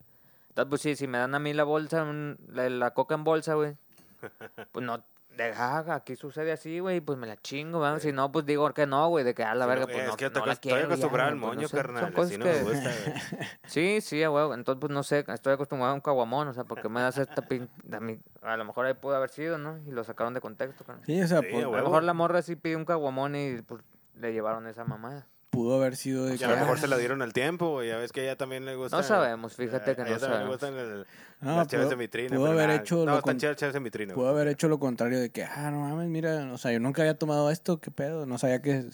Entonces, 0.55 0.69
pues 0.69 0.81
sí, 0.83 0.95
si 0.95 1.05
me 1.07 1.17
dan 1.17 1.35
a 1.35 1.39
mí 1.39 1.51
la 1.53 1.65
bolsa, 1.65 2.03
un- 2.03 2.37
la, 2.47 2.69
la 2.69 2.91
coca 2.91 3.13
en 3.15 3.25
bolsa, 3.25 3.55
güey, 3.55 3.75
pues 4.71 4.85
no, 4.85 5.03
deja, 5.35 5.79
aquí 5.93 6.15
sucede 6.15 6.53
así, 6.53 6.79
güey, 6.79 7.01
pues 7.01 7.19
me 7.19 7.27
la 7.27 7.35
chingo, 7.35 7.81
¿verdad? 7.81 7.99
Si 7.99 8.13
no, 8.13 8.31
pues 8.31 8.45
digo 8.45 8.73
que 8.73 8.87
no, 8.87 9.09
güey, 9.09 9.25
de 9.25 9.33
que 9.33 9.43
a 9.43 9.53
la 9.53 9.65
Sí, 9.65 9.69
verga, 9.69 9.85
pues 9.87 9.97
es 9.97 10.07
no, 10.07 10.15
que 10.15 10.29
no 10.29 10.45
la 10.45 10.53
estoy 10.53 10.71
quiero 10.71 10.79
ya, 10.79 10.85
acostumbrado 10.93 11.29
al 11.31 11.39
güey, 11.39 11.41
pues, 11.41 11.55
no 11.55 11.55
moño, 11.57 11.67
sé, 11.67 11.75
son 11.75 11.81
carnal. 11.81 12.13
Así 12.25 12.37
no 12.37 12.45
que- 12.45 12.51
me 12.53 12.61
gusta, 12.63 12.89
güey. 13.05 13.47
Sí, 13.67 13.99
sí, 13.99 14.25
huevo. 14.25 14.53
Entonces, 14.53 14.79
pues 14.79 14.93
no 14.93 15.03
sé, 15.03 15.25
estoy 15.27 15.51
acostumbrado 15.53 15.91
a 15.91 15.95
un 15.95 15.99
caguamón, 16.01 16.47
o 16.47 16.53
sea, 16.53 16.63
porque 16.63 16.87
me 16.87 17.01
das 17.01 17.17
esta 17.17 17.41
pin... 17.41 17.69
a, 17.91 17.99
mí- 17.99 18.21
a 18.41 18.55
lo 18.55 18.63
mejor 18.63 18.85
ahí 18.85 18.93
pudo 18.93 19.17
haber 19.17 19.29
sido, 19.31 19.57
¿no? 19.57 19.77
Y 19.85 19.91
lo 19.91 20.05
sacaron 20.05 20.33
de 20.33 20.39
contexto, 20.39 20.85
carnal. 20.85 21.03
Sí, 21.05 21.21
o 21.21 21.27
sea, 21.27 21.41
Sí, 21.41 21.47
a 21.53 21.57
A 21.57 21.61
lo 21.63 21.71
mejor 21.83 22.03
la 22.03 22.13
morra 22.13 22.41
sí 22.41 22.55
pidió 22.55 22.77
un 22.77 22.85
caguamón 22.85 23.35
y 23.35 23.61
pues, 23.61 23.83
le 24.15 24.31
llevaron 24.31 24.67
esa 24.67 24.85
mamada. 24.85 25.27
Pudo 25.55 25.75
haber 25.77 25.95
sido 25.95 26.25
de 26.25 26.35
Y 26.35 26.37
que 26.37 26.45
a 26.45 26.49
lo 26.49 26.57
mejor 26.57 26.77
ah, 26.77 26.81
se 26.81 26.87
la 26.87 26.97
dieron 26.97 27.21
al 27.21 27.33
tiempo, 27.33 27.69
güey. 27.71 27.89
Ya 27.89 27.97
ves 27.97 28.11
que 28.11 28.21
a 28.21 28.23
ella 28.25 28.35
también 28.35 28.65
le 28.65 28.75
gusta. 28.75 28.95
No 28.97 29.03
sabemos, 29.03 29.55
fíjate 29.55 29.91
a 29.91 29.95
que 29.95 30.01
no 30.03 30.07
también 30.07 30.13
le 30.13 30.19
sabemos. 30.19 30.49
gustan 30.49 30.73
el- 30.77 31.05
No, 31.41 31.57
las 31.57 31.67
chaves 31.67 31.85
pudo- 31.87 31.89
de 31.91 31.95
vitrina. 31.95 32.35
pudo 32.37 32.47
haber 32.51 32.67
nada, 32.67 32.79
hecho 32.79 32.95
No, 32.97 33.05
lo 33.05 33.17
están 33.19 33.37
con- 33.39 33.71
de 33.73 33.79
vitrina, 33.79 34.13
pudo 34.13 34.29
haber 34.29 34.47
hecho 34.47 34.67
lo 34.67 34.79
contrario 34.79 35.19
de 35.19 35.29
que, 35.31 35.43
ah, 35.43 35.69
no 35.71 35.79
mames, 35.81 36.07
mira, 36.07 36.51
o 36.53 36.57
sea, 36.57 36.71
yo 36.71 36.79
nunca 36.79 37.01
había 37.01 37.17
tomado 37.17 37.49
esto, 37.51 37.79
qué 37.79 37.91
pedo, 37.91 38.25
no 38.25 38.37
sabía 38.37 38.61
que 38.61 38.85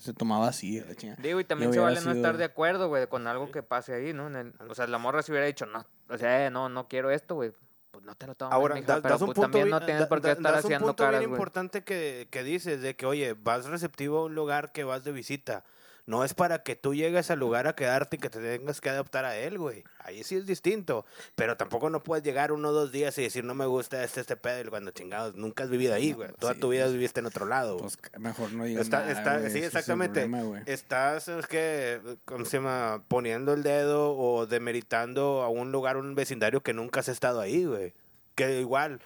se 0.00 0.12
tomaba 0.12 0.48
así, 0.48 0.80
la 0.80 0.94
chingada. 0.94 1.22
Digo, 1.22 1.38
y 1.40 1.44
también 1.44 1.70
Y 1.70 1.74
se 1.74 1.80
vale 1.80 1.96
no 1.96 2.00
sido- 2.02 2.14
estar 2.14 2.36
de 2.36 2.44
acuerdo, 2.44 2.88
güey, 2.88 3.06
con 3.06 3.26
algo 3.26 3.50
que 3.50 3.62
pase 3.62 3.94
ahí, 3.94 4.12
¿no? 4.12 4.26
En 4.26 4.36
el- 4.36 4.54
o 4.68 4.74
sea, 4.74 4.86
la 4.86 4.98
morra 4.98 5.22
si 5.22 5.30
hubiera 5.32 5.46
dicho, 5.46 5.66
no, 5.66 5.84
o 6.08 6.18
sea, 6.18 6.46
eh, 6.46 6.50
no, 6.50 6.68
no 6.68 6.88
quiero 6.88 7.10
esto, 7.10 7.34
güey. 7.36 7.52
Pues 7.92 8.04
no 8.04 8.16
te 8.16 8.26
lo 8.26 8.34
tomes, 8.34 8.52
Ahora, 8.52 8.74
mija, 8.74 8.88
das, 8.88 9.02
pero 9.02 9.14
das 9.14 9.22
un 9.22 9.26
pues 9.28 9.36
punto 9.36 9.42
también 9.52 9.66
bien, 9.66 9.70
no 9.78 9.86
tienes 9.86 10.00
da- 10.00 10.08
por 10.08 10.20
qué 10.20 10.26
da- 10.26 10.32
estar 10.32 10.52
das 10.52 10.64
un 10.64 10.66
haciendo 10.68 10.86
punto 10.88 11.04
caras, 11.04 11.20
bien 11.20 11.30
güey. 11.30 11.38
importante 11.38 11.84
que, 11.84 12.26
que 12.28 12.42
dices, 12.42 12.82
de 12.82 12.96
que, 12.96 13.06
oye, 13.06 13.36
vas 13.40 13.66
receptivo 13.66 14.18
a 14.18 14.24
un 14.24 14.34
lugar 14.34 14.72
que 14.72 14.82
vas 14.82 15.04
de 15.04 15.12
visita. 15.12 15.62
No 16.06 16.22
es 16.22 16.34
para 16.34 16.62
que 16.62 16.76
tú 16.76 16.94
llegues 16.94 17.30
al 17.30 17.38
lugar 17.38 17.66
a 17.66 17.74
quedarte 17.74 18.16
y 18.16 18.18
que 18.18 18.28
te 18.28 18.38
tengas 18.38 18.80
que 18.82 18.90
adaptar 18.90 19.24
a 19.24 19.36
él, 19.36 19.58
güey. 19.58 19.84
Ahí 20.00 20.22
sí 20.22 20.36
es 20.36 20.44
distinto. 20.44 21.06
Pero 21.34 21.56
tampoco 21.56 21.88
no 21.88 22.02
puedes 22.02 22.22
llegar 22.22 22.52
uno 22.52 22.68
o 22.68 22.72
dos 22.72 22.92
días 22.92 23.16
y 23.16 23.22
decir, 23.22 23.44
no 23.44 23.54
me 23.54 23.64
gusta 23.64 24.04
este, 24.04 24.20
este 24.20 24.36
pedo, 24.36 24.60
y 24.60 24.64
cuando 24.64 24.90
chingados, 24.90 25.34
nunca 25.34 25.64
has 25.64 25.70
vivido 25.70 25.94
ahí, 25.94 26.12
güey. 26.12 26.30
Toda 26.38 26.54
sí, 26.54 26.60
tu 26.60 26.68
vida 26.68 26.84
pues, 26.84 26.92
viviste 26.92 27.20
en 27.20 27.26
otro 27.26 27.46
lado. 27.46 27.78
Pues 27.78 27.98
mejor 28.18 28.52
no 28.52 28.64
digas 28.64 28.84
Está, 28.84 29.00
nada, 29.00 29.12
está, 29.12 29.50
sí, 29.50 29.60
es 29.60 29.66
exactamente. 29.66 30.20
problema. 30.26 30.62
Estás, 30.66 31.28
es 31.28 31.46
que, 31.46 32.00
¿cómo 32.26 32.44
se 32.44 32.58
llama? 32.58 33.02
Poniendo 33.08 33.54
el 33.54 33.62
dedo 33.62 34.14
o 34.14 34.46
demeritando 34.46 35.42
a 35.42 35.48
un 35.48 35.72
lugar, 35.72 35.96
un 35.96 36.14
vecindario 36.14 36.62
que 36.62 36.74
nunca 36.74 37.00
has 37.00 37.08
estado 37.08 37.40
ahí, 37.40 37.64
güey. 37.64 37.94
Que 38.34 38.60
igual, 38.60 39.00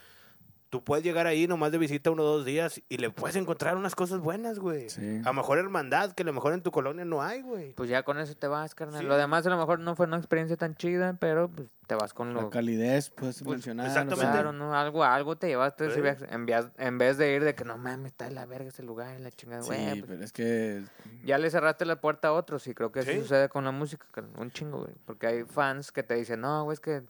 tú 0.70 0.84
puedes 0.84 1.04
llegar 1.04 1.26
ahí 1.26 1.46
nomás 1.46 1.72
de 1.72 1.78
visita 1.78 2.10
uno 2.10 2.22
o 2.22 2.26
dos 2.26 2.44
días 2.44 2.82
y 2.88 2.98
le 2.98 3.10
puedes 3.10 3.36
encontrar 3.36 3.76
unas 3.76 3.94
cosas 3.94 4.18
buenas, 4.20 4.58
güey. 4.58 4.90
Sí. 4.90 5.20
A 5.24 5.28
lo 5.28 5.32
mejor 5.34 5.58
hermandad, 5.58 6.12
que 6.12 6.22
a 6.22 6.26
lo 6.26 6.32
mejor 6.32 6.52
en 6.52 6.62
tu 6.62 6.70
colonia 6.70 7.04
no 7.04 7.22
hay, 7.22 7.40
güey. 7.42 7.72
Pues 7.74 7.88
ya 7.88 8.02
con 8.02 8.18
eso 8.18 8.34
te 8.34 8.46
vas, 8.48 8.74
carnal. 8.74 9.00
Sí. 9.00 9.06
Lo 9.06 9.16
demás 9.16 9.46
a 9.46 9.50
lo 9.50 9.56
mejor 9.58 9.78
no 9.80 9.96
fue 9.96 10.06
una 10.06 10.18
experiencia 10.18 10.56
tan 10.56 10.74
chida, 10.74 11.16
pero 11.18 11.48
pues 11.48 11.68
te 11.86 11.94
vas 11.94 12.12
con 12.12 12.34
La 12.34 12.42
lo... 12.42 12.50
calidez, 12.50 13.08
puedes 13.10 13.42
Pues, 13.42 13.56
mencionar. 13.56 13.86
exactamente. 13.86 14.30
Claro, 14.30 14.52
¿no? 14.52 14.74
Algo, 14.74 15.04
algo 15.04 15.36
te 15.36 15.46
llevaste 15.48 15.90
Sí. 15.90 16.00
en, 16.30 16.44
vez- 16.46 16.70
en 16.76 16.98
vez 16.98 17.16
de 17.16 17.32
ir 17.34 17.44
de 17.44 17.54
que 17.54 17.64
no 17.64 17.78
mames, 17.78 18.08
está 18.12 18.26
de 18.26 18.32
la 18.32 18.44
verga 18.44 18.68
ese 18.68 18.82
lugar, 18.82 19.16
en 19.16 19.24
la 19.24 19.30
chingada, 19.30 19.62
Sí, 19.62 19.68
güey. 19.68 20.00
pues, 20.00 20.04
pero 20.06 20.22
es 20.24 20.32
que 20.32 20.82
ya 21.24 21.38
le 21.38 21.48
cerraste 21.50 21.86
la 21.86 22.00
puerta 22.00 22.28
a 22.28 22.32
otros 22.34 22.66
y 22.66 22.74
creo 22.74 22.92
que 22.92 23.00
eso 23.00 23.12
sucede 23.12 23.48
con 23.48 23.64
la 23.64 23.70
música, 23.70 24.06
carnal, 24.10 24.34
un 24.38 24.50
chingo, 24.50 24.80
güey. 24.82 24.92
Porque 25.06 25.26
hay 25.26 25.44
fans 25.44 25.90
que 25.92 26.02
te 26.02 26.14
dicen, 26.14 26.42
no, 26.42 26.64
güey, 26.64 26.74
es 26.74 26.80
que 26.80 27.02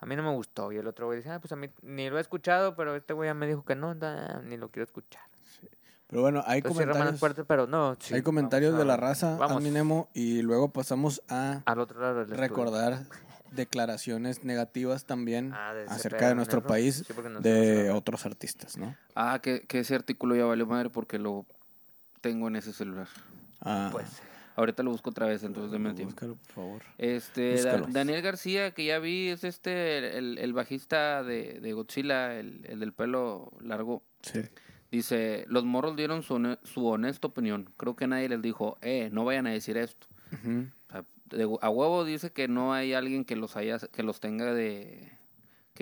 a 0.00 0.06
mí 0.06 0.16
no 0.16 0.22
me 0.22 0.30
gustó. 0.32 0.72
Y 0.72 0.76
el 0.78 0.86
otro 0.86 1.06
güey 1.06 1.18
dice, 1.18 1.30
ah, 1.30 1.38
pues 1.40 1.52
a 1.52 1.56
mí 1.56 1.68
ni 1.82 2.08
lo 2.10 2.18
he 2.18 2.20
escuchado, 2.20 2.74
pero 2.74 2.96
este 2.96 3.12
güey 3.12 3.28
ya 3.28 3.34
me 3.34 3.46
dijo 3.46 3.64
que 3.64 3.74
no, 3.76 3.94
da, 3.94 4.40
ni 4.42 4.56
lo 4.56 4.70
quiero 4.70 4.84
escuchar. 4.84 5.22
Pero 6.08 6.22
bueno, 6.22 6.42
hay 6.44 6.58
Entonces 6.58 6.86
comentarios, 6.86 7.20
puertas, 7.20 7.44
pero 7.46 7.66
no. 7.68 7.94
sí, 8.00 8.14
hay 8.14 8.22
comentarios 8.22 8.72
vamos 8.72 8.84
de 8.84 8.88
la 8.88 8.96
raza, 8.96 9.36
vamos 9.36 9.58
Adminemo, 9.58 10.08
y 10.12 10.42
luego 10.42 10.72
pasamos 10.72 11.22
a 11.28 11.62
Al 11.66 11.78
otro 11.78 12.00
lado 12.00 12.14
del 12.14 12.22
estudio. 12.24 12.40
recordar 12.40 12.98
declaraciones 13.52 14.42
negativas 14.44 15.04
también 15.04 15.52
Ah, 15.54 15.72
de 15.74 15.84
acerca 15.84 16.28
de 16.28 16.34
nuestro 16.34 16.62
país 16.64 17.04
Sí, 17.06 17.14
de 17.40 17.90
otros 17.90 18.26
artistas, 18.26 18.76
¿no? 18.76 18.96
Ah, 19.14 19.38
que, 19.40 19.66
que 19.66 19.80
ese 19.80 19.94
artículo 19.94 20.34
ya 20.34 20.44
valió 20.46 20.66
madre 20.66 20.90
porque 20.90 21.18
lo 21.18 21.46
tengo 22.20 22.48
en 22.48 22.56
ese 22.56 22.72
celular. 22.72 23.06
Ah, 23.60 23.90
Pues, 23.92 24.06
Ahorita 24.60 24.82
lo 24.82 24.90
busco 24.90 25.10
otra 25.10 25.26
vez, 25.26 25.42
entonces 25.42 25.72
denme 25.72 25.94
tiempo. 25.94 26.12
búscalo, 26.12 26.34
por 26.36 26.52
favor. 26.54 26.82
Este, 26.98 27.60
Da-. 27.62 27.86
Daniel 27.88 28.22
García, 28.22 28.70
que 28.72 28.84
ya 28.84 28.98
vi, 28.98 29.28
es 29.28 29.42
este, 29.44 30.18
el, 30.18 30.38
el 30.38 30.52
bajista 30.52 31.22
de, 31.24 31.60
de 31.60 31.72
Godzilla, 31.72 32.38
el, 32.38 32.64
el 32.68 32.78
del 32.80 32.92
pelo 32.92 33.52
largo. 33.62 34.02
Sí. 34.22 34.40
Dice, 34.90 35.44
los 35.48 35.64
morros 35.64 35.96
dieron 35.96 36.22
su, 36.22 36.34
hone- 36.34 36.58
su 36.64 36.86
honesta 36.86 37.28
opinión. 37.28 37.70
Creo 37.76 37.96
que 37.96 38.06
nadie 38.06 38.28
les 38.28 38.42
dijo, 38.42 38.76
eh, 38.82 39.08
no 39.12 39.24
vayan 39.24 39.46
a 39.46 39.50
decir 39.50 39.76
esto. 39.76 40.06
Ujú. 40.32 40.66
O 40.88 40.92
sea, 40.92 41.04
de- 41.26 41.58
a 41.62 41.70
huevo 41.70 42.04
dice 42.04 42.30
que 42.32 42.48
no 42.48 42.72
hay 42.74 42.92
alguien 42.92 43.24
que 43.24 43.36
los 43.36 43.56
haya, 43.56 43.78
que 43.78 44.02
los 44.02 44.20
tenga 44.20 44.52
de, 44.52 45.10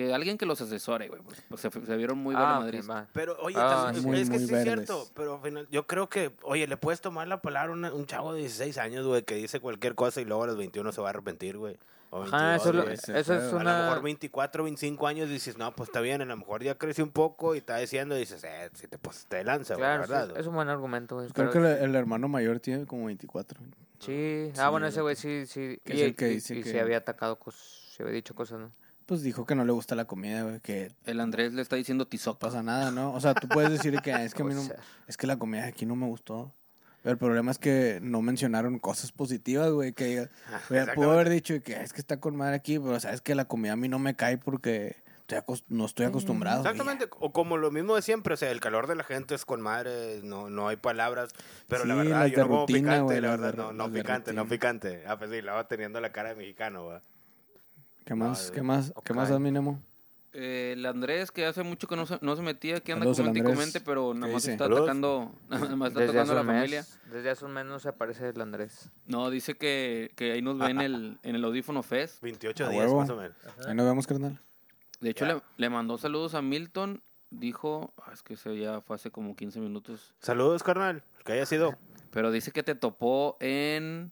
que 0.07 0.13
alguien 0.13 0.37
que 0.37 0.45
los 0.45 0.61
asesore, 0.61 1.09
güey. 1.09 1.21
Pues, 1.21 1.43
pues, 1.49 1.59
se, 1.59 1.69
se 1.69 1.97
vieron 1.97 2.17
muy 2.19 2.33
Ah, 2.37 2.59
Madrid. 2.61 2.81
va. 2.89 3.05
Pero, 3.11 3.35
oye, 3.41 3.57
Ah, 3.59 3.83
también- 3.87 4.05
muy, 4.05 4.21
es 4.21 4.29
que 4.29 4.39
sí 4.39 4.53
es 4.53 4.63
cierto, 4.63 5.05
pero 5.13 5.35
al 5.35 5.41
final, 5.41 5.67
yo 5.71 5.87
creo 5.87 6.07
que, 6.07 6.31
oye, 6.43 6.67
le 6.67 6.77
puedes 6.77 7.01
tomar 7.01 7.27
la 7.27 7.41
palabra 7.41 7.73
a 7.73 7.75
una- 7.75 7.93
un 7.93 8.05
chavo 8.05 8.31
de 8.33 8.39
16 8.39 8.77
años, 8.77 9.05
güey, 9.05 9.23
que 9.23 9.35
dice 9.35 9.59
cualquier 9.59 9.95
cosa 9.95 10.21
y 10.21 10.25
luego 10.25 10.43
a 10.43 10.47
los 10.47 10.57
21 10.57 10.93
se 10.93 11.01
va 11.01 11.07
a 11.07 11.09
arrepentir, 11.09 11.57
güey. 11.57 11.77
O 12.11 12.23
Ajá, 12.23 12.51
22, 12.51 12.55
eso, 12.61 12.69
es 12.69 12.75
lo- 12.75 12.81
güey. 12.83 12.93
ese 12.93 13.19
eso 13.19 13.33
es 13.33 13.39
pedo. 13.41 13.49
A 13.49 13.53
lo 13.55 13.59
una... 13.59 13.83
mejor 13.87 14.01
24, 14.03 14.63
25 14.63 15.05
años 15.05 15.27
dices, 15.27 15.57
no, 15.57 15.75
pues 15.75 15.89
está 15.89 15.99
bien, 15.99 16.21
a 16.21 16.25
lo 16.25 16.37
mejor 16.37 16.63
ya 16.63 16.75
creció 16.75 17.03
un 17.03 17.11
poco 17.11 17.53
y 17.53 17.57
está 17.57 17.75
diciendo, 17.75 18.15
dices, 18.15 18.41
eh, 18.45 18.69
si 18.75 18.87
te, 18.87 18.97
pues, 18.97 19.25
te 19.27 19.43
lanza, 19.43 19.73
güey, 19.75 19.83
Claro, 19.85 20.07
la 20.07 20.19
verdad. 20.27 20.37
es 20.39 20.47
un 20.47 20.55
buen 20.55 20.69
argumento, 20.69 21.15
güey. 21.17 21.27
Creo 21.27 21.51
pero- 21.51 21.65
que 21.65 21.73
el, 21.73 21.89
el 21.89 21.95
hermano 21.95 22.29
mayor 22.29 22.61
tiene 22.61 22.85
como 22.85 23.07
24. 23.07 23.59
Sí, 23.99 24.49
Sí, 24.53 24.59
ah, 24.61 24.69
bueno, 24.69 24.87
ese 24.87 25.01
güey 25.01 25.17
sí, 25.17 25.45
sí. 25.45 25.77
Que 25.83 25.93
y 25.93 25.97
es 25.97 26.07
el 26.07 26.15
que 26.15 26.29
y- 26.29 26.35
dice 26.35 26.55
y 26.55 26.63
que- 26.63 26.71
sí 26.71 26.79
había 26.79 26.95
atacado 26.99 27.37
cosas, 27.37 27.61
sí 27.91 28.01
había 28.01 28.13
dicho 28.13 28.33
cosas, 28.33 28.59
¿no? 28.61 28.71
Pues 29.09 29.23
dijo 29.23 29.43
que 29.47 29.55
no 29.55 29.65
le 29.65 29.71
gusta 29.71 29.95
la 29.95 30.05
comida, 30.05 30.43
güey, 30.43 30.59
que 30.59 30.91
El 31.03 31.19
Andrés 31.19 31.51
le 31.53 31.63
está 31.63 31.75
diciendo 31.75 32.03
no 32.03 32.07
tizoc. 32.07 32.37
pasa 32.37 32.61
nada, 32.61 32.91
¿no? 32.91 33.11
O 33.13 33.19
sea, 33.19 33.33
tú 33.33 33.47
puedes 33.47 33.71
decir 33.71 33.99
que 34.01 34.13
"Ah, 34.13 34.23
es 34.23 34.35
que 34.35 34.43
a 34.43 34.45
mí 34.45 34.53
no, 34.55 34.61
O 34.61 34.63
sea, 34.65 34.75
es 35.07 35.17
que 35.17 35.25
la 35.25 35.37
comida 35.39 35.63
de 35.63 35.69
aquí 35.69 35.87
no 35.87 35.95
me 35.95 36.05
gustó. 36.05 36.53
Pero 37.01 37.13
el 37.13 37.17
problema 37.17 37.49
es 37.49 37.57
que 37.57 37.97
no 38.03 38.21
mencionaron 38.21 38.77
cosas 38.77 39.11
positivas, 39.11 39.71
güey, 39.71 39.93
que 39.93 40.05
diga- 40.05 40.29
Ah, 40.53 40.61
güey, 40.69 40.85
pudo 40.93 41.11
haber 41.11 41.29
dicho 41.29 41.59
que 41.63 41.75
"Ah, 41.75 41.81
es 41.81 41.91
que 41.91 42.01
está 42.01 42.19
con 42.19 42.35
madre 42.35 42.55
aquí, 42.55 42.77
pero 42.77 42.99
sabes 42.99 43.21
que 43.21 43.33
la 43.33 43.45
comida 43.45 43.71
a 43.73 43.75
mí 43.77 43.87
no 43.89 43.97
me 43.97 44.15
cae 44.15 44.37
porque 44.37 44.97
estoy 45.21 45.39
acos- 45.39 45.63
no 45.69 45.85
estoy 45.85 46.05
acostumbrado. 46.05 46.61
güey". 46.61 46.71
Exactamente, 46.71 47.09
o 47.19 47.33
como 47.33 47.57
lo 47.57 47.71
mismo 47.71 47.95
de 47.95 48.03
siempre, 48.03 48.35
o 48.35 48.37
sea, 48.37 48.51
el 48.51 48.59
calor 48.59 48.85
de 48.85 48.95
la 48.95 49.03
gente 49.05 49.33
es 49.33 49.43
con 49.43 49.59
madre, 49.59 50.19
no, 50.23 50.51
no 50.51 50.67
hay 50.67 50.75
palabras, 50.75 51.31
pero 51.67 51.83
la 51.85 51.95
Sí, 51.95 51.97
verdad, 51.99 52.19
las 52.19 52.31
yo 52.31 52.35
de 52.35 52.41
no 52.43 52.47
como 52.47 52.59
rutina, 52.61 52.79
picante, 52.79 53.03
güey, 53.05 53.21
la 53.21 53.27
las 53.29 53.37
de 53.39 53.45
verdad, 53.47 53.53
ru- 53.63 53.67
no, 53.67 53.73
no 53.73 53.83
las 53.85 53.93
de 53.93 53.99
picante, 54.01 54.33
no 54.33 54.41
rutina. 54.43 54.55
picante. 54.55 55.03
Ah, 55.07 55.17
pues 55.17 55.31
sí, 55.31 55.41
luego 55.41 55.65
teniendo 55.65 55.99
la 55.99 56.11
cara 56.11 56.29
de 56.29 56.35
mexicano, 56.35 56.83
güey. 56.85 56.99
¿Qué 58.09 58.15
más? 58.15 58.47
No, 58.47 58.53
¿Qué 58.55 58.61
más? 58.63 58.93
¿Qué 59.05 59.13
más 59.13 59.29
Nemo? 59.39 59.79
Eh, 60.33 60.73
el 60.75 60.83
Andrés, 60.87 61.29
que 61.29 61.45
hace 61.45 61.61
mucho 61.61 61.87
que 61.87 61.95
no 61.95 62.07
se, 62.07 62.17
no 62.21 62.35
se 62.35 62.41
metía, 62.41 62.79
que 62.79 62.91
anda 62.91 63.03
Saludos 63.03 63.19
al 63.19 63.25
comente 63.25 63.37
y 63.37 63.41
Andrés. 63.41 63.55
comente, 63.57 63.81
pero 63.81 64.13
nada 64.15 64.25
¿Qué 64.27 64.33
más 64.33 64.41
dice? 64.41 64.51
está 64.53 64.63
Saludos. 64.65 64.81
atacando, 64.81 65.31
nada 65.49 65.75
más 65.75 65.89
está 65.89 66.03
atacando 66.05 66.31
a 66.33 66.35
la 66.37 66.43
familia. 66.43 66.85
desde 67.11 67.29
hace 67.29 67.45
un 67.45 67.51
mes 67.53 67.65
no 67.67 67.77
se 67.77 67.89
aparece 67.89 68.29
el 68.29 68.41
Andrés. 68.41 68.89
No, 69.05 69.29
dice 69.29 69.53
que, 69.57 70.11
que 70.15 70.31
ahí 70.31 70.41
nos 70.41 70.57
ven 70.57 70.81
el, 70.81 71.19
en 71.23 71.35
el 71.35 71.45
Audífono 71.45 71.83
Fest. 71.83 72.19
28 72.23 72.65
A 72.65 72.69
días 72.69 72.85
huevo. 72.85 72.99
más 73.01 73.09
o 73.11 73.15
menos. 73.15 73.37
Ahí 73.67 73.75
nos 73.75 73.85
vemos, 73.85 74.07
carnal. 74.07 74.41
De 75.01 75.11
hecho, 75.11 75.27
le, 75.27 75.39
le 75.57 75.69
mandó 75.69 75.99
saludos 75.99 76.33
a 76.33 76.41
Milton. 76.41 77.03
Dijo, 77.29 77.93
ah, 77.97 78.09
es 78.11 78.23
que 78.23 78.33
eso 78.33 78.55
ya 78.55 78.81
fue 78.81 78.95
hace 78.95 79.11
como 79.11 79.35
15 79.35 79.59
minutos. 79.59 80.15
Saludos, 80.19 80.63
carnal, 80.63 81.03
que 81.25 81.33
haya 81.33 81.45
sido. 81.45 81.77
Pero 82.11 82.31
dice 82.31 82.51
que 82.51 82.63
te 82.63 82.73
topó 82.73 83.37
en 83.39 84.11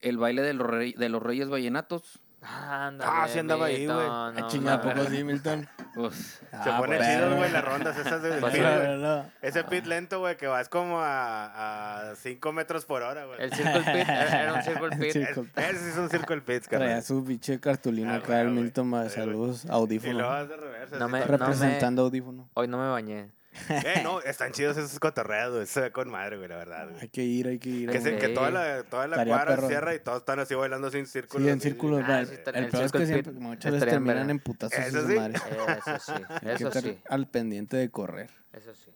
el 0.00 0.18
baile 0.18 0.42
de 0.42 0.54
los, 0.54 0.66
rey- 0.66 0.92
de 0.94 1.08
los 1.08 1.22
Reyes 1.22 1.48
Vallenatos. 1.48 2.20
Ándale, 2.42 3.10
Ah, 3.12 3.26
sí 3.28 3.38
andaba 3.40 3.66
ahí, 3.66 3.86
güey. 3.86 3.98
Ah, 4.08 4.30
no 4.34 4.46
chinga, 4.48 4.74
¿a 4.74 4.80
poco 4.80 4.94
mames. 4.96 5.08
sí, 5.10 5.24
Milton? 5.24 5.68
Pues, 5.94 6.14
Se 6.14 6.46
Ah, 6.70 6.76
ponen 6.78 6.98
pues, 6.98 7.08
chidos, 7.16 7.34
güey, 7.36 7.50
las 7.50 7.64
rondas 7.64 7.96
esas 7.98 8.22
de 8.22 8.32
Pues 8.38 8.52
pit. 8.54 8.62
No. 8.62 9.30
Ese 9.42 9.64
pit 9.64 9.86
lento, 9.86 10.20
güey, 10.20 10.36
que 10.36 10.46
vas 10.46 10.68
como 10.68 10.98
a 11.00 12.12
5 12.16 12.52
metros 12.52 12.84
por 12.84 13.02
hora, 13.02 13.24
güey. 13.24 13.42
El 13.42 13.52
Circle 13.52 13.80
Pit, 13.80 14.08
era 14.08 14.52
un 14.54 14.62
Circle 14.62 14.90
Pit. 14.98 15.12
Circle 15.12 15.44
Es- 15.56 15.76
Ese 15.76 15.90
es 15.90 15.96
un 15.96 16.08
circle 16.10 16.40
pit, 16.42 16.64
Traía 16.68 16.84
carnal. 16.86 17.02
su 17.02 17.24
pinche 17.24 17.58
cartulina 17.58 18.14
Ah, 18.14 18.16
acá, 18.18 18.40
el 18.42 18.50
Milton, 18.50 18.90
güey. 18.90 19.08
saludos, 19.10 19.64
Y 19.64 19.68
luego 19.68 19.78
audífono. 19.82 20.28
vas 20.28 20.48
de 20.48 20.56
reversa. 20.56 20.96
No 20.98 21.04
así 21.06 21.12
me- 21.12 21.24
Representando 21.24 22.02
audífono. 22.02 22.48
Hoy 22.54 22.68
no 22.68 22.78
me 22.78 22.88
bañé. 22.90 23.30
Eh, 23.68 24.00
no, 24.02 24.20
están 24.22 24.52
chidos 24.52 24.76
esos 24.76 24.98
cotorreos. 25.00 25.68
Se 25.68 25.80
ve 25.80 25.92
con 25.92 26.10
madre, 26.10 26.36
güey, 26.36 26.48
la 26.48 26.56
verdad, 26.56 26.88
güey. 26.88 27.00
Hay 27.02 27.08
que 27.08 27.22
ir, 27.24 27.48
hay 27.48 27.58
que 27.58 27.68
ir. 27.68 27.90
Que, 27.90 28.00
se- 28.00 28.16
que 28.18 28.28
toda 28.28 28.50
la, 28.50 28.82
toda 28.84 29.06
la 29.06 29.16
Estaría 29.16 29.34
cuadra 29.34 29.50
se 29.52 29.56
perro. 29.56 29.68
cierra 29.68 29.94
y 29.94 30.00
todos 30.00 30.18
están 30.18 30.38
así 30.40 30.54
bailando 30.54 30.90
sin 30.90 31.06
círculos. 31.06 31.44
Sí, 31.44 31.50
en 31.50 31.58
así. 31.58 31.68
círculos. 31.68 32.02
Ah, 32.06 32.24
sí, 32.24 32.32
el 32.46 32.56
el 32.64 32.70
peor 32.70 32.84
es 32.84 32.92
que 32.92 33.06
siempre, 33.06 33.32
muchas 33.32 33.72
veces 33.72 33.88
terminan 33.88 34.16
verga. 34.16 34.30
en 34.32 34.38
putazos 34.40 34.78
Eso 34.78 34.98
esas 34.98 35.10
sí. 35.10 35.16
madres. 35.16 35.42
Eso 35.44 35.98
sí, 35.98 36.12
Hay 36.28 36.38
que 36.40 36.52
eso 36.52 36.68
estar 36.68 36.82
sí, 36.82 36.98
al 37.08 37.26
pendiente 37.28 37.76
de 37.76 37.90
correr. 37.90 38.30
eso 38.52 38.74
sí. 38.74 38.90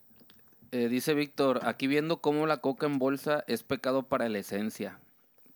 eh, 0.73 0.89
dice 0.89 1.15
Víctor, 1.15 1.61
aquí 1.65 1.87
viendo 1.87 2.21
cómo 2.21 2.47
la 2.47 2.59
coca 2.59 2.87
en 2.87 2.99
bolsa 2.99 3.45
es 3.47 3.63
pecado 3.63 4.05
para 4.05 4.29
la 4.29 4.39
esencia. 4.39 4.99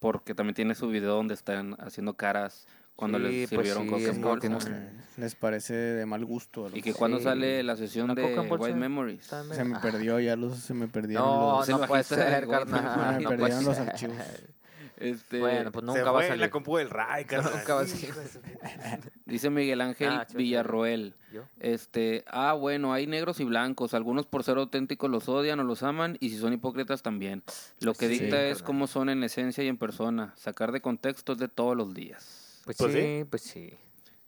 Porque 0.00 0.34
también 0.34 0.54
tiene 0.54 0.74
su 0.74 0.88
video 0.88 1.14
donde 1.14 1.32
están 1.32 1.76
haciendo 1.80 2.12
caras 2.14 2.66
cuando 2.96 3.18
Sí, 3.18 3.24
les 3.24 3.48
pues 3.50 3.68
sirvieron 3.68 3.84
sí, 3.84 3.90
coca 4.20 4.40
que 4.40 4.48
no- 4.48 4.58
Les 5.16 5.34
parece 5.36 5.74
de 5.74 6.06
mal 6.06 6.24
gusto. 6.24 6.66
a 6.66 6.68
los- 6.70 6.78
Y 6.78 6.82
que 6.82 6.92
cuando 6.92 7.20
sale 7.20 7.62
la 7.62 7.76
sesión 7.76 8.08
La 8.08 8.14
de 8.14 8.36
White 8.40 8.74
Memories. 8.74 9.24
Se 9.52 9.64
me 9.64 9.76
Ah. 9.76 9.80
perdió, 9.80 10.18
ya 10.20 10.34
los, 10.36 10.58
se 10.58 10.74
me 10.74 10.88
perdieron 10.88 11.24
No, 11.24 11.56
los... 11.58 11.68
el 11.68 11.80
no 11.80 11.86
puede 11.86 12.02
ser, 12.02 12.46
carnal. 12.48 12.84
No 12.84 13.18
Me 13.18 13.24
puede 13.24 13.38
perdieron 13.38 13.64
los 13.64 13.76
ser. 13.76 13.88
archivos. 13.90 14.16
Este, 14.96 15.40
Bueno, 15.40 15.72
pues 15.72 15.82
Se 15.84 15.86
nunca 15.98 16.12
va 16.12 16.20
a 16.20 16.22
salir. 16.26 16.40
la 16.40 16.50
compu 16.50 16.76
del 16.76 16.88
Ray, 16.88 17.24
carnal. 17.24 17.52
Nunca 17.66 17.74
va 17.74 17.80
a 17.80 17.86
salir. 17.86 18.14
Dice 19.26 19.50
Miguel 19.50 19.80
Ángel 19.80 20.08
Ah, 20.10 20.26
sí, 20.28 20.36
Villarroel. 20.36 21.14
¿Yo? 21.32 21.42
Este, 21.58 22.24
ah, 22.28 22.52
bueno, 22.52 22.92
hay 22.92 23.06
negros 23.08 23.40
y 23.40 23.44
blancos. 23.44 23.92
Algunos 23.92 24.26
por 24.26 24.44
ser 24.44 24.56
auténticos 24.56 25.10
los 25.10 25.28
odian 25.28 25.58
o 25.58 25.64
los 25.64 25.82
aman 25.82 26.16
y 26.20 26.30
si 26.30 26.38
son 26.38 26.52
hipócritas 26.52 27.02
también. 27.02 27.42
Lo 27.80 27.94
que 27.94 28.08
Sí, 28.08 28.18
dicta 28.20 28.40
es 28.44 28.58
carnal. 28.58 28.66
cómo 28.66 28.86
son 28.86 29.08
en 29.08 29.24
esencia 29.24 29.64
y 29.64 29.68
en 29.68 29.78
persona. 29.78 30.32
Sacar 30.36 30.70
de 30.70 30.80
contexto 30.80 31.32
es 31.32 31.38
de 31.38 31.48
todos 31.48 31.76
los 31.76 31.92
días. 31.92 32.43
Pues, 32.64 32.76
Pues 32.78 32.92
sí, 32.92 33.24
pues 33.28 33.42
sí. 33.42 33.72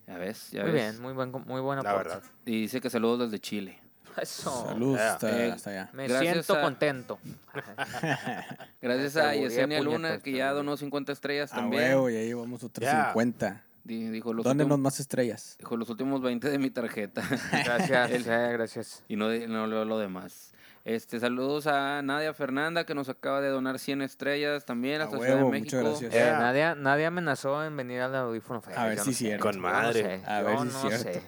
Ya 0.07 0.19
ves, 0.19 0.51
ya 0.53 0.63
Muy 0.63 0.73
ves. 0.73 0.93
bien, 0.93 1.03
muy 1.03 1.13
buen, 1.15 1.31
muy 1.47 1.61
buena 1.61 1.83
La 1.83 1.95
verdad. 1.95 2.23
Y 2.45 2.61
dice 2.63 2.81
que 2.81 2.91
saludos 2.91 3.19
desde 3.31 3.41
Chile. 3.41 3.79
Eso. 4.21 4.67
Saludos 4.67 5.01
hasta, 5.01 5.45
Eh, 5.47 5.53
hasta 5.53 5.71
allá. 5.71 5.91
Me 5.93 6.07
Gracias 6.09 6.33
siento 6.47 6.55
a- 6.57 6.63
contento. 6.63 7.19
Gracias 8.81 9.17
a 9.17 9.35
Yesenia 9.35 9.81
Luna, 9.83 10.19
que 10.21 10.33
ya 10.33 10.53
donó 10.53 10.77
50 10.77 11.13
estrellas 11.13 11.53
A 11.53 11.57
también. 11.57 11.83
huevo, 11.85 12.11
y 12.11 12.17
ahí 12.17 12.33
vamos 12.33 12.63
otras 12.63 12.91
Ya. 12.91 13.07
50. 13.09 13.63
Di- 13.85 14.09
Dijo 14.11 14.33
los, 14.33 14.45
últimos, 14.47 14.79
más 14.81 14.99
estrellas. 15.01 15.57
dijo 15.59 15.77
los 15.77 15.89
últimos 15.89 16.21
20 16.21 16.51
de 16.51 16.59
mi 16.59 16.71
tarjeta. 16.71 17.23
Gracias, 17.65 18.11
El- 18.11 18.27
eh, 18.29 18.53
gracias. 18.53 19.03
y 19.09 19.17
no, 19.17 19.29
no 19.29 19.67
leo 19.67 19.85
lo 19.85 19.99
demás. 19.99 20.53
Este, 20.89 21.19
saludos 21.19 21.67
a 21.67 22.01
Nadia 22.03 22.33
Fernanda 22.33 22.87
que 22.87 22.95
nos 22.95 23.09
acaba 23.09 23.41
de 23.41 23.49
donar 23.49 23.81
100 23.81 24.03
estrellas 24.03 24.65
también 24.65 25.01
A 25.01 25.05
hasta 25.05 25.17
Ciudad 25.19 25.39
de 25.39 25.45
México. 25.47 25.77
muchas 25.79 26.01
gracias. 26.01 26.15
Eh, 26.15 26.17
Yeah. 26.17 26.39
nadie, 26.39 26.75
nadie 26.81 27.07
amenazó 27.07 27.65
en 27.65 27.77
venir 27.77 28.01
al 28.03 28.15
audífono 28.15 28.63
A 28.77 28.87
ver 28.87 28.99
si 29.01 29.05
no 29.07 29.11
es 29.11 29.17
cierto. 29.17 29.43
Con 29.43 29.59
madre. 29.59 30.03
No 30.03 30.09
sé, 30.09 30.31
A 30.31 30.41
yo 30.43 30.47
ver 30.47 30.59
si 30.61 30.67
es 30.69 30.73
no 30.75 30.81
cierto. 30.89 31.13
sé. 31.21 31.23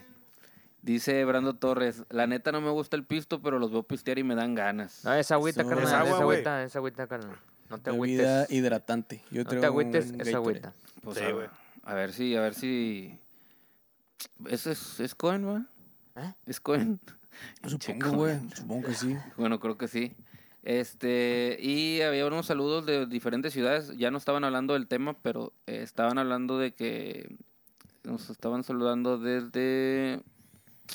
Dice 0.82 1.24
Brando 1.24 1.54
Torres, 1.56 2.04
la 2.08 2.28
neta 2.28 2.52
no 2.52 2.60
me 2.60 2.70
gusta 2.70 2.94
el 2.94 3.04
pisto, 3.04 3.42
pero 3.42 3.58
los 3.58 3.72
veo 3.72 3.82
pistear 3.82 4.20
y 4.20 4.22
me 4.22 4.36
dan 4.36 4.54
ganas. 4.54 5.04
No, 5.04 5.12
es 5.12 5.28
agüita, 5.32 5.62
Eso. 5.62 5.68
carnal. 5.70 5.84
Es 5.86 5.90
Es 5.90 5.96
agua, 5.98 6.24
güey. 6.24 6.36
agüita, 6.36 6.62
es 6.62 6.76
agüita, 6.76 7.06
carnal. 7.08 7.36
No 7.68 7.78
te 7.78 7.90
Bebida 7.90 8.34
agüites. 8.42 8.56
hidratante. 8.56 9.22
Yo 9.32 9.42
No 9.42 9.50
te 9.50 9.66
agüites, 9.66 10.04
es 10.06 10.12
Gatorade. 10.12 10.36
agüita. 10.36 10.72
Pues 11.02 11.18
Sí, 11.18 11.24
a, 11.24 11.32
güey. 11.32 11.48
a 11.82 11.94
ver 11.94 12.12
si, 12.12 12.36
a 12.36 12.40
ver 12.42 12.54
si... 12.54 13.18
¿Eso 14.48 14.70
es, 14.70 15.00
es 15.00 15.16
Cohen, 15.16 15.48
va? 15.48 15.66
¿Eh? 16.22 16.32
¿Es 16.46 16.60
Cohen? 16.60 17.00
Supongo, 17.66 18.10
güey. 18.12 18.38
Supongo 18.54 18.86
que 18.88 18.94
sí. 18.94 19.16
Bueno, 19.36 19.60
creo 19.60 19.76
que 19.76 19.88
sí. 19.88 20.14
Este, 20.62 21.56
y 21.60 22.02
había 22.02 22.26
unos 22.26 22.46
saludos 22.46 22.84
de 22.84 23.06
diferentes 23.06 23.52
ciudades. 23.52 23.96
Ya 23.96 24.10
no 24.10 24.18
estaban 24.18 24.44
hablando 24.44 24.74
del 24.74 24.86
tema, 24.86 25.14
pero 25.22 25.52
eh, 25.66 25.80
estaban 25.82 26.18
hablando 26.18 26.58
de 26.58 26.72
que 26.72 27.36
nos 28.04 28.30
estaban 28.30 28.64
saludando 28.64 29.18
desde. 29.18 30.20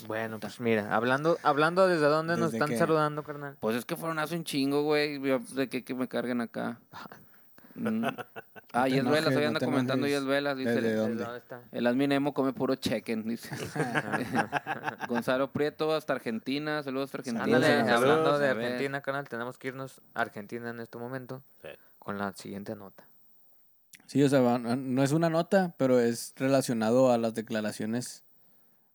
Bueno, 0.08 0.40
pues 0.40 0.60
mira, 0.60 0.96
hablando, 0.96 1.38
hablando 1.44 1.88
desde 1.88 2.06
dónde 2.08 2.34
nos 2.36 2.52
¿Desde 2.52 2.58
están 2.58 2.70
qué? 2.70 2.78
saludando, 2.78 3.24
carnal. 3.24 3.58
Pues 3.60 3.76
es 3.76 3.86
que 3.86 3.96
fueron 3.96 4.20
hace 4.20 4.36
un 4.36 4.44
chingo, 4.44 4.84
güey. 4.84 5.20
De 5.20 5.70
que, 5.70 5.84
que 5.84 5.94
me 5.94 6.08
carguen 6.08 6.42
acá. 6.42 6.80
Mm. 7.76 8.06
Ah, 8.74 8.88
y 8.90 8.98
es 8.98 9.04
Velas, 9.06 9.34
no 9.34 9.40
anda 9.48 9.60
comentando 9.60 10.08
y 10.08 10.14
es 10.14 10.24
Velas. 10.26 10.58
Dice, 10.58 10.72
¿Desde 10.82 10.92
el, 10.92 10.98
dónde? 11.18 11.26
El 11.72 11.88
admin 11.88 12.12
emo 12.12 12.34
come 12.34 12.54
puro 12.54 12.76
chequen. 12.76 13.28
Dice. 13.28 13.50
Gonzalo 15.08 15.52
Prieto 15.52 15.94
hasta 15.94 16.14
Argentina. 16.14 16.82
Saludos 16.84 17.06
hasta 17.06 17.18
Argentina. 17.20 17.44
Ándale, 17.44 17.68
Saludos, 17.86 17.92
hablando 17.98 18.40
de. 18.40 18.50
Argentina, 18.50 19.02
canal, 19.02 19.28
tenemos 19.30 19.58
que 19.58 19.70
irnos 19.70 20.02
a 20.14 20.22
Argentina 20.22 20.70
en 20.70 20.80
este 20.80 20.98
momento 20.98 21.44
Sí. 21.62 21.70
con 22.00 22.18
la 22.18 22.34
siguiente 22.34 22.76
nota. 22.76 23.08
Sí, 24.06 24.22
o 24.24 24.30
sea, 24.30 24.42
va- 24.42 24.60
no 24.60 25.04
es 25.04 25.12
una 25.12 25.30
nota, 25.30 25.74
pero 25.78 26.00
es 26.00 26.34
relacionado 26.38 27.12
a 27.12 27.18
las 27.18 27.34
declaraciones. 27.34 28.24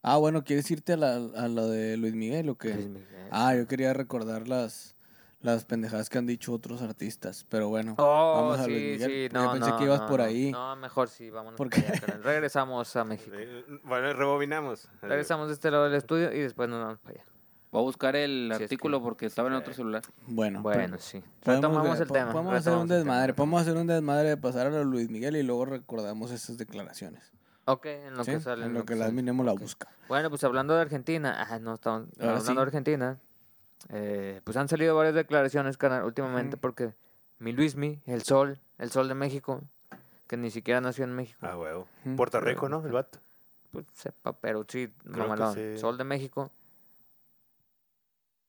Ah, 0.03 0.17
bueno, 0.17 0.45
¿quieres 0.45 0.71
irte 0.71 0.93
a 0.93 0.97
la, 0.97 1.15
a 1.17 1.49
la 1.49 1.65
de 1.67 1.97
Luis 1.97 2.15
Miguel 2.15 2.49
o 2.51 2.57
qué? 2.57 2.75
Luis 2.75 2.87
Miguel. 2.89 3.29
Ah, 3.31 3.55
yo 3.55 3.67
quería 3.67 3.93
recordar 3.95 4.47
las, 4.49 4.95
las 5.41 5.65
pendejadas 5.65 6.09
que 6.11 6.19
han 6.19 6.27
dicho 6.27 6.53
otros 6.53 6.83
artistas, 6.83 7.47
pero 7.49 7.69
bueno. 7.69 7.95
Oh, 7.99 8.33
vamos 8.37 8.59
a 8.61 8.65
sí, 8.65 8.71
Luis 8.71 8.83
Miguel, 8.93 9.11
sí, 9.11 9.29
porque 9.29 9.35
no, 9.35 9.45
yo 9.45 9.53
pensé 9.53 9.71
no, 9.71 9.77
que 9.79 9.85
ibas 9.85 10.01
no, 10.01 10.07
por 10.09 10.21
ahí. 10.21 10.51
No, 10.51 10.77
mejor 10.77 11.09
sí, 11.09 11.31
vámonos 11.31 11.57
¿Por 11.57 11.71
para 11.71 11.83
allá, 11.89 12.01
carnal. 12.01 12.23
Regresamos 12.25 12.97
a 12.97 13.05
México. 13.05 13.37
Bueno, 13.85 14.13
rebobinamos. 14.13 14.89
Regresamos 15.03 15.49
de 15.49 15.55
este 15.55 15.71
lado 15.71 15.85
del 15.85 15.95
estudio 15.95 16.33
y 16.33 16.41
después 16.41 16.69
nos 16.69 16.81
vamos 16.83 16.99
para 16.99 17.15
allá. 17.21 17.25
Voy 17.71 17.81
a 17.83 17.85
buscar 17.85 18.17
el 18.17 18.49
Si 18.51 18.57
es 18.57 18.63
artículo 18.63 18.99
que- 18.99 19.05
porque 19.05 19.27
estaba 19.27 19.49
en 19.49 19.55
otro 19.55 19.75
celular. 19.75 20.03
Bueno, 20.27 20.63
Bueno, 20.63 20.83
pero 20.89 20.99
sí. 20.99 21.23
Retomamos 21.45 21.93
ver- 21.99 22.03
el 22.03 22.09
tema. 22.13 22.33
Podemos 22.33 22.55
hacer 22.55 22.73
un 22.73 22.89
desmadre. 22.89 23.35
Podemos 23.35 23.61
hacer 23.63 23.77
un 23.77 23.87
desmadre 23.87 24.31
de 24.31 24.37
pasar 24.39 24.67
a 24.69 24.83
Luis 24.85 25.11
Miguel 25.11 25.37
y 25.37 25.43
luego 25.43 25.67
recordamos 25.67 26.31
esas 26.31 26.57
declaraciones. 26.57 27.31
Ok, 27.67 27.85
en 27.85 28.15
lo 28.17 28.25
¿sí? 28.25 28.31
que 28.33 28.41
sale. 28.41 28.65
en 28.65 28.73
lo 28.73 28.87
que 28.87 28.95
la 28.95 29.01
sale. 29.01 29.11
Adminemo 29.11 29.45
la 29.45 29.53
busca. 29.53 29.87
Bueno, 30.09 30.31
pues 30.31 30.43
hablando 30.45 30.75
de 30.75 30.81
Argentina, 30.81 31.47
ah, 31.47 31.59
no 31.59 31.75
estamos 31.75 32.09
Ahora 32.19 32.31
hablando 32.39 32.51
sí. 32.53 32.57
de 32.57 32.63
Argentina, 32.63 33.19
eh, 33.91 34.41
pues 34.45 34.57
han 34.57 34.69
salido 34.69 34.95
varias 34.97 35.15
declaraciones, 35.15 35.77
carnal, 35.77 36.05
últimamente 36.05 36.57
porque 36.57 36.95
mi 37.39 37.53
Luismi, 37.53 38.01
el 38.07 38.23
sol, 38.23 38.61
el 38.79 38.91
sol 38.91 39.09
de 39.09 39.15
México, 39.15 39.63
que 40.27 40.37
ni 40.37 40.51
siquiera 40.51 40.81
nació 40.81 41.05
en 41.05 41.15
México. 41.15 41.39
Ah, 41.43 41.57
huevo. 41.57 41.87
Puerto 42.17 42.41
Rico, 42.41 42.69
¿no? 42.69 42.85
El 42.85 42.93
vato. 42.93 43.19
Pues 43.71 43.87
sepa, 43.95 44.33
pero 44.33 44.65
sí, 44.69 44.93
mamalón. 45.05 45.55
sí. 45.55 45.79
Sol 45.79 45.99
de 45.99 46.05
México. 46.05 46.51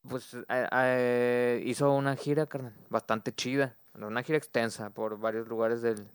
Pues 0.08 0.34
eh, 0.34 0.68
eh, 0.72 1.64
hizo 1.66 1.94
una 1.94 2.16
gira, 2.16 2.46
carnal, 2.46 2.74
bastante 2.90 3.34
chida. 3.34 3.76
Una 3.96 4.24
gira 4.24 4.38
extensa 4.38 4.92
por 4.92 5.20
varios 5.20 5.48
lugares 5.50 5.82
del, 5.82 6.08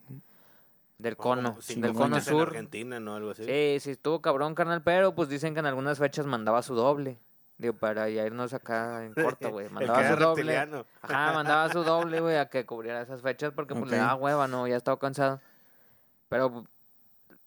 del 0.98 1.16
cono, 1.18 1.58
del 1.68 1.80
no 1.80 1.88
cono 1.88 1.98
fuentes 1.98 2.28
en 2.28 2.32
sur. 2.32 2.48
Argentina, 2.48 2.98
¿no? 2.98 3.14
Algo 3.14 3.30
así. 3.32 3.44
Sí, 3.44 3.76
sí, 3.80 3.90
estuvo 3.90 4.22
cabrón, 4.22 4.54
carnal, 4.54 4.82
pero 4.82 5.14
pues 5.14 5.28
dicen 5.28 5.52
que 5.52 5.60
en 5.60 5.66
algunas 5.66 5.98
fechas 5.98 6.24
mandaba 6.24 6.62
su 6.62 6.74
doble. 6.74 7.18
Digo, 7.56 7.74
para 7.74 8.08
ya 8.08 8.24
irnos 8.26 8.52
acá 8.52 9.04
en 9.04 9.14
corta, 9.14 9.48
güey. 9.48 9.66
El 9.66 9.72
Mandaba 9.72 10.08
su 10.10 10.16
doble. 10.16 10.56
Ajá, 11.02 11.32
mandaba 11.32 11.68
su 11.72 11.84
doble, 11.84 12.20
güey, 12.20 12.36
a 12.36 12.48
que 12.48 12.66
cubriera 12.66 13.00
esas 13.02 13.22
fechas 13.22 13.52
porque 13.54 13.74
pues 13.74 13.90
le 13.90 13.96
Ok. 13.98 14.02
daba 14.02 14.14
hueva, 14.16 14.48
¿no? 14.48 14.66
Ya 14.66 14.76
estaba 14.76 14.98
cansado. 14.98 15.40
Pero 16.28 16.64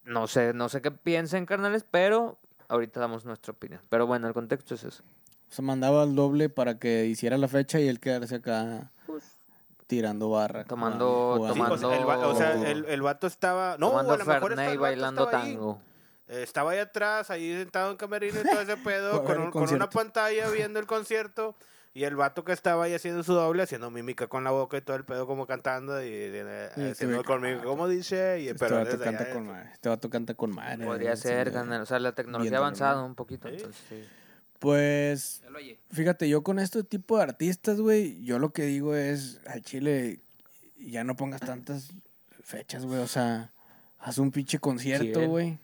no 0.05 0.27
sé, 0.27 0.53
no 0.53 0.69
sé 0.69 0.81
qué 0.81 0.91
piensen, 0.91 1.45
carnales, 1.45 1.85
pero 1.89 2.37
ahorita 2.69 2.99
damos 3.01 3.25
nuestra 3.25 3.51
opinión. 3.51 3.81
Pero 3.89 4.07
bueno, 4.07 4.27
el 4.27 4.33
contexto 4.33 4.75
es 4.75 4.83
eso. 4.85 5.03
Se 5.49 5.61
mandaba 5.61 6.03
al 6.03 6.15
doble 6.15 6.49
para 6.49 6.77
que 6.79 7.05
hiciera 7.05 7.37
la 7.37 7.47
fecha 7.49 7.79
y 7.79 7.87
él 7.87 7.99
quedarse 7.99 8.35
acá 8.35 8.91
tirando 9.87 10.29
barra. 10.29 10.63
Tomando- 10.65 11.35
jugando. 11.37 11.77
Sí, 11.77 11.85
o 11.85 11.89
sea, 11.89 11.97
el, 11.97 12.03
o 12.05 12.35
sea, 12.35 12.51
Tomando- 12.53 12.65
el, 12.69 12.85
el 12.85 13.01
vato 13.01 13.27
estaba. 13.27 13.77
No, 13.77 13.89
Tomando 13.89 14.13
a 14.13 14.17
lo 14.17 14.25
mejor 14.25 14.41
Fernet 14.55 14.59
está- 14.59 14.69
y 14.69 14.73
el 14.73 14.77
vato 14.79 14.81
bailando 14.81 15.23
estaba 15.25 15.43
ahí. 15.43 15.57
Eh, 16.27 16.43
Estaba 16.43 16.71
ahí 16.71 16.79
atrás, 16.79 17.29
ahí 17.29 17.53
sentado 17.57 17.91
en 17.91 17.97
camerino 17.97 18.39
y 18.41 18.43
todo 18.43 18.61
ese 18.61 18.77
pedo, 18.77 19.23
con, 19.25 19.39
un- 19.41 19.51
con 19.51 19.73
una 19.73 19.89
pantalla 19.89 20.49
viendo 20.49 20.79
el 20.79 20.85
concierto. 20.85 21.55
Y 21.93 22.03
el 22.03 22.15
vato 22.15 22.43
que 22.43 22.51
estaba 22.51 22.83
ahí 22.83 22.93
haciendo 22.93 23.23
su 23.23 23.33
doble, 23.33 23.63
haciendo 23.63 23.89
mímica 23.89 24.27
con 24.27 24.43
la 24.43 24.51
boca 24.51 24.77
y 24.77 24.81
todo 24.81 24.95
el 24.97 25.03
pedo 25.03 25.25
como 25.25 25.47
cantando 25.47 25.99
y, 26.03 26.09
eh, 26.11 26.69
Sí, 26.75 26.81
haciendo 26.91 27.17
sí, 27.19 27.23
conmigo, 27.23 27.63
como 27.63 27.87
dice? 27.87 28.39
Y, 28.41 28.49
Este 28.49 28.59
pero 28.59 28.75
vato 28.75 28.91
desde 28.91 29.03
canta 29.03 29.23
allá, 29.23 29.33
con 29.33 29.47
madre. 29.47 29.69
Este 29.73 29.89
vato 29.89 30.09
canta 30.11 30.33
con 30.35 30.53
madre. 30.53 30.85
Podría 30.85 31.15
ser. 31.15 31.49
O 31.57 31.85
sea, 31.87 31.97
la 31.99 32.11
tecnología 32.11 32.53
ha 32.53 32.57
avanzado 32.59 33.03
un 33.03 33.15
poquito. 33.15 33.47
Sí. 33.49 33.55
Entonces, 33.55 33.81
sí. 33.89 34.03
Pues, 34.59 35.41
fíjate, 35.91 36.29
yo 36.29 36.43
con 36.43 36.59
este 36.59 36.83
tipo 36.83 37.17
de 37.17 37.23
artistas, 37.23 37.79
güey, 37.79 38.23
yo 38.23 38.37
lo 38.37 38.51
que 38.53 38.63
digo 38.63 38.95
es, 38.95 39.39
al 39.47 39.61
chile, 39.61 40.19
ya 40.77 41.03
no 41.03 41.15
pongas 41.15 41.41
tantas 41.41 41.89
fechas, 42.43 42.85
güey. 42.85 42.99
O 42.99 43.07
sea, 43.07 43.51
haz 43.99 44.17
un 44.19 44.31
pinche 44.31 44.59
concierto, 44.59 45.27
güey. 45.27 45.57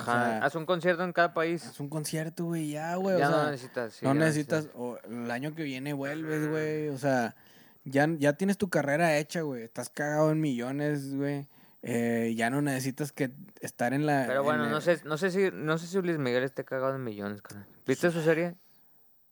Ajá. 0.00 0.12
sea, 0.12 0.44
Haz 0.44 0.54
un 0.54 0.66
concierto 0.66 1.04
en 1.04 1.12
cada 1.12 1.32
país. 1.34 1.66
Haz 1.66 1.80
un 1.80 1.88
concierto, 1.88 2.44
güey, 2.46 2.70
ya, 2.70 2.94
güey. 2.96 3.16
o 3.16 3.18
ya 3.18 3.28
sea, 3.28 3.36
no 3.36 3.50
necesitas. 3.50 3.92
sí, 3.94 4.04
no 4.04 4.14
ya 4.14 4.20
necesitas, 4.20 4.68
o 4.74 4.98
el 5.04 5.30
año 5.30 5.54
que 5.54 5.62
viene 5.62 5.92
vuelves, 5.92 6.48
güey. 6.48 6.88
O 6.88 6.98
sea, 6.98 7.34
ya, 7.84 8.08
ya 8.18 8.34
tienes 8.34 8.58
tu 8.58 8.68
carrera 8.68 9.16
hecha, 9.18 9.42
güey. 9.42 9.62
Estás 9.62 9.90
cagado 9.90 10.30
en 10.30 10.40
millones, 10.40 11.14
güey. 11.14 11.48
Eh, 11.82 12.34
ya 12.36 12.50
no 12.50 12.60
necesitas 12.60 13.12
que 13.12 13.30
estar 13.60 13.92
en 13.92 14.04
la. 14.06 14.24
Pero 14.26 14.42
bueno, 14.42 14.64
en 14.64 14.70
no 14.70 14.80
sé, 14.80 15.00
no 15.04 15.16
sé 15.16 15.30
si, 15.30 15.50
no 15.52 15.78
sé 15.78 15.86
si 15.86 16.00
Luis 16.02 16.18
Miguel 16.18 16.42
esté 16.42 16.64
cagado 16.64 16.96
en 16.96 17.04
millones, 17.04 17.40
carnal. 17.40 17.66
¿Viste 17.86 18.10
su 18.10 18.20
serie? 18.20 18.56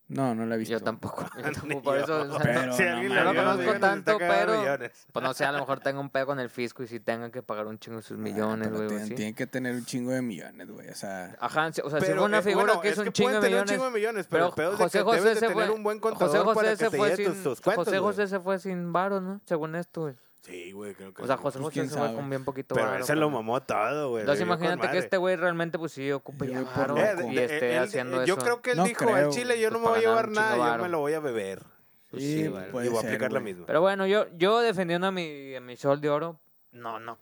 No, 0.09 0.36
no 0.36 0.46
la 0.46 0.54
he 0.54 0.59
visto. 0.59 0.72
Yo 0.78 0.80
tampoco. 0.80 1.24
Yo 1.36 1.42
tampoco, 1.42 1.66
Ni 1.66 1.74
por 1.80 1.96
eso, 1.98 2.20
o 2.22 2.28
sea, 2.30 2.38
Pero 2.42 2.72
si 2.74 2.82
no 2.84 2.90
alguien 2.92 3.14
la 3.14 3.24
No 3.24 3.32
vio, 3.32 3.42
conozco 3.42 3.80
tanto, 3.80 4.18
pero- 4.18 4.59
millones. 4.61 5.07
Pues 5.12 5.22
no 5.24 5.34
sé, 5.34 5.44
a 5.44 5.52
lo 5.52 5.59
mejor 5.59 5.80
tenga 5.80 5.98
un 5.98 6.11
pedo 6.11 6.26
con 6.26 6.38
el 6.40 6.48
fisco 6.48 6.82
y 6.84 6.86
si 6.86 7.00
tengan 7.00 7.30
que 7.32 7.42
pagar 7.42 7.66
un 7.66 7.78
chingo 7.78 7.96
de 7.96 8.02
sus 8.02 8.16
Ah, 8.16 8.20
millones, 8.20 8.70
güey. 8.70 8.88
tienen, 9.14 9.34
que 9.34 9.46
tener 9.46 9.74
un 9.74 9.84
chingo 9.84 10.12
de 10.12 10.22
millones, 10.22 10.70
güey. 10.70 10.88
O 10.90 10.94
sea, 10.94 11.36
Ajá, 11.40 11.66
o 11.82 11.90
sea, 11.90 12.00
si 12.00 12.12
una 12.12 12.38
eh, 12.38 12.42
figura 12.42 12.66
bueno, 12.66 12.80
que 12.82 12.88
es 12.88 12.92
es 12.92 12.98
un 12.98 13.04
que 13.07 13.12
chingo 13.12 13.30
de 13.30 13.38
un 13.38 13.44
millones. 13.44 13.70
chingo 13.70 13.84
de 13.86 13.90
millones, 13.90 14.26
pero 14.30 14.46
el 14.48 14.52
pedo 14.52 14.72
es 14.74 14.78
de 14.78 14.84
José 14.84 14.98
que 14.98 15.04
José 15.04 15.16
debes 15.20 15.34
de 15.34 15.40
se 15.40 15.46
tener 15.52 15.66
fue, 15.66 15.74
un 15.74 15.82
buen 15.82 15.98
José 16.00 16.16
contador 16.18 16.44
José 16.44 16.54
para 16.57 16.70
que 16.70 16.76
se 16.76 16.90
te 16.90 16.96
fue 16.96 17.16
sin, 17.16 17.24
tus- 17.26 17.42
tus 17.42 17.61
cuentos, 17.61 17.84
José 17.86 17.98
güey. 17.98 18.12
José 18.14 18.28
se 18.28 18.40
fue 18.40 18.59
sin 18.61 18.92
varos, 18.92 19.22
¿no? 19.22 19.40
Según 19.44 19.74
esto, 19.74 20.02
güey. 20.02 20.14
Sí, 20.47 20.70
güey, 20.70 20.94
creo 20.94 21.12
que 21.12 21.22
O 21.22 21.26
sea. 21.26 21.36
José 21.36 21.59
pues, 21.59 21.74
José 21.74 21.88
se 21.88 21.99
fue 21.99 22.14
con 22.14 22.30
bien 22.30 22.44
poquito 22.44 22.74
Pero 22.76 22.86
varo, 22.86 22.99
él 22.99 23.05
se 23.05 23.16
lo 23.16 23.28
mamó 23.30 23.61
todo, 23.62 24.11
güey. 24.11 24.20
Entonces 24.20 24.47
imagínate 24.47 24.88
que 24.90 24.99
este 24.99 25.16
güey 25.16 25.34
realmente 25.34 25.76
pues 25.76 25.90
sí 25.92 26.12
ocupe 26.12 26.47
ya 26.47 26.62
varo 26.62 26.97
Eh, 26.97 27.16
y 27.30 27.34
de- 27.34 27.44
esté 27.44 27.76
él- 27.76 27.82
haciendo 27.82 28.24
Yo 28.24 28.34
eso. 28.34 28.42
creo 28.44 28.62
que 28.62 28.70
él 28.70 28.76
No 28.76 28.84
dijo, 28.84 29.05
creo, 29.05 29.16
al 29.16 29.28
chile 29.30 29.61
yo 29.61 29.70
no 29.70 29.80
pues, 29.80 29.82
me 29.82 29.88
voy 29.88 29.99
a 29.99 30.09
llevar 30.09 30.28
nada, 30.30 30.76
yo 30.76 30.82
me 30.84 30.88
lo 30.88 31.01
voy 31.01 31.14
a 31.14 31.20
beber. 31.20 31.62
Pues 32.11 32.22
Sí, 32.22 32.44
sí, 32.44 32.49
puede 32.70 32.86
y 32.86 32.88
voy 32.90 32.99
a 32.99 33.01
aplicar 33.09 33.32
la 33.32 33.40
misma. 33.40 33.66
Pero 33.66 33.80
bueno, 33.80 34.07
yo, 34.07 34.26
yo 34.36 34.61
defendiendo 34.61 35.09
a 35.09 35.11
mi, 35.11 35.57
a 35.57 35.61
mi 35.61 35.76
sol 35.76 36.01
de 36.01 36.09
oro, 36.11 36.38
no, 36.77 36.99
no, 37.01 37.18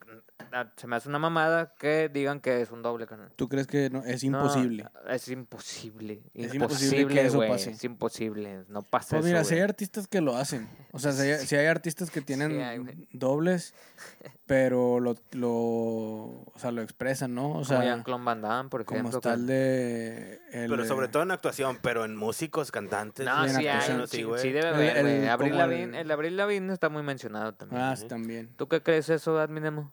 se 0.76 0.86
me 0.86 0.96
hace 0.96 1.08
una 1.08 1.18
mamada 1.18 1.74
que 1.78 2.08
digan 2.08 2.40
que 2.40 2.60
es 2.60 2.70
un 2.70 2.82
doble 2.82 3.06
canal. 3.06 3.30
¿tú 3.36 3.48
crees 3.48 3.66
que 3.66 3.90
no, 3.90 4.04
es 4.04 4.22
imposible? 4.24 4.86
es 5.08 5.28
imposible. 5.28 6.22
Es 6.34 6.54
imposible, 6.54 7.00
imposible 7.02 7.14
que 7.14 7.26
eso 7.26 7.38
pase. 7.40 7.70
Es 7.70 7.84
imposible. 7.84 8.64
No 8.68 8.82
pasa 8.82 9.16
Pues 9.16 9.20
eso, 9.26 9.28
mira, 9.28 9.44
si 9.44 9.54
hay 9.54 9.60
artistas 9.60 10.06
que 10.08 10.20
lo 10.20 10.36
hacen. 10.36 10.68
O 10.92 10.98
sea, 10.98 11.12
si 11.12 11.22
hay, 11.30 11.38
si 11.46 11.56
hay 11.56 11.66
artistas 11.66 12.10
que 12.10 12.20
tienen 12.20 12.52
Sí 12.52 12.58
hay, 12.58 13.08
dobles, 13.12 13.74
pero 14.46 15.00
lo, 15.00 15.16
lo, 15.32 15.50
o 15.50 16.52
sea, 16.56 16.70
lo 16.70 16.82
expresan, 16.82 17.34
¿no? 17.34 17.48
O 17.48 17.52
Como 17.52 17.64
sea, 17.64 17.82
Jean-Claude 17.82 18.24
Van 18.24 18.40
Damme, 18.42 18.68
por 18.70 18.84
como 18.84 19.00
ejemplo. 19.00 19.20
que- 19.20 19.28
el 19.30 19.46
de... 19.46 20.40
el 20.52 20.70
Pero 20.70 20.84
sobre 20.84 21.08
todo 21.08 21.22
en 21.22 21.30
actuación, 21.30 21.78
pero 21.82 22.04
en 22.04 22.16
músicos, 22.16 22.70
cantantes. 22.70 23.24
No, 23.26 23.44
Sí, 23.44 23.50
en 23.50 23.56
sí, 23.56 23.66
hay, 23.66 23.68
actuación, 23.68 24.08
sí, 24.08 24.24
sí 24.42 24.52
debe 24.52 24.68
haber, 24.68 25.00
güey. 25.02 25.16
el- 25.22 25.28
Abril 25.28 25.52
como 25.52 25.64
el- 25.64 25.70
Lavigne, 25.70 26.00
el 26.00 26.10
Abril 26.10 26.36
Lavigne 26.36 26.72
está 26.72 26.88
muy 26.88 27.02
mencionado 27.02 27.54
también. 27.54 27.80
Ah, 27.82 27.92
¿eh? 27.94 27.96
sí, 27.96 28.06
también. 28.06 28.50
¿Tú 28.56 28.68
qué 28.68 28.82
crees 28.82 29.08
eso, 29.08 29.38
Adminemo? 29.44 29.92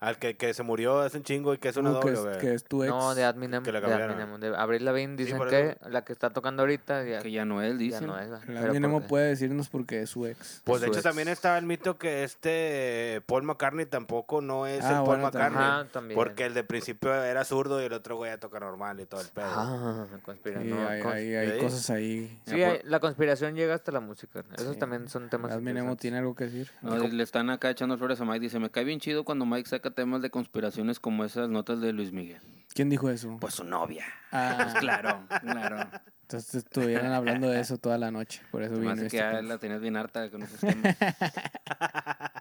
Al 0.00 0.18
que, 0.18 0.34
que 0.34 0.54
se 0.54 0.62
murió 0.62 1.00
hace 1.00 1.18
un 1.18 1.24
chingo 1.24 1.52
y 1.52 1.58
que 1.58 1.68
es 1.68 1.76
una 1.76 1.90
Uh, 1.90 2.00
que, 2.00 2.10
doble, 2.10 2.12
es, 2.14 2.20
güey. 2.24 2.38
que 2.38 2.54
es 2.54 2.64
tu 2.64 2.82
ex. 2.82 2.90
No, 2.90 3.14
de 3.14 3.22
Adminemo. 3.24 3.62
que 3.64 3.70
la 3.70 3.80
de. 3.82 3.92
Adminemo. 3.92 4.38
De 4.38 4.56
Abril 4.56 4.82
Lavigne 4.86 5.14
dicen 5.14 5.36
por 5.36 5.50
que 5.50 5.76
eso. 5.78 5.88
la 5.90 6.04
que 6.06 6.14
está 6.14 6.30
tocando 6.30 6.62
ahorita 6.62 7.04
ya, 7.04 7.18
Que 7.20 7.30
ya 7.30 7.44
no 7.44 7.60
él, 7.60 7.72
ya 7.72 7.78
dicen. 7.78 8.06
no 8.06 8.18
es. 8.18 8.30
Adminemo 8.32 8.94
¿por 9.00 9.02
qué? 9.02 9.08
puede 9.08 9.28
decirnos 9.28 9.68
porque 9.68 10.00
es 10.00 10.08
su 10.08 10.24
ex. 10.26 10.62
Pues 10.64 10.80
de 10.80 10.86
hecho 10.86 11.00
ex. 11.00 11.02
también 11.04 11.28
estaba 11.28 11.58
el 11.58 11.66
mito 11.66 11.98
que 11.98 12.24
este 12.24 13.22
Paul 13.26 13.42
McCartney 13.42 13.86
tampoco 13.86 14.40
no 14.40 14.66
es 14.66 14.82
Ah, 14.84 14.88
el 14.88 14.94
Paul 14.96 15.06
bueno, 15.06 15.22
McCartney. 15.24 15.62
Ajá, 15.62 15.84
también. 15.92 16.16
Porque 16.16 16.46
el 16.46 16.54
de 16.54 16.64
principio 16.64 17.14
era 17.22 17.44
zurdo 17.44 17.82
y 17.82 17.84
el 17.84 17.92
otro 17.92 18.16
güey 18.16 18.30
ya 18.30 18.38
toca 18.38 18.58
normal 18.58 19.00
y 19.00 19.06
todo 19.06 19.20
el 19.20 19.28
pedo. 19.28 19.46
Ah, 19.50 20.06
conspira- 20.24 20.62
Sí, 20.62 20.68
no, 20.68 20.88
hay, 20.88 21.02
cons- 21.02 21.12
hay- 21.12 21.34
hay 21.34 21.50
Sí. 21.52 21.58
cosas 21.58 21.90
ahí. 21.90 22.40
Sí, 22.46 22.62
hay- 22.62 22.80
la 22.84 23.00
conspiración 23.00 23.54
llega 23.54 23.74
hasta 23.74 23.92
la 23.92 24.00
música. 24.00 24.42
Esos 24.56 24.74
Sí. 24.74 24.78
también 24.78 25.08
son 25.08 25.28
temas. 25.28 25.52
Adminemo 25.52 25.90
interesantes. 25.92 26.00
tiene 26.00 26.18
algo 26.18 26.34
que 26.34 26.44
decir. 26.44 26.70
No, 26.80 26.96
le 26.96 27.22
están 27.22 27.50
acá 27.50 27.68
echando 27.70 27.98
flores 27.98 28.18
a 28.20 28.24
Mike. 28.24 28.40
Dice, 28.40 28.58
me 28.58 28.70
cae 28.70 28.84
bien 28.84 28.98
chido 28.98 29.24
cuando 29.24 29.44
Mike 29.44 29.68
saca 29.68 29.89
temas 29.92 30.22
de 30.22 30.30
conspiraciones 30.30 31.00
como 31.00 31.24
esas 31.24 31.48
notas 31.48 31.80
de 31.80 31.92
Luis 31.92 32.12
Miguel. 32.12 32.40
¿Quién 32.74 32.88
dijo 32.88 33.10
eso? 33.10 33.36
Pues 33.40 33.54
su 33.54 33.64
novia. 33.64 34.04
Ah, 34.32 34.74
Claro, 34.78 35.26
claro. 35.40 35.88
entonces 36.22 36.54
estuvieron 36.56 37.12
hablando 37.12 37.48
de 37.50 37.60
eso 37.60 37.78
toda 37.78 37.98
la 37.98 38.10
noche. 38.10 38.42
Por 38.52 38.62
eso 38.62 38.76
vino 38.76 38.92
este 38.92 39.08
que 39.08 39.16
ya 39.16 39.42
la 39.42 39.58
tenías 39.58 39.80
bien 39.80 39.96
harta 39.96 40.30
con 40.30 40.42
esos 40.42 40.60
temas. 40.60 40.96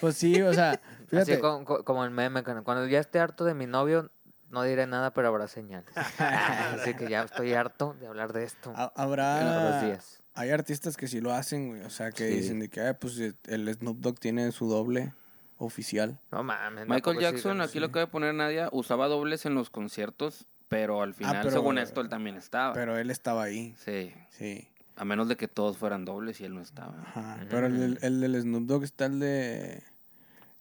Pues 0.00 0.16
sí, 0.16 0.42
o 0.42 0.52
sea, 0.52 0.80
fíjate. 1.08 1.32
Así 1.34 1.40
co- 1.40 1.64
co- 1.64 1.84
como 1.84 2.04
el 2.04 2.10
meme, 2.10 2.42
cuando 2.42 2.86
ya 2.86 2.98
esté 2.98 3.20
harto 3.20 3.44
de 3.44 3.54
mi 3.54 3.66
novio, 3.66 4.10
no 4.50 4.62
diré 4.64 4.86
nada, 4.86 5.12
pero 5.14 5.28
habrá 5.28 5.46
señales. 5.46 5.90
Así 6.18 6.94
que 6.94 7.08
ya 7.08 7.22
estoy 7.22 7.54
harto 7.54 7.94
de 8.00 8.06
hablar 8.08 8.32
de 8.32 8.44
esto 8.44 8.72
Habrá. 8.96 9.80
días. 9.82 10.20
Hay 10.34 10.50
artistas 10.50 10.96
que 10.96 11.06
sí 11.06 11.20
lo 11.20 11.32
hacen, 11.32 11.68
güey. 11.68 11.82
O 11.82 11.90
sea, 11.90 12.10
que 12.10 12.28
Sí. 12.28 12.34
dicen 12.36 12.58
de 12.60 12.68
que, 12.68 12.92
pues 12.94 13.18
el 13.44 13.72
Snoop 13.74 13.98
Dogg 14.00 14.18
tiene 14.18 14.50
su 14.52 14.68
doble 14.68 15.14
oficial. 15.58 16.20
No 16.30 16.42
mames. 16.42 16.86
Michael 16.88 17.18
Jackson, 17.18 17.60
aquí 17.60 17.78
lo 17.80 17.86
acaba 17.86 18.06
de 18.06 18.10
poner 18.12 18.34
Nadia, 18.34 18.68
usaba 18.72 19.08
dobles 19.08 19.46
en 19.46 19.54
los 19.54 19.70
conciertos, 19.70 20.46
pero 20.68 21.02
al 21.02 21.14
final, 21.14 21.38
pero- 21.42 21.50
según 21.50 21.78
esto, 21.78 22.00
él 22.00 22.08
también 22.08 22.36
estaba. 22.36 22.72
Pero 22.74 22.98
él 22.98 23.10
estaba 23.10 23.42
ahí. 23.44 23.74
Sí, 23.84 24.12
Sí. 24.30 24.68
a 24.96 25.04
menos 25.04 25.28
de 25.28 25.36
que 25.36 25.48
todos 25.48 25.76
fueran 25.78 26.04
dobles 26.04 26.40
y 26.40 26.44
él 26.44 26.54
no 26.54 26.60
estaba. 26.60 27.00
Ajá. 27.02 27.38
Pero 27.48 27.66
el, 27.66 27.78
del- 27.78 27.98
el 28.02 28.20
del 28.20 28.40
Snoop 28.42 28.64
Dogg 28.66 28.84
está 28.84 29.06
el 29.06 29.18
de. 29.20 29.82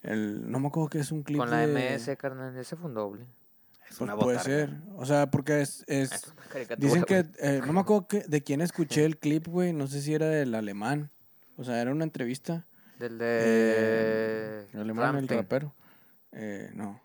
El, 0.04 0.52
no 0.52 0.60
me 0.60 0.68
acuerdo 0.68 0.90
que 0.90 1.00
es 1.00 1.12
un 1.12 1.24
clip 1.24 1.40
Con 1.40 1.50
la 1.50 1.66
de- 1.66 1.68
MS, 1.96 2.16
carnal, 2.18 2.56
ese 2.58 2.76
fue 2.76 2.88
un 2.90 2.94
doble. 2.94 3.24
Es 3.90 3.98
Pues 3.98 4.02
una 4.02 4.16
puede 4.18 4.40
ser. 4.40 4.70
O 4.98 5.06
sea, 5.06 5.30
porque 5.32 5.62
es. 5.62 5.84
es- 5.88 6.12
Es 6.12 6.28
una 6.28 6.44
caricatura, 6.44 6.88
dicen 6.88 7.04
que. 7.04 7.26
eh, 7.40 7.62
no 7.66 7.74
me 7.74 7.80
acuerdo 7.82 8.08
que, 8.08 8.20
de 8.22 8.42
quién 8.44 8.62
escuché 8.62 9.04
el 9.06 9.18
clip, 9.18 9.48
güey. 9.48 9.74
No 9.74 9.88
sé 9.88 10.02
si 10.02 10.14
era 10.14 10.28
del 10.28 10.54
alemán. 10.56 11.10
O 11.58 11.64
sea, 11.64 11.82
era 11.82 11.92
una 11.92 12.04
entrevista. 12.04 12.66
Del 13.00 13.18
Eh, 13.22 14.66
de... 14.66 14.68
el 14.74 14.80
alemán, 14.82 15.16
el 15.18 15.28
rapero. 15.28 15.74
Eh, 16.32 16.70
no. 16.74 17.02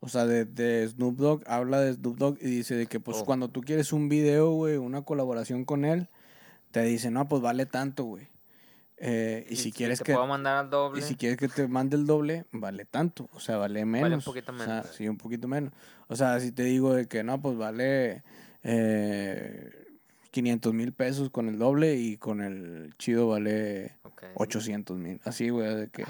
O 0.00 0.08
sea, 0.08 0.26
de, 0.26 0.44
de 0.44 0.86
Snoop 0.88 1.16
Dogg, 1.18 1.42
habla 1.46 1.80
de 1.80 1.94
Snoop 1.94 2.16
Dogg 2.18 2.38
y 2.40 2.46
dice 2.46 2.74
de 2.76 2.86
que, 2.86 3.00
pues, 3.00 3.18
Oh. 3.18 3.24
cuando 3.24 3.48
tú 3.48 3.60
quieres 3.62 3.92
un 3.92 4.08
video, 4.08 4.52
güey, 4.52 4.76
una 4.76 5.02
colaboración 5.02 5.64
con 5.64 5.84
él, 5.84 6.08
te 6.70 6.82
dice, 6.82 7.10
no, 7.10 7.26
pues 7.28 7.42
vale 7.42 7.66
tanto, 7.66 8.04
güey. 8.04 8.28
Eh, 9.00 9.46
y, 9.48 9.56
si 9.56 9.70
quieres 9.72 9.98
te 9.98 10.04
que. 10.04 10.12
puedo 10.12 10.26
mandar 10.26 10.56
al 10.56 10.70
doble. 10.70 11.00
Y 11.00 11.02
si 11.02 11.14
quieres 11.14 11.38
que 11.38 11.46
te 11.48 11.68
mande 11.68 11.96
el 11.96 12.04
doble, 12.06 12.46
vale 12.52 12.84
tanto. 12.84 13.28
O 13.32 13.38
sea, 13.40 13.56
vale 13.56 13.84
menos. 13.84 14.26
un 14.26 14.32
poquito 14.32 14.52
O 14.52 14.56
sea, 14.58 14.66
menos. 14.66 14.86
sí, 14.94 15.08
un 15.08 15.18
poquito 15.18 15.46
menos. 15.48 15.72
O 16.08 16.16
sea, 16.16 16.38
si 16.40 16.50
te 16.52 16.64
digo 16.64 16.94
de 16.94 17.06
que 17.06 17.22
no, 17.22 17.40
pues 17.40 17.56
vale 17.56 18.22
eh, 18.64 19.70
500 20.30 20.74
mil 20.74 20.92
pesos 20.92 21.30
con 21.30 21.48
el 21.48 21.58
doble 21.58 21.94
y 21.96 22.16
con 22.16 22.40
el 22.40 22.94
chido 22.98 23.28
vale 23.28 23.96
Ok. 24.02 24.24
800 24.34 24.96
mil. 24.96 25.20
Así, 25.24 25.48
güey, 25.50 25.74
de 25.74 25.88
que... 25.88 26.04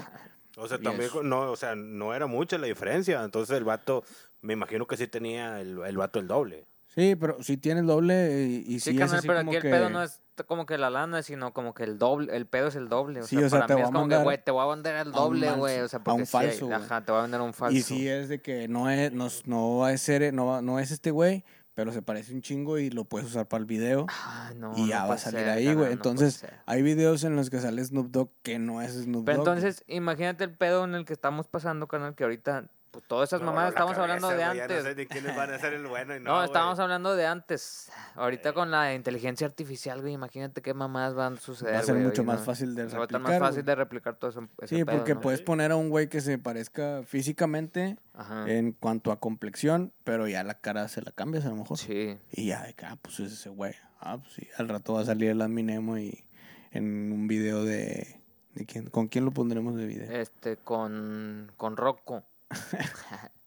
O 0.57 0.67
sea, 0.67 0.77
también, 0.79 1.09
no, 1.23 1.51
o 1.51 1.55
sea, 1.55 1.75
no 1.75 2.13
era 2.13 2.27
mucha 2.27 2.57
la 2.57 2.67
diferencia. 2.67 3.23
Entonces 3.23 3.55
el 3.57 3.63
vato, 3.63 4.03
me 4.41 4.53
imagino 4.53 4.87
que 4.87 4.97
sí 4.97 5.07
tenía 5.07 5.61
el, 5.61 5.79
el 5.85 5.97
vato 5.97 6.19
el 6.19 6.27
doble. 6.27 6.65
Sí, 6.87 7.15
pero 7.15 7.41
si 7.43 7.55
tienes 7.55 7.85
doble 7.85 8.45
y, 8.65 8.73
y 8.75 8.79
Sí, 8.79 8.91
sí, 8.91 9.01
es 9.01 9.13
así 9.13 9.27
pero 9.27 9.39
como 9.39 9.51
aquí 9.51 9.57
el 9.57 9.61
que... 9.61 9.69
pedo 9.69 9.89
no 9.89 10.03
es 10.03 10.19
como 10.47 10.65
que 10.65 10.77
la 10.77 10.89
lana, 10.89 11.21
sino 11.21 11.53
como 11.53 11.73
que 11.73 11.83
el 11.83 11.97
doble, 11.99 12.35
el 12.35 12.45
pedo 12.45 12.67
es 12.69 12.75
el 12.75 12.89
doble. 12.89 13.21
O 13.21 13.27
Sí, 13.27 13.37
sea, 13.37 13.45
o 13.45 13.49
sea, 13.49 13.59
para 13.59 13.67
te 13.67 13.75
mí 13.75 13.81
es 13.81 13.87
a 13.87 13.91
como 13.91 14.07
que, 14.09 14.17
güey, 14.17 14.43
te 14.43 14.51
voy 14.51 14.63
a 14.63 14.73
vender 14.73 14.95
el 14.95 15.01
a 15.01 15.05
un 15.07 15.13
doble, 15.13 15.51
güey. 15.51 15.79
O 15.81 15.87
sea, 15.87 15.99
a 15.99 16.03
porque 16.03 16.21
un 16.21 16.25
sí 16.25 16.37
hay- 16.37 16.47
falso, 16.47 16.73
ajá, 16.73 17.05
te 17.05 17.11
voy 17.11 17.19
a 17.19 17.21
vender 17.23 17.41
un 17.41 17.53
falso. 17.53 17.77
Y 17.77 17.81
si 17.81 18.07
es 18.09 18.27
de 18.27 18.41
que 18.41 18.67
no 18.67 18.89
es, 18.89 19.13
no, 19.13 19.27
no 19.45 19.77
va 19.77 19.89
a 19.89 19.97
ser, 19.97 20.33
no, 20.33 20.45
va- 20.47 20.61
no 20.61 20.79
es 20.79 20.91
este 20.91 21.11
güey, 21.11 21.43
pero 21.79 21.93
se 21.93 22.01
parece 22.01 22.33
un 22.33 22.41
chingo 22.41 22.77
y 22.77 22.89
lo 22.89 23.05
puedes 23.05 23.29
usar 23.29 23.47
para 23.47 23.61
el 23.61 23.65
video. 23.65 24.05
Ay, 24.09 24.53
no, 24.55 24.73
y 24.75 24.81
no 24.81 24.87
ya 24.87 25.05
va 25.05 25.13
a 25.13 25.17
salir 25.17 25.39
ser, 25.39 25.49
ahí, 25.49 25.73
güey. 25.73 25.85
no 25.87 25.93
Entonces, 25.93 26.45
hay 26.65 26.81
videos 26.81 27.23
en 27.23 27.37
los 27.37 27.49
que 27.49 27.61
sale 27.61 27.81
Snoop 27.81 28.11
Dogg 28.11 28.31
que 28.43 28.59
no 28.59 28.81
es 28.81 28.91
Snoop 28.95 29.23
Pero 29.23 29.37
Dogg. 29.37 29.45
güey. 29.45 29.57
entonces, 29.59 29.85
imagínate 29.87 30.43
el 30.43 30.53
pedo 30.53 30.83
en 30.83 30.93
el 30.93 31.05
que 31.05 31.13
estamos 31.13 31.47
pasando, 31.47 31.87
canal, 31.87 32.15
que 32.15 32.25
ahorita, 32.25 32.69
pues, 32.91 33.05
todas 33.05 33.29
esas 33.29 33.39
Me 33.41 33.47
mamadas 33.47 33.69
estamos 33.71 33.97
hablando 33.97 34.29
de 34.29 34.43
antes. 34.43 34.67
Ya 34.69 34.77
no 34.77 34.83
sé 34.83 34.95
ni 34.95 35.05
quiénes 35.05 35.35
van 35.35 35.53
a 35.53 35.59
ser 35.59 35.73
el 35.73 35.87
bueno 35.87 36.15
y 36.15 36.19
no, 36.21 36.31
No, 36.31 36.43
estábamos 36.43 36.79
hablando 36.79 37.15
de 37.15 37.25
antes. 37.25 37.91
Ahorita 38.15 38.53
con 38.53 38.71
la 38.71 38.93
inteligencia 38.93 39.47
artificial, 39.47 40.01
güey, 40.01 40.13
imagínate 40.13 40.61
qué 40.61 40.73
mamadas 40.73 41.13
van 41.13 41.33
a 41.33 41.37
suceder. 41.37 41.75
Va 41.75 41.79
a 41.79 41.83
ser 41.83 41.95
güey, 41.95 42.07
mucho 42.07 42.23
más 42.23 42.39
¿no? 42.39 42.45
fácil 42.45 42.75
de 42.75 42.89
Se 42.89 42.95
va 42.95 43.03
a 43.03 43.05
estar 43.05 43.19
replicar, 43.21 43.39
más 43.41 43.49
fácil 43.49 43.63
güey. 43.63 43.65
de 43.65 43.75
replicar 43.75 44.15
todo 44.15 44.31
eso. 44.31 44.47
ese 44.61 44.75
Sí, 44.77 44.83
pedo, 44.85 44.97
porque 44.97 45.15
¿no? 45.15 45.21
puedes 45.21 45.41
poner 45.41 45.71
a 45.71 45.75
un 45.75 45.89
güey 45.89 46.09
que 46.09 46.21
se 46.21 46.37
parezca 46.37 47.03
físicamente 47.05 47.97
Ajá. 48.13 48.49
en 48.49 48.71
cuanto 48.73 49.11
a 49.11 49.19
complexión, 49.19 49.93
pero 50.03 50.27
ya 50.27 50.43
la 50.43 50.55
cara 50.55 50.87
se 50.87 51.01
la 51.01 51.11
cambias 51.11 51.45
a 51.45 51.49
lo 51.49 51.55
mejor. 51.55 51.77
Sí. 51.77 52.17
Y 52.31 52.47
ya, 52.47 52.63
de 52.63 52.75
ah, 52.83 52.97
pues 53.01 53.19
es 53.19 53.33
ese 53.33 53.49
güey. 53.49 53.73
Ah, 53.99 54.17
pues 54.17 54.33
sí, 54.33 54.47
al 54.57 54.69
rato 54.69 54.93
va 54.93 55.01
a 55.01 55.05
salir 55.05 55.29
el 55.29 55.41
Adminemo 55.41 55.97
y 55.97 56.23
en 56.71 57.11
un 57.11 57.27
video 57.27 57.63
de... 57.65 58.19
¿de 58.55 58.65
quién? 58.65 58.89
¿Con 58.89 59.07
quién 59.07 59.25
lo 59.25 59.31
pondremos 59.31 59.75
de 59.75 59.85
video? 59.85 60.11
Este, 60.11 60.57
con, 60.57 61.51
con 61.57 61.77
Rocco. 61.77 62.23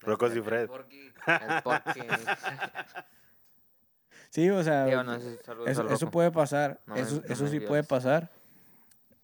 Rocco 0.00 0.26
y 0.26 0.40
Fred. 0.40 0.62
el 0.62 0.68
Porky. 1.62 1.92
Sí, 4.30 4.48
o 4.48 4.62
sea, 4.62 4.86
Digo, 4.86 5.02
no, 5.04 5.14
eso, 5.14 6.10
puede 6.10 6.30
pasar. 6.30 6.80
No 6.86 6.96
eso 6.96 7.16
no 7.16 7.32
eso 7.32 7.48
sí 7.48 7.60
puede 7.60 7.84
pasar. 7.84 8.30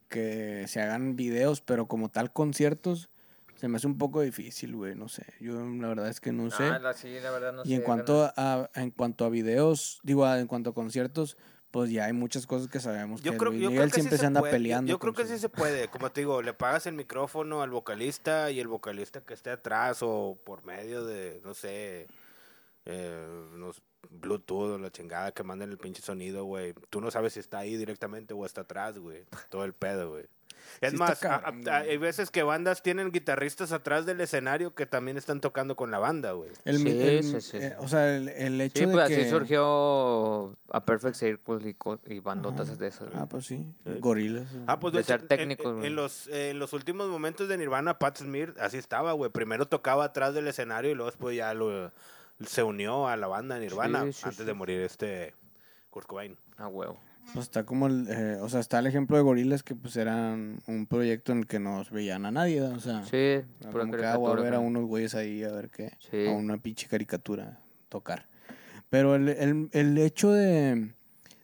Que 0.09 0.67
se 0.69 0.83
hagan 0.83 1.17
videos, 1.17 1.63
pero 1.63 1.87
como 1.87 2.11
tal 2.11 2.33
conciertos, 2.33 3.09
se 3.55 3.69
me 3.69 3.77
hace 3.77 3.87
un 3.87 3.97
poco 3.97 4.21
difícil, 4.21 4.77
güey. 4.77 4.95
No 4.95 5.09
sé. 5.09 5.25
Yo 5.41 5.61
la 5.61 5.89
verdad 5.89 6.09
es 6.09 6.21
que 6.21 6.33
no 6.33 6.51
sé. 6.51 6.65
Ah, 6.65 6.79
la, 6.79 6.93
sí, 6.93 7.19
la 7.21 7.31
verdad 7.31 7.53
no 7.55 7.63
y 7.65 7.69
sé, 7.69 7.75
en 7.77 7.83
cuanto 7.83 8.31
a, 8.37 8.71
en 8.75 8.91
cuanto 8.91 9.25
a 9.25 9.31
videos, 9.31 10.01
digo, 10.03 10.31
en 10.31 10.47
cuanto 10.47 10.71
a 10.71 10.75
conciertos, 10.75 11.39
pues 11.71 11.91
ya 11.91 12.07
hay 12.07 12.13
muchas 12.13 12.47
cosas 12.47 12.69
que 12.69 12.81
sabemos 12.81 13.21
Yo 13.23 13.33
que 13.33 13.39
creo, 13.39 13.51
Luis 13.51 13.63
yo 13.63 13.71
Miguel 13.71 13.83
creo 13.85 13.91
que 13.91 13.95
siempre 14.01 14.17
sí 14.17 14.21
se 14.21 14.27
anda 14.27 14.41
puede. 14.41 14.53
peleando. 14.53 14.89
Yo 14.91 14.99
creo 14.99 15.13
que 15.13 15.23
su- 15.25 15.29
sí 15.33 15.39
se 15.39 15.49
puede. 15.49 15.89
Como 15.89 16.11
te 16.11 16.23
digo, 16.23 16.41
le 16.43 16.55
pagas 16.55 16.87
el 16.87 16.95
micrófono 16.95 17.63
al 17.63 17.71
vocalista 17.71 18.51
y 18.51 18.61
el 18.61 18.69
vocalista 18.69 19.21
que 19.21 19.35
esté 19.35 19.51
atrás 19.51 19.99
o 20.03 20.39
por 20.45 20.65
medio 20.65 21.05
de, 21.05 21.41
no 21.45 21.53
sé, 21.55 22.07
eh, 22.87 23.27
unos 23.55 23.83
Bluetooth 24.11 24.71
o 24.75 24.79
la 24.79 24.91
chingada 24.91 25.33
que 25.33 25.43
manden 25.43 25.71
el 25.71 25.79
pinche 25.79 26.01
sonido, 26.03 26.45
güey. 26.45 26.73
Tú 26.89 27.01
no 27.01 27.11
sabes 27.11 27.35
si 27.35 27.41
está 27.41 27.59
ahí 27.59 27.77
directamente 27.77 28.33
o 28.33 28.47
está 28.47 28.63
atrás, 28.63 28.99
güey. 28.99 29.25
Todo 29.51 29.65
el 29.65 29.75
pedo, 29.75 30.11
güey. 30.11 30.25
Es 30.81 30.91
Sí 30.93 30.97
más, 30.97 31.19
cabrón, 31.19 31.69
a- 31.69 31.77
hay 31.79 31.97
veces 31.97 32.31
que 32.31 32.43
bandas 32.43 32.83
tienen 32.83 33.11
guitarristas 33.11 33.73
atrás 33.73 34.07
del 34.07 34.21
escenario 34.21 34.75
que 34.75 34.87
también 34.87 35.17
están 35.17 35.41
tocando 35.41 35.77
con 35.77 35.91
la 35.91 35.99
banda, 35.99 36.33
güey. 36.33 36.51
El, 36.65 36.79
Sí, 36.79 36.89
el- 36.89 37.25
sí, 37.25 37.41
sí. 37.41 37.57
eh, 37.59 37.77
o 37.79 37.89
sea, 37.89 38.15
el, 38.17 38.29
el 38.29 38.61
hecho 38.61 38.81
Sí, 38.81 38.87
de 38.87 38.93
pues 38.93 39.09
que... 39.09 39.15
así 39.23 39.31
surgió 39.31 40.57
a 40.71 40.85
Perfect 40.85 41.17
Circle 41.17 41.77
y, 42.07 42.21
bandotas 42.21 42.79
de 42.79 42.87
esas. 42.89 43.09
güey. 43.09 43.21
Ah, 43.23 43.27
pues 43.27 43.47
sí. 43.47 43.65
Gorilas. 44.01 44.47
Ah, 44.67 44.79
pues 44.81 44.93
De 44.93 44.99
de 45.01 45.05
ser 45.05 45.23
técnicos, 45.27 45.67
en, 45.67 45.75
güey. 45.77 45.87
en 45.87 45.97
los, 45.97 46.27
eh, 46.29 46.51
en 46.51 46.59
los 46.59 46.73
últimos 46.73 47.09
momentos 47.09 47.49
de 47.49 47.57
Nirvana, 47.59 47.99
Pat 47.99 48.19
Smear 48.19 48.55
así 48.61 48.77
estaba, 48.79 49.13
güey. 49.13 49.31
Primero 49.31 49.67
tocaba 49.67 50.05
atrás 50.05 50.35
del 50.35 50.49
escenario 50.49 50.91
y 50.91 50.95
luego 50.95 51.11
después 51.11 51.37
ya 51.37 51.55
lo, 51.55 51.93
se 52.47 52.63
unió 52.63 53.09
a 53.09 53.17
la 53.17 53.27
banda 53.27 53.59
Nirvana 53.59 54.05
Sí, 54.07 54.13
sí, 54.13 54.21
antes 54.25 54.39
sí. 54.39 54.45
de 54.45 54.55
morir 54.55 54.81
este 54.83 55.35
Kurt 55.91 56.07
Cobain. 56.07 56.37
A 56.57 56.69
huevo. 56.69 57.01
Pues 57.35 57.45
está 57.47 57.65
como 57.65 57.87
el, 57.87 58.07
eh, 58.11 58.39
o 58.41 58.49
sea, 58.49 58.61
está 58.61 58.79
el 58.79 58.87
ejemplo 58.87 59.17
de 59.17 59.23
Gorilas 59.23 59.63
que 59.63 59.75
pues 59.75 59.97
eran 59.97 60.61
un 60.67 60.87
proyecto 60.87 61.33
en 61.33 61.39
el 61.39 61.47
que 61.47 61.59
no 61.59 61.85
veían 61.91 62.25
a 62.27 62.31
nadie, 62.31 62.63
o 62.63 62.81
sea, 62.81 63.05
Sí, 63.05 63.43
como 63.71 63.93
que 63.93 64.05
ah, 64.07 64.17
voy 64.17 64.33
a 64.33 64.43
ver 64.43 64.55
a 64.55 64.57
¿no? 64.59 64.63
unos 64.63 64.85
güeyes 64.87 65.15
ahí 65.15 65.45
a 65.45 65.51
ver 65.53 65.69
qué, 65.71 65.93
Sí. 66.11 66.27
a 66.27 66.31
una 66.33 66.59
pinche 66.59 66.89
caricatura 66.89 67.61
tocar. 67.89 68.27
Pero 68.91 69.15
el, 69.15 69.29
el, 69.29 69.69
el 69.73 69.99
hecho 69.99 70.33
de, 70.33 70.93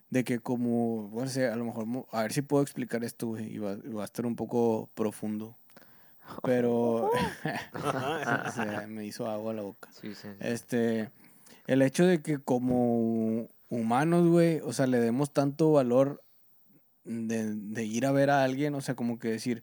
de 0.09 0.24
que 0.24 0.39
como, 0.39 1.09
bueno, 1.09 1.28
sé, 1.28 1.49
a 1.49 1.57
lo 1.57 1.64
mejor, 1.66 1.87
a 2.12 2.22
ver 2.22 2.32
si 2.32 2.41
puedo 2.43 2.62
explicar 2.62 3.05
esto, 3.05 3.26
güey, 3.28 3.55
y 3.55 3.59
va, 3.59 3.76
va 3.76 4.03
a 4.03 4.07
estar 4.07 4.24
un 4.24 4.37
poco 4.37 4.89
profundo. 4.95 5.57
Pero 6.43 7.11
se 8.55 8.87
me 8.87 9.05
hizo 9.05 9.28
agua 9.28 9.53
la 9.53 9.62
boca. 9.62 9.91
Sí, 9.93 10.14
sí. 10.14 10.28
Este, 10.41 11.11
el 11.66 11.82
hecho 11.82 12.07
de 12.07 12.22
que 12.22 12.39
como 12.39 13.49
humanos, 13.75 14.29
güey, 14.29 14.61
o 14.61 14.72
sea, 14.72 14.87
le 14.87 14.99
demos 15.01 15.33
tanto 15.33 15.72
valor 15.72 16.22
de, 17.05 17.55
de 17.55 17.85
ir 17.85 18.07
a 18.07 18.12
ver 18.12 18.31
a 18.31 18.45
alguien, 18.45 18.75
o 18.75 18.81
sea, 18.81 18.95
como 18.95 19.18
que 19.18 19.29
decir, 19.29 19.62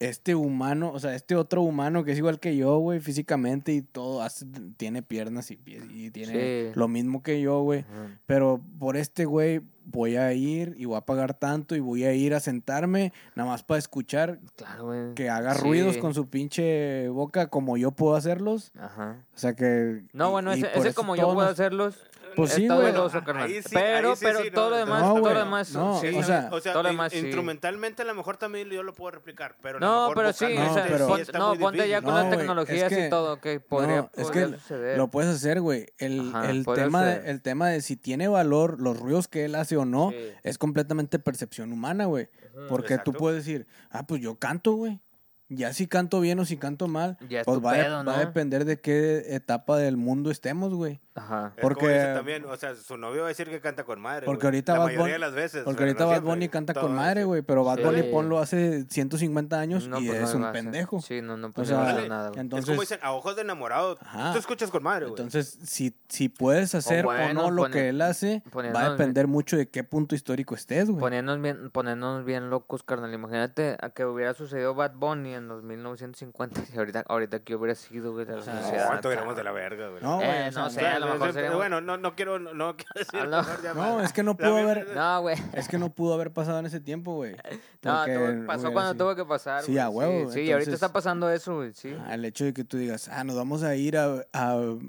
este 0.00 0.34
humano, 0.34 0.90
o 0.92 0.98
sea, 1.00 1.14
este 1.14 1.34
otro 1.36 1.62
humano 1.62 2.04
que 2.04 2.12
es 2.12 2.18
igual 2.18 2.38
que 2.40 2.56
yo, 2.56 2.78
güey, 2.78 3.00
físicamente 3.00 3.72
y 3.72 3.82
todo, 3.82 4.22
hace- 4.22 4.46
tiene 4.76 5.02
piernas 5.02 5.50
y 5.50 5.56
pies 5.56 5.84
y 5.90 6.10
tiene 6.10 6.32
Sí. 6.72 6.72
lo 6.78 6.88
mismo 6.88 7.22
que 7.22 7.40
yo, 7.40 7.62
güey. 7.62 7.84
Pero 8.26 8.60
por 8.78 8.96
este 8.96 9.24
güey 9.24 9.62
voy 9.86 10.16
a 10.16 10.32
ir 10.32 10.74
y 10.78 10.84
voy 10.86 10.96
a 10.96 11.02
pagar 11.02 11.34
tanto 11.34 11.76
y 11.76 11.80
voy 11.80 12.04
a 12.04 12.12
ir 12.14 12.34
a 12.34 12.40
sentarme 12.40 13.12
nada 13.36 13.50
más 13.50 13.62
para 13.62 13.78
escuchar 13.78 14.40
Claro, 14.56 15.12
que 15.14 15.28
haga 15.30 15.54
Sí. 15.54 15.62
ruidos 15.62 15.96
con 15.98 16.12
su 16.14 16.28
pinche 16.28 17.08
boca 17.08 17.48
como 17.48 17.76
yo 17.76 17.90
puedo 17.92 18.16
hacerlos. 18.16 18.72
Ajá. 18.78 19.24
O 19.34 19.38
sea 19.38 19.54
que... 19.54 20.04
No, 20.12 20.30
bueno, 20.30 20.56
y 20.56 20.64
ese, 20.74 20.92
como 20.94 21.14
yo 21.16 21.24
puedo 21.32 21.42
nos- 21.48 21.52
hacerlos. 21.52 21.96
Pues 22.36 22.52
sí, 22.52 22.62
está 22.62 22.74
güey. 22.76 22.92
dudoso, 22.92 23.18
Ahí 23.18 23.24
carnal. 23.24 23.48
sí- 23.50 23.60
pero, 23.72 24.10
ahí 24.10 24.16
sí, 24.16 24.24
pero 24.24 24.42
sí, 24.42 24.50
todo 24.50 24.64
no, 24.64 24.70
lo 24.70 24.76
no, 24.76 24.84
demás, 24.86 25.00
no, 25.02 25.08
todo 25.12 25.20
güey, 25.20 25.32
lo 25.34 25.38
demás. 25.40 25.72
no, 25.72 26.00
sí. 26.00 26.06
o 26.08 26.22
sea, 26.22 26.48
o 26.52 26.60
sea, 26.60 26.72
todo 26.72 26.82
lo 26.82 26.88
demás 26.90 27.12
sí. 27.12 27.18
instrumentalmente 27.18 28.02
a 28.02 28.04
lo 28.04 28.14
mejor 28.14 28.36
también 28.36 28.68
yo 28.68 28.82
lo 28.82 28.92
puedo 28.94 29.12
replicar, 29.12 29.56
pero 29.62 29.80
No, 29.80 30.08
mejor 30.08 30.16
pero 30.16 30.32
sí, 30.32 30.44
o 30.44 30.48
sea, 30.74 30.84
No, 30.84 30.90
pero- 30.92 31.06
pon- 31.08 31.20
está 31.20 31.38
no, 31.38 31.48
muy 31.50 31.58
ponte 31.58 31.88
ya 31.88 32.02
con 32.02 32.14
No, 32.14 32.22
las 32.22 32.30
tecnologías 32.36 32.92
es 32.92 32.98
que- 32.98 33.06
y 33.06 33.10
todo, 33.10 33.40
que 33.40 33.60
podría, 33.60 33.96
no, 33.96 34.10
es 34.14 34.24
podría 34.26 34.46
que 34.46 34.52
suceder. 34.58 34.98
lo 34.98 35.08
puedes 35.08 35.34
hacer, 35.34 35.60
güey. 35.60 35.86
El, 35.98 36.20
Ajá, 36.34 36.50
el 36.50 36.64
tema 36.64 37.04
de, 37.04 37.30
el 37.30 37.42
tema 37.42 37.68
de 37.68 37.80
si 37.80 37.96
tiene 37.96 38.28
valor 38.28 38.80
los 38.80 38.98
ruidos 38.98 39.28
que 39.28 39.44
él 39.44 39.54
hace 39.54 39.76
o 39.76 39.84
no 39.84 40.10
Sí. 40.10 40.16
es 40.42 40.58
completamente 40.58 41.18
percepción 41.18 41.72
humana, 41.72 42.06
güey. 42.06 42.28
Porque 42.68 42.98
tú 42.98 43.12
puedes 43.12 43.44
decir, 43.44 43.66
ah, 43.90 44.06
pues 44.06 44.20
yo 44.20 44.38
canto, 44.38 44.72
güey. 44.74 45.00
Ya 45.48 45.72
si 45.74 45.86
canto 45.86 46.20
bien 46.20 46.38
o 46.38 46.46
si 46.46 46.56
canto 46.56 46.88
mal, 46.88 47.18
Ya 47.28 47.40
es 47.40 47.44
pues 47.44 47.58
va, 47.62 47.72
a- 47.72 47.74
pedo, 47.74 47.94
va 47.96 48.00
a 48.00 48.02
¿no? 48.04 48.18
depender 48.18 48.64
de 48.64 48.80
qué 48.80 49.34
etapa 49.34 49.76
del 49.76 49.96
mundo 49.98 50.30
estemos, 50.30 50.72
güey. 50.72 51.00
Ajá. 51.16 51.52
Es 51.56 51.62
Porque- 51.62 51.86
dice 51.88 52.12
también, 52.14 52.44
o 52.44 52.56
sea, 52.56 52.74
su 52.74 52.96
novio 52.96 53.20
va 53.20 53.26
a 53.26 53.28
decir 53.28 53.48
que 53.48 53.60
canta 53.60 53.84
con 53.84 54.00
madre. 54.00 54.26
Porque 54.26 54.46
ahorita 54.48 54.72
la 54.72 54.78
Bad 54.80 54.84
mayoría 54.86 55.04
Bunny- 55.04 55.12
de 55.12 55.18
las 55.20 55.32
veces. 55.34 55.62
Porque 55.64 55.82
ahorita 55.84 56.04
no 56.04 56.10
Bad 56.10 56.22
Bunny 56.22 56.48
canta 56.48 56.74
con 56.74 56.92
madre, 56.94 57.22
güey. 57.24 57.42
Pero 57.42 57.62
Bad 57.62 57.76
Sí. 57.76 57.82
Bunny 57.84 58.02
ponlo 58.04 58.38
hace 58.40 58.84
150 58.90 59.60
años 59.60 59.86
No, 59.86 60.00
y 60.00 60.08
pues 60.08 60.20
no 60.20 60.26
es 60.26 60.34
le 60.34 60.40
un 60.46 60.52
pendejo. 60.52 61.00
Sí, 61.00 61.22
no, 61.22 61.36
no 61.36 61.48
O 61.48 61.52
puede 61.52 61.68
sea, 61.68 61.82
hacer 61.88 62.08
nada, 62.08 62.28
güey. 62.30 62.40
entonces, 62.40 62.64
es 62.68 62.70
como 62.70 62.80
dicen, 62.80 62.98
a 63.02 63.12
ojos 63.12 63.36
de 63.36 63.42
enamorado, 63.42 63.96
Ajá. 64.00 64.32
tú 64.32 64.38
escuchas 64.40 64.70
con 64.72 64.82
madre, 64.82 65.06
güey. 65.06 65.12
entonces 65.12 65.56
si, 65.64 65.96
si 66.08 66.28
puedes 66.28 66.74
hacer 66.74 67.04
o, 67.04 67.08
bueno, 67.10 67.42
no 67.42 67.50
lo 67.52 67.62
pone- 67.62 67.72
que 67.74 67.88
él 67.90 68.02
hace, 68.02 68.42
va 68.74 68.80
a 68.86 68.90
depender 68.90 69.28
mucho 69.28 69.56
de 69.56 69.68
qué 69.68 69.84
punto 69.84 70.16
histórico 70.16 70.54
estés, 70.56 70.88
güey. 70.88 70.98
Ponernos 70.98 71.40
bien, 71.40 71.70
ponernos 71.70 72.24
bien 72.24 72.50
locos, 72.50 72.82
carnal. 72.82 73.14
Imagínate 73.14 73.76
a 73.80 73.90
que 73.90 74.04
hubiera 74.04 74.34
sucedido 74.34 74.74
Bad 74.74 74.94
Bunny 74.96 75.34
en 75.34 75.46
los 75.46 75.62
1950 75.62 76.60
y 76.74 76.76
ahorita, 76.78 77.04
ahorita 77.08 77.38
que 77.40 77.54
hubiera 77.54 77.76
sido, 77.76 78.12
güey, 78.12 78.26
la 78.26 78.42
sea, 78.42 78.54
No, 78.54 78.62
sociedad. 78.62 78.86
¿Cuánto 78.88 79.02
cabrón. 79.02 79.18
iremos 79.18 79.36
de 79.36 79.44
la 79.44 79.52
verga, 79.52 79.88
güey? 79.90 80.02
No, 80.02 80.16
güey, 80.16 80.28
Eh, 80.28 80.48
o 80.48 80.58
no 80.58 80.70
sé, 80.70 80.80
lo 81.06 81.18
mejor 81.18 81.56
Bueno, 81.56 81.80
no, 81.80 81.96
no 81.96 82.14
quiero, 82.14 82.38
no, 82.38 82.54
no 82.54 82.76
quiero 82.76 82.90
decir. 82.94 83.20
Ah, 83.20 83.26
no. 83.26 83.42
mejor 83.74 84.04
es 84.04 84.12
que 84.12 84.22
no 84.22 84.30
La 84.32 84.36
pudo 84.36 84.56
haber, 84.56 84.94
No, 84.94 85.20
güey. 85.22 85.36
es 85.52 85.68
que 85.68 85.78
no 85.78 85.90
pudo 85.90 86.14
haber 86.14 86.32
pasado 86.32 86.58
en 86.58 86.66
ese 86.66 86.80
tiempo, 86.80 87.14
güey. 87.14 87.36
No, 87.82 88.04
tuvo- 88.04 88.46
pasó 88.46 88.72
cuando 88.72 88.92
sido- 88.92 89.04
tuvo 89.04 89.16
que 89.16 89.24
pasar. 89.28 89.62
Sí, 89.62 89.78
a 89.78 89.88
huevo, 89.88 90.30
Sí, 90.30 90.34
sí, 90.34 90.40
y 90.40 90.52
ahorita 90.52 90.70
entonces- 90.70 90.74
está 90.74 90.92
pasando 90.92 91.30
eso, 91.30 91.56
güey, 91.56 91.72
sí. 91.74 91.94
Ah, 92.06 92.14
El 92.14 92.24
hecho 92.24 92.44
de 92.44 92.52
que 92.54 92.64
tú 92.64 92.76
digas, 92.78 93.08
ah, 93.08 93.24
nos 93.24 93.36
vamos 93.36 93.62
a 93.62 93.74
ir 93.76 93.96
a, 93.98 94.24
a- 94.32 94.56
o 94.56 94.80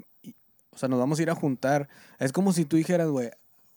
sea, 0.78 0.88
nos 0.88 0.98
vamos 0.98 1.18
a 1.18 1.22
ir 1.22 1.30
a 1.30 1.34
juntar. 1.34 1.88
Es 2.18 2.32
como 2.32 2.52
si 2.52 2.64
tú 2.64 2.76
dijeras, 2.76 3.08
güey, 3.08 3.30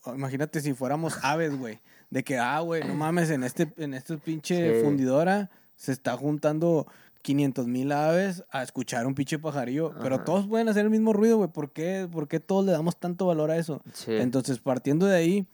imagínate 0.07 0.61
si 0.61 0.73
fuéramos 0.73 1.17
aves, 1.23 1.57
güey, 1.57 1.81
de 2.09 2.23
que, 2.23 2.37
ah, 2.37 2.59
güey, 2.61 2.83
no 2.83 2.93
mames, 2.93 3.29
en 3.29 3.43
este, 3.43 3.71
en 3.77 3.93
este 3.93 4.17
pinche 4.17 4.79
Sí. 4.79 4.83
fundidora 4.85 5.49
se 5.75 5.91
está 5.91 6.17
juntando 6.17 6.87
500 7.22 7.67
mil 7.67 7.91
aves 7.91 8.43
a 8.49 8.63
escuchar 8.63 9.05
un 9.05 9.15
pinche 9.15 9.39
pajarillo, 9.39 9.93
pero 10.01 10.24
todos 10.24 10.47
pueden 10.47 10.70
hacer 10.70 10.86
el 10.86 10.89
mismo 10.89 11.13
ruido, 11.13 11.38
güey, 11.38 11.49
¿por 11.49 11.72
qué, 11.72 12.07
¿por 12.09 12.28
qué 12.28 12.39
todos 12.39 12.65
le 12.65 12.72
damos 12.72 12.97
tanto 12.97 13.26
valor 13.26 13.51
a 13.51 13.57
eso? 13.57 13.82
Sí. 13.93 14.13
Entonces, 14.13 14.59
partiendo 14.59 15.05
de 15.05 15.15
ahí, 15.15 15.47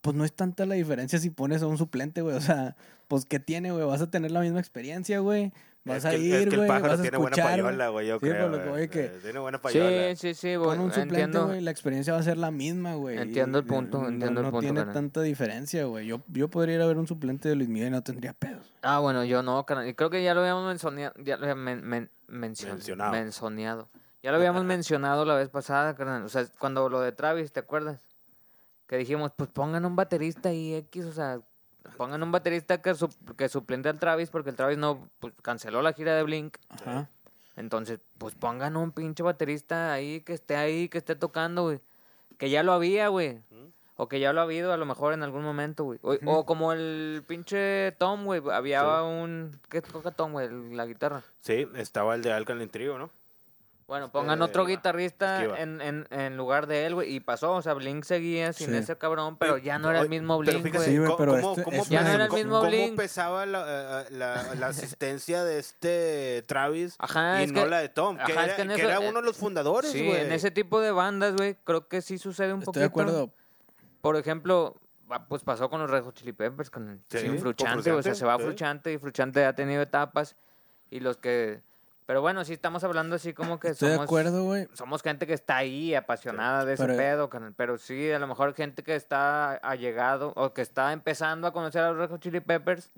pues 0.00 0.14
no 0.14 0.24
es 0.24 0.32
tanta 0.32 0.66
la 0.66 0.74
diferencia 0.74 1.18
si 1.18 1.30
pones 1.30 1.62
a 1.62 1.66
un 1.66 1.78
suplente, 1.78 2.22
güey, 2.22 2.36
o 2.36 2.40
sea, 2.40 2.76
pues 3.08 3.24
¿qué 3.24 3.40
tiene, 3.40 3.72
güey? 3.72 3.84
Vas 3.84 4.02
a 4.02 4.10
tener 4.10 4.30
la 4.30 4.40
misma 4.40 4.60
experiencia, 4.60 5.20
güey. 5.20 5.52
Vas 5.88 5.96
Es 5.98 6.04
a 6.04 6.14
ir, 6.14 6.34
es 6.34 6.44
que 6.44 6.50
el 6.50 6.56
güey, 6.56 6.68
pájaro 6.68 6.88
vas 6.88 6.98
a 6.98 7.02
tiene 7.02 7.16
buena 7.18 7.36
escuchar. 7.36 7.50
güey. 7.60 7.62
payola, 7.64 7.88
güey, 7.88 8.06
yo 8.06 8.14
Sí, 8.14 8.20
creo. 8.20 8.42
por 8.42 8.50
lo 8.50 8.56
que 8.62 8.68
güey. 8.68 8.78
voy 8.80 8.88
que- 8.88 9.08
Tiene 9.22 9.38
buena 9.40 9.60
payola. 9.60 9.88
Sí, 9.88 10.16
sí, 10.16 10.34
sí, 10.34 10.54
güey, 10.56 10.70
un 10.78 10.88
suplente, 10.90 11.00
entiendo. 11.14 11.46
güey, 11.46 11.60
la 11.60 11.70
experiencia 11.70 12.12
va 12.12 12.18
a 12.20 12.22
ser 12.22 12.36
la 12.36 12.50
misma, 12.50 12.94
güey. 12.94 13.18
Entiendo 13.18 13.58
el 13.58 13.64
Y, 13.64 13.68
punto, 13.68 14.02
no- 14.02 14.08
entiendo 14.08 14.40
el 14.40 14.46
no 14.46 14.50
punto, 14.52 14.60
tiene 14.60 14.80
carnal. 14.80 14.94
tanta 14.94 15.22
diferencia, 15.22 15.84
güey. 15.86 16.06
Yo, 16.06 16.20
yo 16.28 16.48
podría 16.48 16.76
ir 16.76 16.82
a 16.82 16.86
ver 16.86 16.98
un 16.98 17.06
suplente 17.06 17.48
de 17.48 17.56
Luis 17.56 17.68
Miguel 17.68 17.88
y 17.88 17.90
no 17.92 18.02
tendría 18.02 18.32
pedos. 18.34 18.72
Ah, 18.82 18.98
bueno, 19.00 19.24
yo 19.24 19.42
no, 19.42 19.64
carnal. 19.66 19.88
Y 19.88 19.94
creo 19.94 20.10
que 20.10 20.22
ya 20.22 20.34
lo 20.34 20.40
habíamos 20.40 20.66
mencionado. 20.66 21.12
Ya 21.24 21.36
lo 21.36 21.44
habíamos 21.44 21.64
men- 21.64 21.82
men- 21.84 22.10
mencion- 22.28 22.68
Mencionado. 22.74 23.12
mencionado. 23.12 23.88
Ya 23.92 23.98
Ya 24.24 24.30
lo 24.32 24.38
habíamos 24.38 24.64
mencionado 24.64 25.24
la 25.24 25.34
vez 25.36 25.48
pasada, 25.48 25.94
carnal. 25.94 26.24
O 26.24 26.28
sea, 26.28 26.44
cuando 26.58 26.88
lo 26.88 27.00
de 27.00 27.12
Travis, 27.12 27.52
¿te 27.52 27.60
acuerdas? 27.60 28.02
Que 28.88 28.96
dijimos, 28.96 29.32
pues 29.36 29.48
pongan 29.50 29.84
un 29.84 29.96
baterista 29.96 30.52
y 30.52 30.74
X, 30.74 31.04
o 31.04 31.12
sea, 31.12 31.40
pongan 31.96 32.22
un 32.22 32.30
baterista 32.32 32.80
que, 32.82 32.94
su- 32.94 33.08
que 33.36 33.48
suplente 33.48 33.88
al 33.88 33.98
Travis, 33.98 34.30
porque 34.30 34.50
el 34.50 34.56
Travis 34.56 34.78
no, 34.78 35.08
pues 35.20 35.32
canceló 35.42 35.82
la 35.82 35.92
gira 35.92 36.14
de 36.14 36.22
Blink. 36.22 36.56
Ajá. 36.70 37.08
Entonces, 37.56 37.98
pues 38.18 38.34
pongan 38.34 38.76
un 38.76 38.92
pinche 38.92 39.22
baterista 39.22 39.92
ahí, 39.92 40.20
que 40.20 40.32
esté 40.34 40.56
ahí, 40.56 40.88
que 40.88 40.98
esté 40.98 41.16
tocando, 41.16 41.62
güey. 41.64 41.80
Que 42.36 42.50
ya 42.50 42.62
lo 42.62 42.72
había, 42.72 43.08
güey. 43.08 43.40
O 43.96 44.06
que 44.06 44.20
ya 44.20 44.32
lo 44.32 44.38
ha 44.40 44.44
habido 44.44 44.72
a 44.72 44.76
lo 44.76 44.86
mejor 44.86 45.12
en 45.12 45.24
algún 45.24 45.42
momento, 45.42 45.82
güey. 45.82 45.98
O, 46.02 46.16
o 46.24 46.46
como 46.46 46.72
el 46.72 47.24
pinche 47.26 47.90
Tom, 47.98 48.24
güey. 48.26 48.40
Había 48.52 48.82
Sí. 48.82 48.86
un... 49.04 49.60
¿Qué 49.68 49.82
toca 49.82 50.12
Tom, 50.12 50.30
güey? 50.32 50.48
La 50.72 50.86
guitarra. 50.86 51.24
Sí, 51.40 51.66
estaba 51.74 52.14
el 52.14 52.22
de 52.22 52.32
Alkaline 52.32 52.68
Trio, 52.70 52.96
¿no? 52.96 53.10
Bueno, 53.88 54.12
pongan 54.12 54.42
otro 54.42 54.62
Esquiva, 54.64 54.76
guitarrista 54.78 55.36
Esquiva. 55.40 55.58
en, 55.60 55.80
en, 55.80 56.06
en 56.10 56.36
lugar 56.36 56.66
de 56.66 56.84
él, 56.84 56.94
güey. 56.94 57.14
Y 57.14 57.20
pasó, 57.20 57.52
o 57.54 57.62
sea, 57.62 57.72
Blink 57.72 58.04
seguía 58.04 58.52
sin 58.52 58.68
Sí. 58.68 58.76
ese 58.76 58.98
cabrón, 58.98 59.38
pero 59.38 59.56
ya 59.56 59.78
no 59.78 59.88
era 59.90 60.00
el 60.00 60.10
mismo 60.10 60.38
pero 60.40 60.52
Blink, 60.60 60.62
fíjate, 60.66 60.78
güey. 60.84 60.90
Sí, 60.90 61.02
¿cómo- 61.04 61.16
pero 61.16 61.32
cómo- 61.32 61.50
este 61.52 61.62
cómo 61.64 61.82
es 61.82 61.88
Ya 61.88 62.02
no 62.02 62.10
era 62.10 62.24
el 62.24 62.28
cómo- 62.28 62.38
mismo 62.38 62.58
cómo 62.58 62.68
Blink. 62.70 62.96
pesaba 62.96 63.46
la, 63.46 64.02
eh, 64.02 64.10
la, 64.10 64.54
la 64.56 64.66
asistencia 64.66 65.42
de 65.42 65.58
este 65.58 66.44
Travis 66.46 66.96
Ajá, 66.98 67.40
y 67.40 67.44
es 67.44 67.52
no 67.52 67.64
que- 67.64 67.70
la 67.70 67.78
de 67.80 67.88
Tom? 67.88 68.16
Que 68.18 68.22
ajá, 68.32 68.32
es 68.42 68.46
era, 68.48 68.56
que 68.56 68.62
en 68.62 68.68
que 68.68 68.74
eso- 68.74 68.88
era 68.90 69.02
eh, 69.02 69.08
uno 69.08 69.20
de 69.20 69.26
los 69.26 69.36
fundadores, 69.38 69.90
Sí, 69.90 70.06
güey. 70.06 70.20
en 70.20 70.32
ese 70.32 70.50
tipo 70.50 70.82
de 70.82 70.92
bandas, 70.92 71.34
güey, 71.34 71.56
creo 71.64 71.88
que 71.88 72.02
sí 72.02 72.18
sucede 72.18 72.52
un 72.52 72.58
Estoy 72.60 72.66
poquito. 72.66 72.80
de 72.80 72.86
acuerdo. 72.86 73.30
Por 74.02 74.16
ejemplo, 74.16 74.76
pues 75.30 75.42
pasó 75.44 75.70
con 75.70 75.80
los 75.80 75.90
Red 75.90 76.02
Hot 76.04 76.14
Chili 76.14 76.34
Peppers, 76.34 76.68
con 76.68 76.90
el 76.90 77.00
Sí, 77.08 77.20
sin 77.20 77.28
con 77.30 77.38
Fruchante, 77.38 77.90
o 77.92 78.02
sea, 78.02 78.14
se 78.14 78.26
va 78.26 78.36
sí. 78.36 78.42
Fruchante 78.42 78.92
y 78.92 78.98
Fruchante 78.98 79.46
ha 79.46 79.54
tenido 79.54 79.80
etapas 79.80 80.36
y 80.90 81.00
los 81.00 81.16
que... 81.16 81.62
Pero 82.08 82.22
bueno, 82.22 82.42
sí 82.42 82.54
estamos 82.54 82.82
hablando 82.84 83.16
así 83.16 83.34
como 83.34 83.60
que 83.60 83.68
Estoy 83.68 83.90
de 83.90 83.94
somos... 83.96 84.06
acuerdo, 84.06 84.44
güey. 84.44 84.66
Somos 84.72 85.02
gente 85.02 85.26
que 85.26 85.34
está 85.34 85.58
ahí, 85.58 85.94
apasionada 85.94 86.64
de 86.64 86.72
ese 86.72 86.82
Pero- 86.86 86.96
pedo, 86.96 87.30
pero 87.54 87.76
sí, 87.76 88.10
a 88.10 88.18
lo 88.18 88.26
mejor 88.26 88.54
gente 88.54 88.82
que 88.82 88.94
está 88.96 89.52
allegado 89.56 90.32
o 90.34 90.54
que 90.54 90.62
está 90.62 90.94
empezando 90.94 91.46
a 91.46 91.52
conocer 91.52 91.82
a 91.82 91.90
los 91.90 91.98
Red 91.98 92.08
Hot 92.08 92.22
Chili 92.22 92.40
Peppers, 92.40 92.88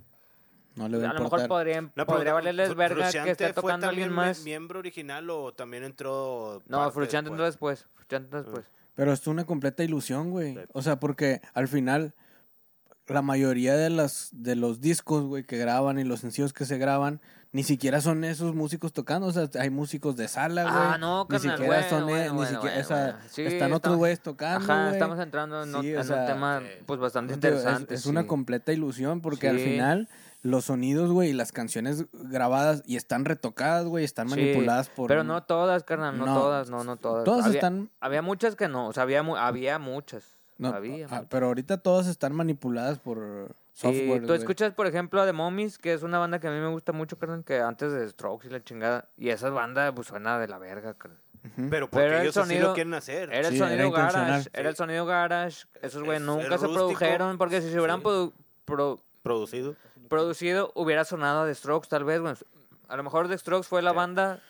No 0.77 0.89
le 0.89 0.99
voy 0.99 1.07
a 1.07 1.11
a 1.11 1.15
lo 1.15 1.25
mejor 1.25 1.49
podría, 1.49 1.91
No, 1.97 2.07
podría 2.07 2.35
valerles 2.35 2.73
verga 2.77 3.11
que 3.11 3.31
esté 3.33 3.47
fue 3.47 3.53
tocando 3.55 3.89
también 3.89 4.05
alguien 4.11 4.13
más. 4.13 4.45
miembro 4.45 4.79
original 4.79 5.29
o 5.29 5.53
también 5.55 5.83
entró 5.83 6.63
No, 6.69 6.89
Fruchante 6.93 7.31
entró 7.31 7.45
después? 7.47 7.89
Fruchante 7.97 8.27
entró 8.27 8.43
después. 8.45 8.65
Pero 8.95 9.13
es 9.13 9.27
una 9.27 9.45
completa 9.45 9.83
ilusión, 9.83 10.31
güey. 10.31 10.57
O 10.73 10.83
sea, 10.83 11.01
porque 11.01 11.41
al 11.53 11.67
final 11.67 12.15
la 13.09 13.23
mayoría 13.23 13.75
de 13.77 13.91
las 13.91 14.29
de 14.31 14.55
los 14.55 14.81
discos, 14.81 15.25
güey, 15.25 15.43
que 15.43 15.59
graban 15.59 15.99
y 15.99 16.05
los 16.05 16.21
sencillos 16.21 16.53
que 16.53 16.65
se 16.65 16.79
graban, 16.79 17.21
ni 17.53 17.65
siquiera 17.65 18.01
son 18.01 18.23
esos 18.25 18.55
músicos 18.55 18.93
tocando, 18.93 19.27
o 19.27 19.33
sea, 19.33 19.49
hay 19.59 19.71
músicos 19.71 20.17
de 20.17 20.29
sala, 20.29 20.63
güey. 20.63 20.75
Ah, 20.77 20.97
no, 21.01 21.23
ni 21.23 21.29
carnal, 21.29 21.57
siquiera 21.59 21.75
bueno, 21.75 21.89
son, 21.89 22.05
bueno, 22.09 22.25
ni 22.33 22.37
bueno, 22.37 22.51
siquiera, 22.61 22.81
o 22.81 22.85
sea. 22.85 23.21
Sí, 23.29 23.43
están 23.43 23.73
otros 23.73 23.97
güeyes 23.97 24.21
tocando, 24.21 24.73
Ajá, 24.73 24.93
estamos 24.93 25.19
entrando 25.19 25.63
en, 25.65 25.71
Sí, 25.71 25.77
ot- 25.77 25.97
o 25.97 26.01
en 26.01 26.05
sea, 26.05 26.17
un 26.21 26.27
tema 26.27 26.63
pues 26.87 27.01
bastante 27.01 27.33
es- 27.33 27.37
interesante. 27.39 27.95
Es, 27.95 28.07
una 28.07 28.27
completa 28.27 28.73
ilusión 28.73 29.21
porque 29.21 29.49
al 29.49 29.59
final 29.59 30.09
los 30.43 30.67
sonidos, 30.67 31.11
güey, 31.11 31.31
y 31.31 31.33
las 31.35 31.53
canciones 31.53 32.07
grabadas 32.13 32.83
y 32.87 32.97
están 32.97 33.25
retocadas, 33.27 33.85
güey, 33.85 34.05
están 34.05 34.29
manipuladas 34.29 34.89
por... 34.89 35.09
Pero 35.09 35.23
no 35.25 35.43
todas, 35.43 35.85
carnal, 35.85 36.17
no, 36.19 36.25
No, 36.27 36.35
todas, 36.35 36.71
no, 36.71 36.83
no 36.85 36.97
todas. 36.97 37.25
Todas 37.25 37.45
había, 37.47 37.59
están... 37.59 37.91
había 38.01 38.23
muchas 38.23 38.57
que 38.57 38.69
no, 38.69 38.87
o 38.89 38.93
sea, 38.95 39.03
había, 39.03 39.21
había 39.21 39.79
muchas. 39.79 40.40
No, 40.61 40.69
había 40.77 41.07
ah, 41.11 41.25
pero 41.29 41.47
ahorita 41.47 41.79
todas 41.79 42.07
están 42.07 42.35
manipuladas 42.35 42.99
por 42.99 43.49
Sí, 43.73 43.81
software, 43.83 44.21
tú 44.23 44.27
güey. 44.29 44.39
escuchas, 44.39 44.75
por 44.75 44.87
ejemplo, 44.87 45.21
a 45.23 45.27
The 45.27 45.33
Mummies, 45.33 45.79
que 45.79 45.93
es 45.95 46.03
una 46.03 46.19
banda 46.19 46.39
que 46.39 46.49
a 46.49 46.51
mí 46.51 46.59
me 46.61 46.69
gusta 46.69 46.93
mucho, 46.93 47.19
carnal, 47.19 47.45
que 47.45 47.61
antes 47.61 47.93
de 47.93 48.07
Strokes 48.09 48.49
y 48.49 48.51
la 48.51 48.63
chingada. 48.63 49.09
Y 49.17 49.31
esa 49.31 49.49
banda, 49.51 49.93
pues, 49.95 50.09
suena 50.09 50.39
de 50.39 50.49
la 50.49 50.59
verga, 50.59 50.95
carnal. 50.95 51.21
Pero 51.71 51.89
porque 51.89 52.05
Pero 52.05 52.17
el 52.17 52.23
ellos 52.23 52.37
así 52.37 52.49
sonido- 52.51 52.69
lo 52.69 52.75
quieren 52.75 52.93
hacer. 52.93 53.33
Era 53.33 53.49
el 53.49 53.55
Sí, 53.55 53.59
sonido 53.59 53.91
garage, 53.91 54.51
era 54.53 54.69
el 54.69 54.75
Sí. 54.75 54.79
sonido 54.79 55.07
garage. 55.07 55.65
Esos 55.81 56.03
güey 56.05 56.19
Es- 56.19 56.23
nunca 56.23 56.43
se 56.45 56.51
rústico. 56.51 56.73
produjeron, 56.75 57.39
porque 57.39 57.63
si 57.63 57.71
se 57.71 57.79
hubieran 57.79 58.01
Sí. 58.01 58.05
produ- 58.07 58.33
pro- 58.67 59.01
Producido. 59.23 59.75
producido, 60.11 60.71
hubiera 60.75 61.05
sonado 61.05 61.47
The 61.47 61.55
Strokes, 61.55 61.89
tal 61.89 62.05
vez, 62.05 62.21
güey. 62.21 62.35
A 62.89 62.97
lo 62.97 63.03
mejor 63.03 63.29
The 63.29 63.39
Strokes 63.39 63.67
fue 63.69 63.81
la 63.81 63.91
Sí. 63.93 63.97
banda 63.97 64.41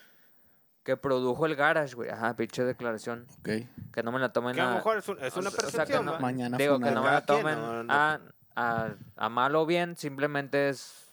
que 0.83 0.97
produjo 0.97 1.47
el 1.47 1.57
garage, 1.57 1.95
güey. 1.95 2.11
Ajá, 2.11 2.35
pinche 2.37 2.64
declaración. 2.64 3.26
Ok. 3.41 3.49
Que 3.93 4.03
no 4.03 4.12
me 4.12 4.18
la 4.18 4.33
tomen 4.33 4.55
Que 4.55 4.61
a 4.61 4.68
lo 4.70 4.74
mejor 4.76 4.99
es, 4.99 5.09
un- 5.09 5.18
es 5.22 5.37
o 5.37 5.41
una 5.41 5.51
sea, 5.51 5.59
o 5.66 5.70
sea, 5.70 5.85
que 5.87 5.93
percepción, 5.93 6.07
no- 6.07 6.57
Digo, 6.59 6.78
que 6.81 6.91
no 6.91 7.03
me 7.03 7.11
la 7.11 7.24
tomen 7.26 7.61
no, 7.61 7.83
no. 7.85 7.93
A, 7.93 8.20
a, 8.57 8.89
a 9.16 9.28
mal 9.28 9.55
o 9.57 9.66
bien, 9.66 9.97
simplemente 9.97 10.68
es 10.70 11.12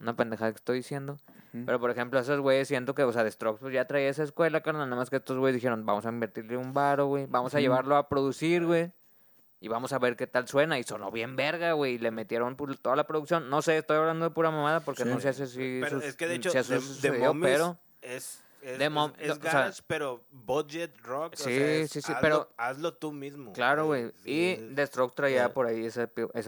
una 0.00 0.14
pendejada 0.16 0.50
que 0.52 0.56
estoy 0.56 0.78
diciendo. 0.78 1.18
Pero, 1.66 1.78
por 1.78 1.88
ejemplo, 1.92 2.18
esos 2.18 2.40
güeyes 2.40 2.66
siento 2.66 2.96
que, 2.96 3.04
o 3.04 3.12
sea, 3.12 3.30
Strokes 3.30 3.60
pues, 3.60 3.72
ya 3.72 3.84
traía 3.86 4.08
esa 4.08 4.24
escuela, 4.24 4.60
carnal. 4.60 4.90
Nada 4.90 4.98
más 5.00 5.08
que 5.08 5.16
estos 5.16 5.38
güeyes 5.38 5.54
dijeron, 5.54 5.86
vamos 5.86 6.04
a 6.04 6.08
invertirle 6.08 6.56
un 6.56 6.74
varo, 6.74 7.06
güey. 7.06 7.26
Vamos 7.26 7.54
a 7.54 7.60
llevarlo 7.60 7.96
a 7.96 8.08
producir, 8.08 8.66
güey. 8.66 8.90
Y 9.60 9.68
vamos 9.68 9.92
a 9.92 10.00
ver 10.00 10.16
qué 10.16 10.26
tal 10.26 10.48
suena. 10.48 10.80
Y 10.80 10.82
sonó 10.82 11.12
bien 11.12 11.36
verga, 11.36 11.72
güey. 11.74 11.94
Y 11.94 11.98
le 11.98 12.10
metieron 12.10 12.56
toda 12.82 12.96
la 12.96 13.06
producción. 13.06 13.48
No 13.50 13.62
sé, 13.62 13.78
estoy 13.78 13.96
hablando 13.98 14.24
de 14.28 14.30
pura 14.34 14.50
mamada 14.50 14.80
porque 14.80 15.04
Sí. 15.04 15.08
no 15.08 15.20
sé 15.20 15.32
si 15.32 15.42
así 15.44 15.78
Pero 15.80 15.90
sus- 16.00 16.04
es 16.04 16.16
que 16.16 16.26
de 16.26 16.34
hecho, 16.34 16.50
de, 16.52 16.64
sucedió, 16.64 17.32
Mummies 17.32 17.52
pero... 17.52 17.78
es, 18.02 18.42
es, 19.18 19.30
o 19.30 19.34
sea- 19.34 19.52
garage, 19.52 19.82
pero 19.86 20.24
budget 20.30 20.96
rock. 21.02 21.34
o 21.34 21.36
Sí, 21.36 21.42
sea, 21.44 21.70
es 21.74 21.90
sí, 21.90 22.00
sí, 22.00 22.12
hazlo- 22.12 22.18
pero- 22.20 22.48
Hazlo 22.56 22.94
tú 22.94 23.12
mismo. 23.12 23.52
Claro, 23.52 23.86
güey. 23.86 24.12
Y 24.24 24.56
Strokes 24.86 25.14
traía 25.14 25.46
eh. 25.46 25.48
por 25.50 25.66
ahí 25.66 25.86
ese, 25.86 26.06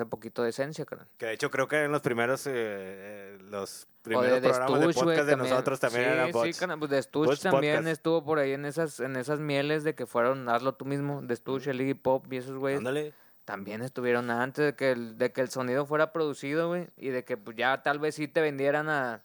poquito 0.08 0.42
de 0.42 0.50
esencia, 0.50 0.84
carnal. 0.84 1.08
Que 1.18 1.26
de 1.26 1.32
hecho 1.34 1.50
creo 1.50 1.68
que 1.68 1.84
en 1.84 1.92
los 1.92 2.00
primeros, 2.02 2.46
eh, 2.46 3.38
los 3.50 3.84
O 3.84 4.02
primeros 4.02 4.40
de 4.42 4.48
programas 4.48 4.80
de 4.80 4.86
podcast 4.94 5.08
de 5.26 5.32
también. 5.32 5.38
nosotros 5.50 5.80
también 5.80 6.04
sí, 6.04 6.10
eran 6.10 6.26
Sí, 6.26 6.32
pues 6.32 6.90
The 6.90 7.02
Stooge 7.02 7.26
Bots 7.26 7.40
también 7.40 7.76
podcast. 7.76 7.92
estuvo 7.92 8.24
por 8.24 8.38
ahí 8.38 8.52
en 8.52 8.64
esas, 8.64 9.00
en 9.00 9.16
esas 9.16 9.40
mieles 9.40 9.84
de 9.84 9.94
que 9.94 10.06
fueron 10.06 10.48
hazlo 10.48 10.74
tú 10.74 10.84
mismo. 10.84 11.22
The 11.26 11.36
Stooge, 11.36 11.70
el 11.70 11.80
Iggy 11.80 11.94
Pop 11.94 12.32
y 12.32 12.36
esos 12.38 12.56
güeyes. 12.58 12.78
Ándale. 12.78 13.12
También 13.44 13.82
estuvieron 13.82 14.28
antes 14.30 14.64
de 14.64 14.74
que 14.74 14.90
el, 14.90 15.18
de 15.18 15.30
que 15.32 15.40
el 15.40 15.50
sonido 15.50 15.86
fuera 15.86 16.12
producido, 16.12 16.66
güey. 16.68 16.88
Y 16.96 17.10
de 17.10 17.24
que 17.24 17.36
pues, 17.36 17.56
ya 17.56 17.80
tal 17.82 18.00
vez 18.00 18.16
sí 18.16 18.26
te 18.26 18.40
vendieran 18.40 18.88
a 18.88 19.22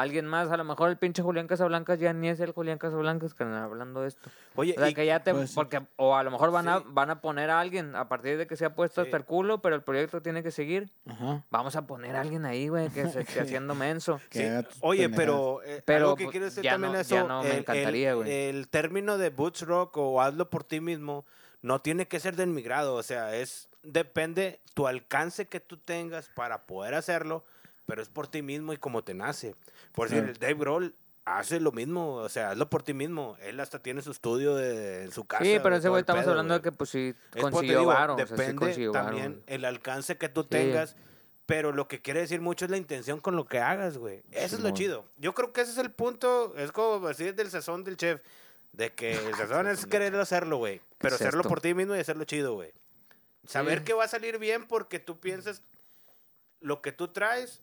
alguien 0.00 0.26
más. 0.26 0.50
A 0.50 0.56
lo 0.56 0.64
mejor 0.64 0.90
el 0.90 0.96
pinche 0.96 1.22
Julián 1.22 1.46
Casablancas 1.46 1.98
ya 1.98 2.12
ni 2.12 2.28
es 2.28 2.40
el 2.40 2.52
Julián 2.52 2.78
Casablancas, 2.78 3.32
carnal, 3.34 3.62
hablando 3.64 4.02
de 4.02 4.08
esto. 4.08 4.28
Oye, 4.56 4.74
O 4.76 4.80
sea, 4.80 4.88
y- 4.90 4.94
que 4.94 5.06
ya 5.06 5.20
te... 5.22 5.32
pues, 5.32 5.52
porque, 5.54 5.80
o 5.96 6.14
a 6.16 6.22
lo 6.22 6.30
mejor 6.30 6.50
van, 6.50 6.68
a, 6.68 6.80
van 6.80 7.10
a 7.10 7.20
poner 7.20 7.50
a 7.50 7.60
alguien 7.60 7.94
a 7.96 8.08
partir 8.08 8.36
de 8.38 8.46
que 8.46 8.56
se 8.56 8.64
ha 8.64 8.74
puesto 8.74 9.00
Sí. 9.02 9.06
hasta 9.06 9.16
el 9.16 9.24
culo, 9.24 9.62
pero 9.62 9.74
el 9.76 9.82
proyecto 9.82 10.20
tiene 10.22 10.42
que 10.42 10.50
seguir. 10.50 10.90
Ajá. 11.08 11.44
Vamos 11.50 11.76
a 11.76 11.86
poner 11.86 12.16
a 12.16 12.20
alguien 12.22 12.44
ahí, 12.44 12.68
güey, 12.68 12.88
que 12.90 13.08
se 13.08 13.20
esté 13.20 13.40
haciendo 13.62 13.74
menso. 13.74 14.20
Sí, 14.30 14.42
Oye, 14.80 15.08
pero, 15.08 15.62
eh, 15.64 15.82
Pero, 15.84 16.06
algo 16.06 16.16
que 16.16 16.24
pues, 16.24 16.32
quiero 16.32 16.46
decir 16.46 16.62
ya 16.64 16.72
también 16.72 16.92
no- 16.92 16.98
eso, 16.98 17.14
ya 17.14 17.24
no 17.24 17.42
me 17.42 17.50
el- 17.50 17.58
encantaría, 17.58 18.10
el, 18.10 18.16
güey. 18.16 18.32
el 18.32 18.68
término 18.68 19.16
de 19.18 19.30
boots 19.30 19.62
rock 19.62 19.96
o 19.96 20.20
hazlo 20.20 20.50
por 20.50 20.64
ti 20.64 20.80
mismo 20.80 21.24
no 21.62 21.80
tiene 21.80 22.06
que 22.08 22.20
ser 22.20 22.36
de 22.36 22.44
mi 22.46 22.60
grado, 22.62 22.94
o 22.94 23.02
sea, 23.02 23.34
es 23.36 23.68
depende 23.82 24.60
tu 24.74 24.86
alcance 24.86 25.46
que 25.46 25.60
tú 25.60 25.76
tengas 25.76 26.28
para 26.34 26.66
poder 26.66 26.94
hacerlo, 26.94 27.44
pero 27.86 28.02
es 28.02 28.08
por 28.08 28.28
ti 28.28 28.42
mismo 28.42 28.72
y 28.72 28.76
como 28.76 29.02
te 29.04 29.14
nace. 29.14 29.54
Por 29.92 30.08
decir, 30.08 30.22
Claro. 30.24 30.32
el 30.32 30.38
Dave 30.38 30.54
Grohl 30.54 30.94
hace 31.26 31.58
lo 31.60 31.72
mismo, 31.72 32.16
o 32.16 32.28
sea, 32.28 32.50
hazlo 32.50 32.68
por 32.68 32.82
ti 32.82 32.92
mismo. 32.94 33.36
Él 33.40 33.58
hasta 33.60 33.78
tiene 33.78 34.02
su 34.02 34.10
estudio 34.10 34.54
de, 34.56 35.04
en 35.04 35.10
su 35.12 35.24
casa. 35.24 35.44
Sí, 35.44 35.58
pero 35.62 35.74
de 35.74 35.78
ese 35.78 35.88
güey 35.88 36.00
estamos 36.00 36.22
pedo, 36.22 36.32
hablando 36.32 36.54
de 36.54 36.60
güey. 36.60 36.70
que 36.72 36.76
pues 36.76 36.90
sí 36.90 37.14
Es 37.34 37.40
consiguió 37.42 37.78
digo, 37.80 37.90
varo, 37.92 38.14
o 38.14 38.16
sea, 38.18 38.26
sí 38.26 38.32
depende 38.34 38.56
consiguió 38.56 38.92
también 38.92 39.42
el 39.46 39.64
alcance 39.64 40.16
que 40.18 40.28
tú 40.28 40.42
Sí. 40.42 40.48
tengas, 40.50 40.96
pero 41.46 41.72
lo 41.72 41.88
que 41.88 42.00
quiere 42.02 42.20
decir 42.20 42.40
mucho 42.40 42.64
es 42.66 42.70
la 42.70 42.76
intención 42.76 43.20
con 43.20 43.36
lo 43.36 43.46
que 43.46 43.58
hagas, 43.58 43.96
güey. 43.98 44.22
Eso 44.32 44.44
es 44.44 44.52
lo 44.52 44.58
Simón. 44.68 44.74
chido. 44.74 45.04
Yo 45.18 45.34
creo 45.34 45.52
que 45.52 45.62
ese 45.62 45.72
es 45.72 45.78
el 45.78 45.90
punto, 45.92 46.54
es 46.56 46.72
como 46.72 47.06
decir 47.08 47.34
del 47.34 47.50
sazón 47.50 47.84
del 47.84 47.96
chef, 47.96 48.20
de 48.72 48.92
que 48.92 49.12
el 49.14 49.34
sazón 49.36 49.66
es 49.66 49.86
querer 49.86 50.14
hacerlo, 50.16 50.56
güey, 50.58 50.80
pero 50.98 51.14
es 51.14 51.20
hacerlo 51.22 51.40
esto? 51.40 51.48
por 51.48 51.60
ti 51.62 51.72
mismo 51.74 51.94
y 51.96 52.00
hacerlo 52.00 52.24
chido, 52.24 52.54
güey. 52.54 52.72
Saber 53.46 53.78
Sí. 53.80 53.84
que 53.86 53.92
va 53.94 54.04
a 54.04 54.08
salir 54.08 54.38
bien 54.38 54.66
porque 54.66 54.98
tú 54.98 55.20
piensas 55.20 55.62
lo 56.60 56.80
que 56.82 56.92
tú 56.92 57.08
traes, 57.08 57.60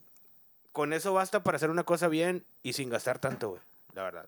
con 0.72 0.93
eso 0.93 1.13
basta 1.13 1.43
para 1.43 1.55
hacer 1.57 1.69
una 1.69 1.84
cosa 1.84 2.07
bien 2.07 2.45
y 2.63 2.74
sin 2.74 2.89
gastar 2.89 3.19
tanto, 3.19 3.49
güey, 3.49 3.61
la 3.93 4.03
verdad. 4.03 4.26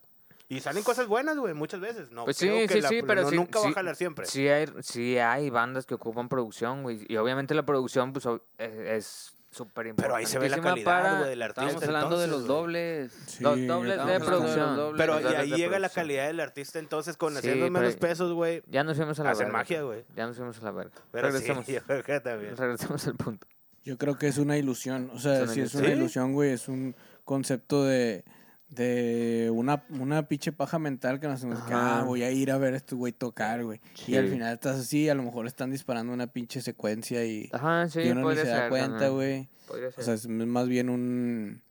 Y 0.50 0.60
salen 0.60 0.84
cosas 0.84 1.08
buenas, 1.08 1.38
güey, 1.38 1.54
muchas 1.54 1.80
veces. 1.80 2.12
No 2.12 2.26
Pues 2.26 2.38
creo 2.38 2.60
sí, 2.62 2.68
que 2.68 2.74
sí, 2.76 2.82
la- 2.82 2.90
sí, 2.90 3.02
pero 3.02 3.22
no- 3.24 3.30
sí, 3.30 3.36
nunca 3.36 3.60
va 3.60 3.70
a 3.70 3.72
jalar 3.74 3.96
siempre. 3.96 4.26
Sí 4.26 4.48
hay, 4.48 4.68
sí 4.82 5.18
hay 5.18 5.50
bandas 5.50 5.86
que 5.86 5.96
ocupan 5.96 6.30
producción, 6.30 6.84
güey, 6.84 7.06
y 7.08 7.16
obviamente 7.18 7.56
la 7.56 7.64
producción 7.64 8.14
pues 8.14 8.26
eh, 8.60 8.94
es 8.98 9.34
súper 9.50 9.88
importante. 9.88 10.04
Pero 10.04 10.16
ahí 10.16 10.26
se 10.26 10.38
ve 10.40 10.50
la 10.50 10.60
calidad, 10.60 11.18
güey, 11.20 11.30
del 11.30 11.42
artista. 11.42 11.66
Estábamos 11.70 11.88
hablando 11.88 12.20
de 12.20 12.28
los 12.28 12.46
dobles. 12.46 13.14
Sí, 13.28 13.42
los 13.44 13.66
dobles 13.66 13.94
Estamos 14.00 14.14
de 14.14 14.20
producción. 14.20 14.76
dobles. 14.76 14.98
Pero 15.00 15.22
y 15.22 15.34
ahí 15.36 15.50
llega 15.56 15.80
la 15.80 15.90
calidad 15.90 16.28
del 16.28 16.40
artista, 16.40 16.78
entonces 16.78 17.18
con 17.18 17.34
Sí, 17.34 17.40
haciendo 17.40 17.72
menos 17.72 17.96
pesos, 17.96 18.34
güey, 18.34 18.62
Ya 18.68 18.84
nos 18.84 18.98
fuimos 18.98 19.20
a 19.20 19.24
la 19.24 19.32
hacen 19.32 19.46
verga. 19.48 19.58
magia, 19.60 19.82
güey. 19.84 20.06
Ya 20.16 20.28
nos 20.28 20.38
fuimos 20.38 20.60
a 20.60 20.66
la 20.66 20.72
verga. 20.72 20.92
Pero 21.12 21.28
sí, 21.32 21.34
regresemos, 21.38 21.66
yo 21.68 21.82
creo 21.84 22.04
que 22.04 22.20
también. 22.20 22.58
regresemos 22.58 23.08
al 23.08 23.16
punto. 23.16 23.48
Yo 23.84 23.98
creo 23.98 24.18
que 24.18 24.28
es 24.28 24.38
una 24.38 24.58
ilusión. 24.58 25.10
O 25.14 25.20
sea, 25.20 25.48
si 25.48 25.62
es 25.62 25.76
una 25.76 25.88
¿Sí? 25.88 25.94
ilusión, 25.94 26.34
güey, 26.34 26.52
es 26.52 26.68
un 26.68 26.96
concepto 27.26 27.84
de, 27.84 28.24
de 28.70 29.52
una, 29.54 29.86
una 29.90 30.28
pinche 30.28 30.52
paja 30.52 30.80
mental 30.80 31.20
que 31.20 31.28
nos 31.28 31.36
hacemos 31.36 31.62
que, 31.64 31.74
ah, 31.74 32.04
voy 32.06 32.24
a 32.24 32.32
ir 32.32 32.52
a 32.52 32.58
ver 32.58 32.74
a 32.74 32.78
este 32.78 32.96
güey 32.96 33.12
tocar, 33.12 33.64
güey. 33.64 33.82
Y 34.08 34.16
al 34.16 34.30
final 34.30 34.54
estás 34.54 34.80
así, 34.80 35.10
a 35.10 35.16
lo 35.16 35.24
mejor 35.24 35.48
están 35.48 35.72
disparando 35.72 36.14
una 36.14 36.28
pinche 36.28 36.62
secuencia 36.62 37.26
y, 37.26 37.50
Ajá, 37.52 37.90
sí, 37.90 38.02
y 38.02 38.10
uno 38.10 38.30
ni 38.30 38.36
se 38.38 38.48
da 38.48 38.70
cuenta, 38.70 39.10
güey. 39.10 39.50
O 39.98 40.02
sea, 40.02 40.14
es 40.14 40.28
más 40.28 40.68
bien 40.68 40.90
un... 40.90 41.62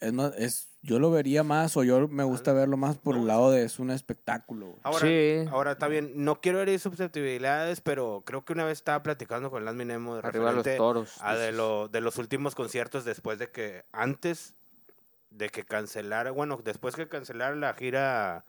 Es 0.00 0.12
más, 0.12 0.32
es 0.36 0.71
yo 0.82 0.98
lo 0.98 1.10
vería 1.12 1.44
más 1.44 1.76
o 1.76 1.84
yo 1.84 2.08
me 2.08 2.24
gusta 2.24 2.52
verlo 2.52 2.76
más 2.76 2.98
por 2.98 3.16
el 3.16 3.26
lado 3.26 3.50
de 3.52 3.62
es 3.64 3.78
un 3.78 3.90
espectáculo. 3.90 4.76
Ahora, 4.82 4.98
Sí. 5.06 5.44
ahora 5.50 5.72
está 5.72 5.86
bien, 5.88 6.12
no 6.16 6.40
quiero 6.40 6.60
herir 6.60 6.80
susceptibilidades, 6.80 7.80
pero 7.80 8.22
creo 8.26 8.44
que 8.44 8.52
una 8.52 8.64
vez 8.64 8.78
estaba 8.78 9.02
platicando 9.02 9.50
con 9.50 9.64
Las 9.64 9.74
Minemo 9.76 10.16
de 10.16 10.26
Arriba 10.26 10.50
los 10.52 10.66
toros. 10.76 11.16
a 11.20 11.36
de, 11.36 11.52
lo, 11.52 11.88
de 11.88 12.00
los 12.00 12.18
últimos 12.18 12.54
conciertos 12.54 13.04
después 13.04 13.38
de 13.38 13.50
que, 13.50 13.84
antes 13.92 14.54
de 15.30 15.48
que 15.50 15.64
cancelara, 15.64 16.30
bueno, 16.32 16.58
después 16.64 16.96
que 16.96 17.08
cancelara 17.08 17.54
la 17.54 17.74
gira 17.74 18.44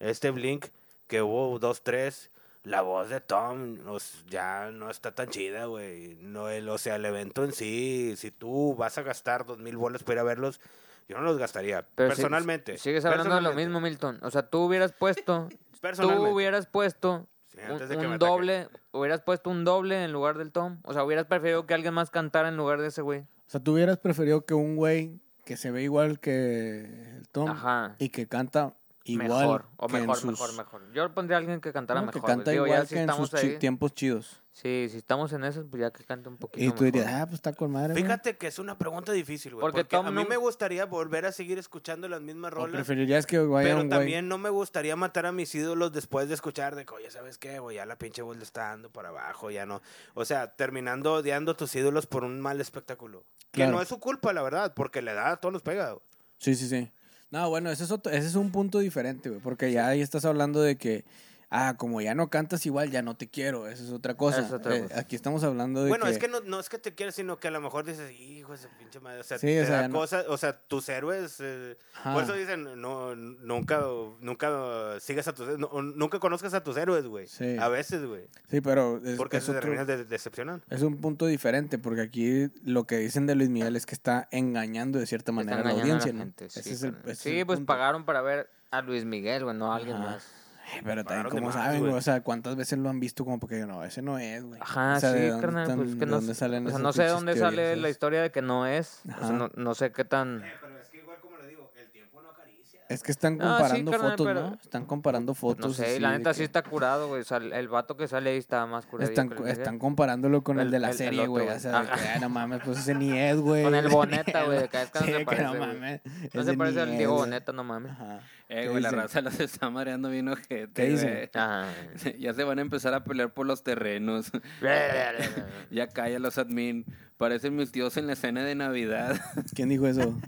este 0.00 0.30
Blink, 0.30 0.66
que 1.06 1.22
hubo 1.22 1.58
dos, 1.58 1.82
tres, 1.82 2.30
la 2.64 2.82
voz 2.82 3.08
de 3.08 3.20
Tom 3.20 3.78
os- 3.86 4.24
ya 4.28 4.70
no 4.72 4.90
está 4.90 5.14
tan 5.14 5.28
chida, 5.30 5.66
güey. 5.66 6.16
No, 6.20 6.48
el, 6.50 6.68
o 6.68 6.76
sea, 6.76 6.96
el 6.96 7.04
evento 7.04 7.44
en 7.44 7.52
sí, 7.52 8.14
si 8.16 8.30
tú 8.30 8.74
vas 8.76 8.98
a 8.98 9.02
gastar 9.02 9.46
dos 9.46 9.58
mil 9.58 9.76
bolas 9.76 10.02
para 10.02 10.14
ir 10.14 10.18
a 10.18 10.22
verlos, 10.24 10.60
yo 11.08 11.16
no 11.16 11.22
los 11.22 11.38
gastaría. 11.38 11.86
Pero 11.94 12.08
personalmente. 12.08 12.78
sigues 12.78 13.04
hablando 13.04 13.34
de 13.34 13.40
lo 13.40 13.54
mismo, 13.54 13.80
Milton. 13.80 14.18
O 14.22 14.30
sea, 14.30 14.42
tú 14.42 14.60
hubieras 14.60 14.92
puesto, 14.92 15.48
tú 16.00 16.26
hubieras 16.26 16.66
puesto 16.66 17.26
Sí, 17.46 17.58
antes 17.66 17.88
de 17.88 17.96
un, 17.96 18.02
que 18.02 18.06
me 18.08 18.14
un 18.14 18.18
doble, 18.18 18.68
hubieras 18.92 19.22
puesto 19.22 19.48
un 19.50 19.64
doble 19.64 20.04
en 20.04 20.12
lugar 20.12 20.36
del 20.36 20.52
Tom. 20.52 20.78
O 20.84 20.92
sea, 20.92 21.02
hubieras 21.04 21.24
preferido 21.26 21.66
que 21.66 21.74
alguien 21.74 21.94
más 21.94 22.10
cantara 22.10 22.48
en 22.48 22.56
lugar 22.56 22.80
de 22.80 22.88
ese 22.88 23.00
güey. 23.02 23.20
O 23.20 23.50
sea, 23.50 23.60
tú 23.60 23.72
hubieras 23.72 23.98
preferido 23.98 24.44
que 24.44 24.52
un 24.54 24.76
güey 24.76 25.18
que 25.44 25.56
se 25.56 25.70
ve 25.70 25.82
igual 25.82 26.20
que 26.20 27.14
el 27.16 27.26
Tom 27.32 27.48
Ajá. 27.48 27.96
y 27.98 28.10
que 28.10 28.28
canta 28.28 28.74
igual 29.12 29.28
mejor, 29.28 29.64
o 29.76 29.86
que 29.88 29.96
en 29.96 30.02
mejor, 30.02 30.16
sus- 30.16 30.30
mejor, 30.30 30.52
mejor. 30.56 30.92
Yo 30.92 31.14
pondría 31.14 31.36
a 31.36 31.40
alguien 31.40 31.60
que 31.60 31.72
cantara 31.72 32.00
no, 32.00 32.06
mejor. 32.06 32.20
que 32.22 32.26
canta. 32.26 32.50
Digo, 32.50 32.66
igual 32.66 32.82
ya 32.82 32.86
si 32.86 32.94
que 32.94 33.00
en 33.02 33.12
sus 33.12 33.34
ahí, 33.34 33.58
tiempos 33.58 33.94
chidos. 33.94 34.42
Sí, 34.52 34.88
si 34.90 34.96
estamos 34.96 35.32
en 35.32 35.44
eso, 35.44 35.64
pues 35.70 35.80
ya 35.82 35.92
que 35.92 36.02
cante 36.02 36.28
un 36.28 36.36
poquito 36.36 36.64
Y 36.64 36.68
tú 36.72 36.82
mejor. 36.82 36.84
dirías, 37.00 37.12
ah, 37.14 37.26
pues 37.26 37.34
está 37.34 37.52
con 37.52 37.70
madre, 37.70 37.92
güey. 37.92 38.02
Fíjate 38.02 38.36
que 38.36 38.48
es 38.48 38.58
una 38.58 38.76
pregunta 38.76 39.12
difícil, 39.12 39.54
güey. 39.54 39.60
Porque 39.70 39.96
a 39.96 40.02
mí 40.02 40.22
no- 40.24 40.28
me 40.28 40.36
gustaría 40.36 40.84
volver 40.84 41.26
a 41.26 41.32
seguir 41.32 41.58
escuchando 41.58 42.08
las 42.08 42.20
mismas 42.20 42.52
¿O 42.52 42.56
rolas. 42.56 42.74
preferirías 42.74 43.24
que 43.24 43.38
vaya 43.38 43.68
Pero 43.68 43.82
un 43.82 43.86
güey? 43.88 43.98
también 44.00 44.26
no 44.28 44.36
me 44.36 44.50
gustaría 44.50 44.96
matar 44.96 45.26
a 45.26 45.32
mis 45.32 45.54
ídolos 45.54 45.92
después 45.92 46.26
de 46.28 46.34
escuchar 46.34 46.74
de 46.74 46.84
que, 46.84 46.92
oye, 46.94 47.10
¿sabes 47.10 47.38
qué? 47.38 47.60
güey? 47.60 47.76
ya 47.76 47.86
la 47.86 47.96
pinche 47.96 48.22
voz 48.22 48.36
le 48.36 48.42
está 48.42 48.62
dando 48.70 48.90
para 48.90 49.10
abajo, 49.10 49.50
ya 49.52 49.64
no. 49.64 49.80
O 50.14 50.24
sea, 50.24 50.56
terminando 50.56 51.12
odiando 51.14 51.52
a 51.52 51.56
tus 51.56 51.74
ídolos 51.76 52.06
por 52.06 52.24
un 52.24 52.40
mal 52.40 52.60
espectáculo. 52.60 53.24
Que 53.52 53.60
Claro. 53.60 53.72
no 53.76 53.82
es 53.82 53.88
su 53.88 54.00
culpa, 54.00 54.32
la 54.32 54.42
verdad, 54.42 54.74
porque 54.74 55.02
la 55.02 55.12
edad 55.12 55.32
a 55.32 55.36
todos 55.36 55.52
nos 55.52 55.62
pega. 55.62 55.92
güey. 55.92 56.02
Sí, 56.38 56.54
sí, 56.56 56.68
sí. 56.68 56.90
No, 57.30 57.48
bueno, 57.50 57.70
ese 57.70 57.84
es, 57.84 57.90
otro- 57.90 58.10
ese 58.12 58.26
es 58.26 58.34
un 58.36 58.50
punto 58.50 58.78
diferente, 58.78 59.28
güey, 59.28 59.40
porque 59.42 59.70
ya 59.70 59.88
ahí 59.88 60.00
estás 60.00 60.24
hablando 60.24 60.62
de 60.62 60.76
que, 60.76 61.04
ah, 61.50 61.74
como 61.78 62.00
ya 62.00 62.14
no 62.14 62.28
cantas 62.30 62.64
igual, 62.66 62.90
ya 62.90 63.02
no 63.02 63.16
te 63.16 63.28
quiero, 63.28 63.68
esa 63.68 63.82
es 63.82 63.90
otra 63.90 64.14
cosa. 64.16 64.40
Es 64.40 64.52
otra 64.52 64.76
Eh, 64.76 64.82
cosa. 64.82 65.00
aquí 65.00 65.16
estamos 65.16 65.42
hablando 65.44 65.82
de 65.82 65.88
Bueno, 65.88 66.04
que... 66.04 66.10
es 66.12 66.18
que 66.18 66.28
no, 66.28 66.40
no 66.40 66.60
es 66.60 66.68
que 66.68 66.78
te 66.78 66.94
quieras, 66.94 67.14
sino 67.14 67.38
que 67.38 67.48
a 67.48 67.50
lo 67.50 67.60
mejor 67.60 67.84
dices, 67.84 68.10
hijo 68.20 68.52
de 68.56 68.68
pinche 68.78 69.00
madre. 69.00 69.20
O 69.20 69.24
sea, 69.24 69.38
Sí, 69.38 69.46
te 69.46 69.62
o 69.62 69.66
sea, 69.66 69.80
da 69.82 69.88
no- 69.88 69.94
cosas, 69.98 70.26
o 70.28 70.36
sea, 70.36 70.58
tus 70.58 70.88
héroes. 70.88 71.36
eh, 71.40 71.76
por 72.04 72.22
eso 72.24 72.34
dicen, 72.34 72.80
no, 72.80 73.16
nunca, 73.16 73.82
nunca 74.20 74.98
sigas 75.00 75.28
a 75.28 75.32
tus 75.34 75.58
no- 75.58 75.70
nunca 75.82 76.18
conozcas 76.18 76.54
a 76.54 76.62
tus 76.62 76.76
héroes, 76.76 77.06
güey. 77.06 77.26
Sí. 77.26 77.56
A 77.58 77.68
veces, 77.68 78.04
güey. 78.04 78.26
Sí, 78.50 78.60
pero 78.60 79.00
es, 79.04 79.16
Porque 79.16 79.38
es 79.38 79.44
se 79.44 79.50
otro- 79.52 79.62
terminas 79.62 79.86
de- 79.86 80.04
decepcionando. 80.04 80.64
es 80.68 80.82
un 80.82 80.98
punto 81.00 81.26
diferente, 81.26 81.78
porque 81.78 82.02
aquí 82.02 82.48
lo 82.64 82.84
que 82.86 82.98
dicen 82.98 83.26
de 83.26 83.34
Luis 83.34 83.48
Miguel 83.48 83.76
es 83.76 83.86
que 83.86 83.94
está 83.94 84.28
engañando 84.30 84.98
de 84.98 85.06
cierta 85.06 85.32
manera 85.32 85.60
a 85.60 85.64
la 85.64 85.70
audiencia, 85.70 86.12
la 86.12 86.18
¿no? 86.18 86.24
gente, 86.24 86.46
Ese 86.46 86.62
sí, 86.62 86.70
es 86.70 86.82
el- 86.82 86.92
carnal. 86.92 87.10
ese 87.10 87.12
es 87.12 87.18
Sí, 87.34 87.38
el 87.40 87.46
pues 87.46 87.58
punto. 87.58 87.66
pagaron 87.72 88.04
para 88.04 88.22
ver 88.22 88.50
a 88.70 88.82
Luis 88.82 89.04
Miguel, 89.04 89.44
güey, 89.44 89.56
no 89.56 89.72
a 89.72 89.76
alguien 89.76 89.96
Ajá. 89.96 90.04
más. 90.12 90.26
Ay, 90.74 90.80
Pero 90.84 91.04
también, 91.04 91.28
¿cómo 91.30 91.52
saben, 91.52 91.80
güey. 91.80 91.92
O 91.92 92.00
sea, 92.00 92.22
¿cuántas 92.22 92.56
veces 92.56 92.78
lo 92.78 92.88
han 92.90 93.00
visto 93.00 93.24
como 93.24 93.38
porque 93.40 93.64
no, 93.66 93.84
ese 93.84 94.02
no 94.02 94.18
es, 94.18 94.44
güey? 94.44 94.60
Ajá, 94.60 94.96
O 94.96 95.00
sea, 95.00 95.12
¿de 95.12 95.20
sí, 95.22 95.26
dónde 95.28 95.46
carnal, 95.46 95.62
están- 95.62 95.78
pues 95.78 95.94
que 95.96 96.06
no, 96.06 96.16
dónde 96.16 96.34
salen 96.34 96.66
o 96.66 96.70
sea, 96.70 96.78
no 96.78 96.92
sé 96.92 97.02
de 97.04 97.08
dónde 97.08 97.36
sale 97.36 97.56
teorías? 97.56 97.78
la 97.78 97.88
historia 97.90 98.22
de 98.22 98.30
que 98.30 98.42
no 98.42 98.66
es. 98.66 99.02
O 99.06 99.10
Ajá. 99.10 99.26
sea, 99.28 99.36
no, 99.36 99.50
no 99.54 99.74
sé 99.74 99.92
qué 99.92 100.04
tan... 100.04 100.42
Pero 100.60 100.78
es 100.78 100.88
que 100.90 100.98
igual 100.98 101.18
como 101.20 101.36
le 101.38 101.46
digo, 101.48 101.70
el 101.76 101.90
tiempo 101.90 102.20
no 102.20 102.28
acaricia. 102.30 102.80
Es 102.88 103.02
que 103.02 103.12
están 103.12 103.38
Ah, 103.40 103.44
sí, 103.44 103.48
comparando 103.62 103.90
carnal, 103.92 104.10
fotos, 104.10 104.26
pero- 104.26 104.40
¿no? 104.50 104.54
Están 104.62 104.84
comparando 104.86 105.34
fotos. 105.34 105.66
No 105.66 105.72
sé, 105.74 105.86
así 105.92 106.00
la 106.00 106.10
neta 106.16 106.30
que 106.30 106.34
sí 106.34 106.42
está 106.44 106.62
curado, 106.62 107.08
güey. 107.08 107.22
O 107.22 107.24
sea, 107.24 107.38
el, 107.38 107.68
vato 107.68 107.96
que 107.96 108.06
sale 108.08 108.30
ahí 108.30 108.38
está 108.38 108.66
más 108.66 108.84
curado. 108.86 109.08
Están, 109.08 109.32
están 109.46 109.78
comparándolo 109.78 110.42
con 110.42 110.58
el, 110.60 110.66
El- 110.66 110.70
de 110.72 110.78
la 110.80 110.90
el- 110.90 110.96
serie, 110.96 111.26
güey. 111.26 111.48
O 111.48 111.58
sea, 111.58 111.82
de 111.82 111.86
que, 111.88 111.92
ay, 111.94 112.20
no 112.20 112.28
mames, 112.28 112.60
pues 112.64 112.78
ese 112.78 112.94
ni 112.94 113.16
es, 113.18 113.36
güey. 113.38 113.64
Con 113.64 113.74
el 113.74 113.88
Boneta, 113.88 114.44
güey, 114.44 114.68
que 114.68 114.82
es 114.82 114.90
que 114.92 114.98
no 115.00 115.06
se 115.06 115.12
Sí, 115.12 115.18
que 115.18 115.24
parece, 115.24 116.00
no 116.34 116.42
se 116.44 116.54
parece 116.56 116.80
al 116.80 116.90
Diego. 116.98 117.14
Boneta, 117.16 117.52
no 117.52 117.64
mames. 117.64 117.92
Ajá. 117.92 118.20
Eh, 118.50 118.62
¿Qué 118.62 118.68
güey, 118.68 118.82
la 118.82 118.90
raza 118.90 119.20
los 119.20 119.38
está 119.40 119.68
mareando 119.68 120.08
bien 120.08 120.28
ojete. 120.28 121.28
Ya 122.18 122.32
se 122.32 122.44
van 122.44 122.58
a 122.58 122.62
empezar 122.62 122.94
a 122.94 123.04
pelear 123.04 123.32
por 123.34 123.46
los 123.46 123.62
terrenos. 123.62 124.30
ya 125.70 125.86
calla 125.88 126.18
los 126.18 126.38
admin. 126.38 126.86
Parecen 127.18 127.56
mis 127.56 127.72
tíos 127.72 127.96
en 127.96 128.06
la 128.06 128.14
escena 128.14 128.44
de 128.44 128.54
Navidad. 128.54 129.20
¿Quién 129.54 129.68
dijo 129.68 129.86
eso? 129.86 130.18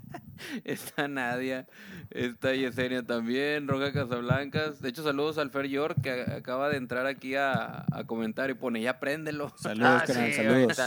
Está 0.65 1.07
Nadia, 1.07 1.67
está 2.09 2.53
Yesenia 2.53 3.03
también, 3.03 3.67
Roja 3.67 3.93
Casablancas. 3.93 4.81
De 4.81 4.89
hecho, 4.89 5.03
saludos 5.03 5.37
al 5.37 5.51
Fer 5.51 5.67
York 5.67 5.97
que 6.03 6.11
acaba 6.11 6.69
de 6.69 6.77
entrar 6.77 7.05
aquí 7.05 7.35
a, 7.35 7.85
a 7.91 8.03
comentar 8.05 8.49
y 8.49 8.55
pone, 8.55 8.81
ya 8.81 8.99
préndelo. 8.99 9.53
Saludos, 9.57 10.01
Ah, 10.01 10.03
carnal, 10.05 10.27
sí, 10.27 10.33
saludos. 10.33 10.77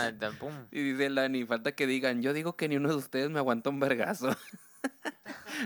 Y 0.72 0.82
dice 0.82 1.08
Lani, 1.08 1.44
falta 1.46 1.72
que 1.72 1.86
digan, 1.86 2.20
yo 2.20 2.32
digo 2.32 2.56
que 2.56 2.68
ni 2.68 2.76
uno 2.76 2.90
de 2.90 2.96
ustedes 2.96 3.30
me 3.30 3.38
aguanta 3.38 3.70
un 3.70 3.80
vergazo. 3.80 4.36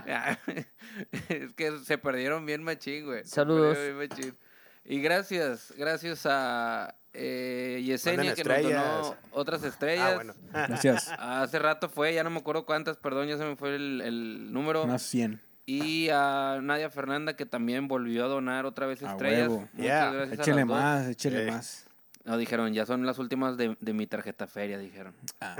es 1.29 1.53
que 1.55 1.79
se 1.85 1.99
perdieron 1.99 2.45
bien 2.47 2.63
machín, 2.63 3.07
güey. 3.07 3.25
Saludos. 3.25 3.77
bien 3.77 3.97
machín. 3.97 4.37
Y 4.85 5.01
gracias, 5.03 5.75
gracias 5.77 6.23
a 6.25 6.95
eh, 7.13 7.83
Yesenia 7.85 8.35
que 8.35 8.43
nos 8.45 8.57
donó 8.63 8.69
estrellas. 8.79 9.15
otras 9.33 9.63
estrellas. 9.65 10.11
Ah, 10.11 10.15
bueno. 10.15 10.35
Gracias. 10.53 11.11
Hace 11.19 11.59
rato 11.59 11.89
fue, 11.89 12.15
ya 12.15 12.25
no 12.25 12.31
me 12.31 12.39
acuerdo 12.39 12.65
cuántas, 12.65 12.97
perdón, 12.97 13.29
ya 13.29 13.37
se 13.37 13.45
me 13.45 13.57
fue 13.57 13.75
el, 13.77 14.01
el 14.01 14.53
número. 14.53 14.85
Unas 14.85 15.03
100. 15.03 15.41
Y 15.67 16.09
a 16.11 16.61
Nadia 16.63 16.89
Fernanda 16.89 17.37
que 17.37 17.45
también 17.45 17.89
volvió 17.89 18.25
a 18.25 18.29
donar 18.29 18.65
otra 18.65 18.87
vez 18.87 19.03
A 19.03 19.11
estrellas. 19.11 19.49
huevo. 19.49 19.61
Muchas 19.75 19.85
Yeah. 19.85 20.11
gracias 20.13 20.39
a 20.39 20.43
Échele 20.43 20.61
dos. 20.63 20.69
más, 20.71 21.07
échele 21.09 21.43
Eh. 21.49 21.51
más. 21.51 21.85
No, 22.25 22.37
dijeron, 22.39 22.73
ya 22.73 22.87
son 22.87 23.05
las 23.05 23.19
últimas 23.19 23.57
de, 23.59 23.77
de 23.81 23.93
mi 23.93 24.07
tarjeta 24.07 24.47
feria, 24.47 24.79
dijeron. 24.79 25.15
Ah, 25.41 25.57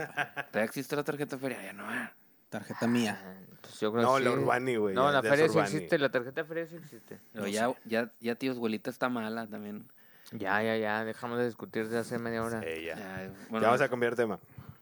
¿Todavía 0.51 0.65
existe 0.65 0.97
la 0.97 1.05
tarjeta 1.05 1.37
feria? 1.39 1.63
Ya 1.63 1.73
no. 1.75 1.85
eh. 1.93 2.09
Tarjeta 2.49 2.87
mía. 2.87 3.19
Pues 3.61 3.81
yo 3.81 3.93
creo 3.93 4.03
No, 4.05 4.17
que 4.17 4.25
la 4.25 4.31
sí. 4.31 4.37
Urbani, 4.37 4.77
güey. 4.77 4.95
No, 4.95 5.11
la 5.11 5.23
feria 5.23 5.49
sí 5.49 5.59
existe, 5.59 5.99
la 5.99 6.11
tarjeta 6.11 6.43
de 6.43 6.49
feria 6.49 6.67
sí 6.67 6.77
existe. 6.77 7.19
Pero 7.33 7.47
ya, 7.47 7.75
ya, 7.85 8.11
ya 8.21 8.35
tío, 8.35 8.53
abuelita 8.53 8.91
está 8.91 9.09
mala 9.09 9.47
también. 9.47 9.87
Ya, 10.33 10.63
ya, 10.63 10.77
ya, 10.77 11.05
dejamos 11.05 11.39
de 11.39 11.47
discutir 11.47 11.89
de 11.89 11.99
hace 11.99 12.19
media 12.19 12.43
hora. 12.43 12.61
Sí, 12.63 12.85
ya. 12.85 12.97
Ya, 12.97 13.31
bueno, 13.51 13.67
vamos 13.67 13.81
a 13.81 13.89
cambiar 13.89 14.15
tema. 14.15 14.39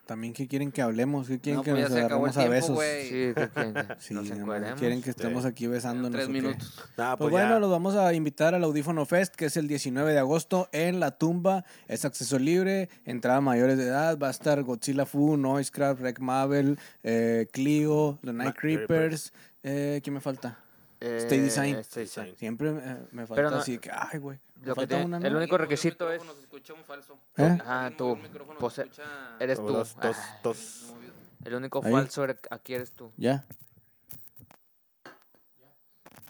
También, 0.07 0.33
¿qué 0.33 0.47
quieren 0.47 0.71
que 0.71 0.83
hablemos? 0.83 1.27
¿Qué 1.27 1.41
quieren 1.41 1.57
No, 1.59 1.63
que 1.65 1.73
pues 1.73 1.83
nos 1.91 1.99
agarremos 1.99 2.31
a 2.37 2.41
tiempo, 2.41 2.51
besos? 2.53 2.71
güey. 2.77 3.03
Sí, 3.03 3.11
que, 3.35 3.35
que- 3.35 3.73
que 3.73 3.85
Sí, 3.99 4.15
nos 4.15 4.31
quieren 4.79 5.03
que 5.03 5.11
estemos 5.11 5.43
Sí. 5.43 5.49
aquí 5.49 5.67
besándonos. 5.67 6.13
tres 6.13 6.29
minutos. 6.29 6.75
Nah, 6.97 7.17
Pues 7.17 7.31
pues 7.31 7.31
bueno, 7.33 7.59
los 7.59 7.69
vamos 7.71 7.97
a 7.97 8.15
invitar 8.15 8.55
al 8.55 8.63
Audífono 8.63 9.05
Fest, 9.05 9.35
que 9.35 9.47
es 9.47 9.57
el 9.57 9.67
19 9.67 10.13
de 10.13 10.21
agosto 10.21 10.69
en 10.71 11.01
La 11.01 11.19
Tumba. 11.19 11.65
Es 11.89 12.05
acceso 12.05 12.39
libre, 12.39 12.89
entrada 13.05 13.39
a 13.39 13.41
mayores 13.41 13.79
de 13.79 13.85
edad. 13.85 14.17
Va 14.17 14.29
a 14.29 14.31
estar 14.31 14.63
Godzilla 14.63 15.07
Fu, 15.07 15.37
Noisecraft, 15.37 16.01
Rec 16.01 16.21
Mabel, 16.21 16.79
eh, 17.03 17.49
Clio, 17.53 18.21
The 18.25 18.33
Night 18.33 18.55
Creepers. 18.57 19.33
Eh, 19.65 20.01
¿Quién 20.05 20.15
me 20.15 20.21
falta? 20.21 20.61
Eh, 21.01 21.17
Stay 21.23 21.41
Design. 21.41 21.77
Stay 21.81 22.05
Design. 22.05 22.33
Siempre 22.37 22.71
eh, 22.71 22.97
me 23.11 23.27
falta 23.27 23.35
Pero 23.35 23.51
no- 23.51 23.57
así 23.57 23.79
que, 23.79 23.91
ay, 23.93 24.21
güey. 24.21 24.39
Lo 24.63 24.75
que 24.75 24.85
el 24.95 25.11
¿no? 25.11 25.19
único 25.39 25.59
requisito 25.59 26.11
es... 26.11 26.23
Se 26.23 26.29
escucha 26.41 26.73
un 26.75 26.83
falso. 26.85 27.19
¿Eh? 27.37 27.59
Ah, 27.65 27.89
El 27.91 27.97
tú. 27.97 28.19
Pues, 28.59 28.79
eh, 28.79 28.83
escucha- 28.83 29.37
Eres 29.39 29.59
tú. 29.59 29.67
Dos, 29.69 29.97
dos, 30.01 30.17
Ah, 30.19 30.41
dos. 30.43 30.93
el 31.45 31.55
único 31.55 31.83
Ahí. 31.85 31.93
falso 31.93 32.27
aquí 32.51 32.75
eres 32.75 32.93
tú. 32.93 33.13
Ya. 33.17 33.45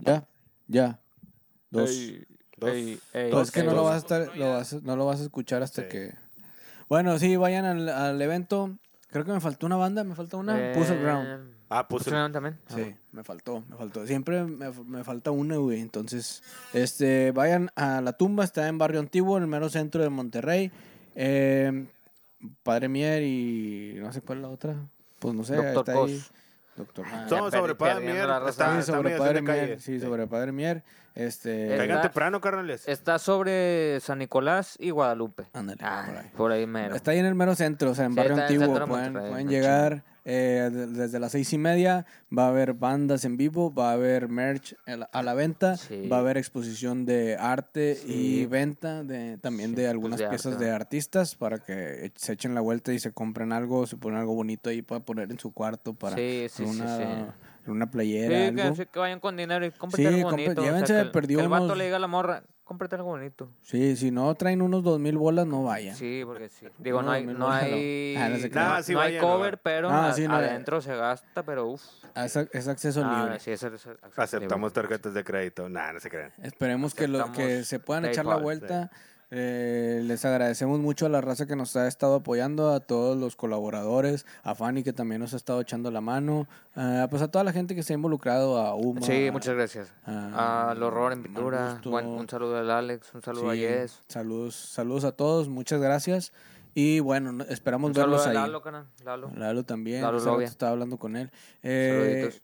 Ya. 0.01 0.27
Ya. 0.69 0.99
Dos. 1.71 1.91
Dos. 2.59 2.71
Ey, 2.71 3.01
ey, 3.13 3.31
Pues 3.31 3.49
es 3.49 3.51
que 3.53 3.63
no 3.63 3.73
lo 3.75 3.85
vas 3.85 3.95
a 3.95 3.99
estar, 3.99 4.37
lo 4.37 4.51
vas, 4.51 4.73
no 4.83 4.97
lo 4.97 5.07
vas 5.07 5.21
a 5.21 5.25
escuchar 5.25 5.63
hasta 5.63 5.83
Sí. 5.83 5.89
que. 5.89 6.15
Bueno, 6.89 7.19
sí, 7.19 7.37
vayan 7.37 7.65
al, 7.65 7.89
al 7.89 8.21
evento. 8.23 8.79
Creo 9.09 9.25
que 9.25 9.33
me 9.33 9.41
faltó 9.41 9.67
una 9.67 9.77
banda, 9.77 10.05
me 10.05 10.15
falta 10.15 10.37
una. 10.37 10.73
Puzzle 10.75 11.01
Ground. 11.01 11.56
Ah, 11.69 11.89
puse. 11.89 12.05
Puzzle 12.05 12.19
Ground 12.19 12.33
también. 12.35 12.59
Sí, 12.69 12.95
me 13.13 13.25
faltó, 13.25 13.65
me 13.69 13.77
faltó. 13.77 14.07
Siempre 14.07 14.45
me, 14.45 14.71
me 14.71 15.03
falta 15.05 15.31
una, 15.33 15.57
güey. 15.57 15.81
Entonces, 15.81 16.43
este, 16.73 17.33
vayan 17.33 17.71
a 17.75 18.01
la 18.01 18.13
tumba, 18.13 18.45
está 18.45 18.69
en 18.69 18.79
Barrio 18.79 19.01
Antiguo, 19.01 19.37
en 19.37 19.43
el 19.45 19.49
mero 19.49 19.69
centro 19.69 20.03
de 20.03 20.09
Monterrey. 20.11 20.71
Eh, 21.17 21.87
Padre 22.63 22.89
Mier 22.89 23.23
y 23.23 23.95
no 23.99 24.13
sé 24.13 24.21
cuál 24.21 24.39
es 24.39 24.43
la 24.43 24.49
otra. 24.51 24.77
Pues 25.19 25.35
no 25.35 25.43
sé, 25.45 25.57
Doctor 25.57 25.79
está 25.79 25.93
Cos. 25.95 26.11
ahí. 26.11 26.23
Doctor. 26.77 27.07
ah, 27.11 27.27
Somos 27.29 27.53
sobre 27.53 27.75
Padre 27.75 28.01
Mier. 28.13 28.29
Está, 28.49 28.73
sí, 28.75 28.79
está 28.81 28.83
sobre 28.83 29.17
Padre. 29.19 29.43
Mier. 29.43 29.81
Sí, 29.81 29.99
sobre 29.99 30.27
Padre 30.27 30.53
Mier. 30.53 30.85
Este. 31.15 31.75
Caigan 31.77 32.03
temprano, 32.03 32.41
carnales. 32.43 32.87
Está 32.87 33.19
sobre 33.19 33.99
San 34.01 34.19
Nicolás 34.19 34.77
y 34.79 34.91
Guadalupe. 34.91 35.47
Ándale, 35.55 35.81
Ah, 35.83 36.05
por 36.07 36.17
ahí. 36.19 36.31
por 36.37 36.53
ahí 36.53 36.67
mero. 36.67 36.95
Está 36.95 37.13
ahí 37.13 37.19
en 37.19 37.25
el 37.27 37.35
mero 37.35 37.55
centro, 37.55 37.91
o 37.93 37.95
sea, 37.95 38.05
en 38.05 38.13
Sí, 38.13 38.17
Barrio 38.19 38.35
el 38.35 38.41
Antiguo. 38.43 38.87
Pueden, 38.87 39.49
llegar 39.49 40.05
eh, 40.29 40.69
de- 40.73 40.87
desde 40.89 41.19
las 41.21 41.33
seis 41.33 41.53
y 41.53 41.59
media. 41.59 42.05
Va 42.37 42.47
a 42.47 42.49
haber 42.49 42.75
bandas 42.75 43.25
en 43.25 43.37
vivo, 43.37 43.73
va 43.73 43.91
a 43.91 43.93
haber 43.93 44.29
merch 44.29 44.75
a 45.13 45.23
la, 45.23 45.35
venta, 45.35 45.77
Sí. 45.77 46.09
va 46.09 46.17
a 46.17 46.21
haber 46.21 46.37
exposición 46.37 47.07
de 47.07 47.37
arte 47.39 47.95
Sí. 47.95 48.13
y 48.43 48.47
venta 48.47 49.05
de 49.05 49.39
también 49.39 49.71
Sí, 49.71 49.77
de 49.77 49.83
pues, 49.83 49.91
algunas 49.93 50.19
de 50.19 50.29
piezas 50.29 50.53
arte, 50.55 50.65
de 50.65 50.71
artistas 50.73 51.35
para 51.37 51.59
que 51.59 52.13
se 52.17 52.33
echen 52.33 52.55
la 52.55 52.61
vuelta 52.61 52.93
y 52.93 52.99
se 52.99 53.13
compren 53.13 53.53
algo, 53.53 53.87
se 53.87 53.97
ponen 53.97 54.19
algo 54.19 54.35
bonito 54.35 54.69
ahí 54.69 54.83
para 54.83 55.01
poner 55.05 55.31
en 55.31 55.39
su 55.39 55.53
cuarto 55.53 55.95
para 55.95 56.17
una 56.59 57.35
una 57.69 57.91
playera, 57.91 58.53
que, 58.55 58.63
algo. 58.63 58.77
sí, 58.77 58.87
que 58.93 58.99
vayan 59.01 59.19
con 59.21 59.37
dinero 59.37 59.67
y 59.67 59.71
Sí, 59.97 60.07
algo 60.07 60.31
bonito. 60.31 60.63
llévense 60.63 61.01
el- 61.01 61.11
perdido 61.11 61.39
que 61.39 61.45
el 61.45 61.49
vato 61.51 61.65
unos- 61.65 61.79
le 61.79 61.85
diga 61.85 61.97
a 61.97 62.01
la 62.01 62.07
morra, 62.07 62.45
cómprate 62.67 62.97
algo 62.97 63.11
bonito. 63.11 63.49
Sí, 63.63 63.97
si 63.97 64.11
no 64.11 64.35
traen 64.35 64.61
unos 64.61 64.83
dos 64.83 64.99
mil 64.99 65.17
bolas, 65.17 65.47
no 65.47 65.63
vayan. 65.63 65.95
Sí, 65.95 66.23
porque 66.27 66.49
sí. 66.49 66.67
Digo, 66.79 67.01
no, 67.01 67.07
No, 67.07 67.13
hay, 67.13 67.25
no 67.25 67.33
morra 67.35 67.69
no. 67.69 67.77
hay, 67.77 68.15
Ah, 68.19 68.29
no 68.29 68.37
Nah, 68.51 68.83
sí 68.83 68.93
no 68.93 69.01
hay 69.01 69.13
vayan, 69.17 69.21
cover, 69.25 69.59
pero 69.59 69.89
Ah, 69.89 70.09
a- 70.09 70.13
sí, 70.13 70.27
no, 70.27 70.35
adentro 70.35 70.81
se 70.81 70.95
gasta, 70.97 71.45
pero 71.45 71.69
uff. 71.69 71.83
Es, 72.17 72.35
es 72.37 72.67
acceso 72.69 73.03
libre. 73.09 73.39
sí, 73.39 73.53
eso 73.53 73.69
es 73.69 73.87
acceso 73.87 74.21
Aceptamos 74.21 74.73
libre. 74.73 74.83
tarjetas 74.83 75.15
de 75.15 75.23
crédito. 75.25 75.69
Nah, 75.69 75.93
no 75.93 76.01
se 76.01 76.11
crean. 76.11 76.33
Esperemos 76.43 76.93
que, 76.95 77.07
lo, 77.07 77.31
que 77.33 77.63
se 77.65 77.79
puedan 77.79 78.05
echar 78.07 78.27
la 78.27 78.37
vuelta. 78.37 78.91
Eh, 79.31 80.03
les 80.05 80.25
agradecemos 80.25 80.79
mucho 80.79 81.05
a 81.07 81.09
la 81.09 81.21
raza 81.21 81.47
que 81.47 81.57
nos 81.57 81.75
ha 81.75 81.89
estado 81.89 82.15
apoyando, 82.17 82.71
a 82.73 82.79
todos 82.81 83.17
los 83.17 83.35
colaboradores, 83.35 84.25
a 84.45 84.55
Fanny 84.55 84.85
que 84.85 84.93
también 84.93 85.21
nos 85.21 85.35
ha 85.35 85.37
estado 85.37 85.61
echando 85.61 85.91
la 85.91 86.01
mano, 86.01 86.47
eh, 86.77 87.07
pues 87.11 87.23
a 87.23 87.29
toda 87.29 87.43
la 87.43 87.53
gente 87.53 87.75
que 87.75 87.83
se 87.83 87.93
ha 87.93 87.97
involucrado, 87.97 88.59
a 88.59 88.75
Uma. 88.77 89.03
Sí, 89.03 89.29
muchas 89.33 89.55
gracias. 89.57 89.93
a- 90.05 90.71
Al 90.71 90.83
horror 90.83 91.13
en 91.13 91.23
pintura. 91.25 91.81
Un 91.85 92.29
saludo 92.29 92.57
al 92.57 92.71
Alex, 92.71 93.13
un 93.15 93.23
saludo 93.23 93.51
a 93.51 93.55
Sí, 93.55 93.61
Yes. 93.61 94.03
Saludos, 94.07 94.55
saludos 94.55 95.05
a 95.05 95.13
todos, 95.13 95.49
muchas 95.49 95.81
gracias. 95.81 96.33
Y 96.75 97.01
bueno, 97.01 97.33
no- 97.33 97.45
esperamos 97.45 97.89
Un 97.89 97.95
verlos 97.95 98.27
a 98.27 98.31
ahí. 98.31 98.35
Lalo. 98.37 98.63
Lalo. 99.03 99.31
Lalo 99.35 99.65
también, 99.65 100.03
Lalo 100.03 100.41
estaba 100.43 100.73
hablando 100.73 100.99
con 100.99 101.17
él. 101.17 101.31
Eh, 101.63 102.21
Saluditos. 102.29 102.43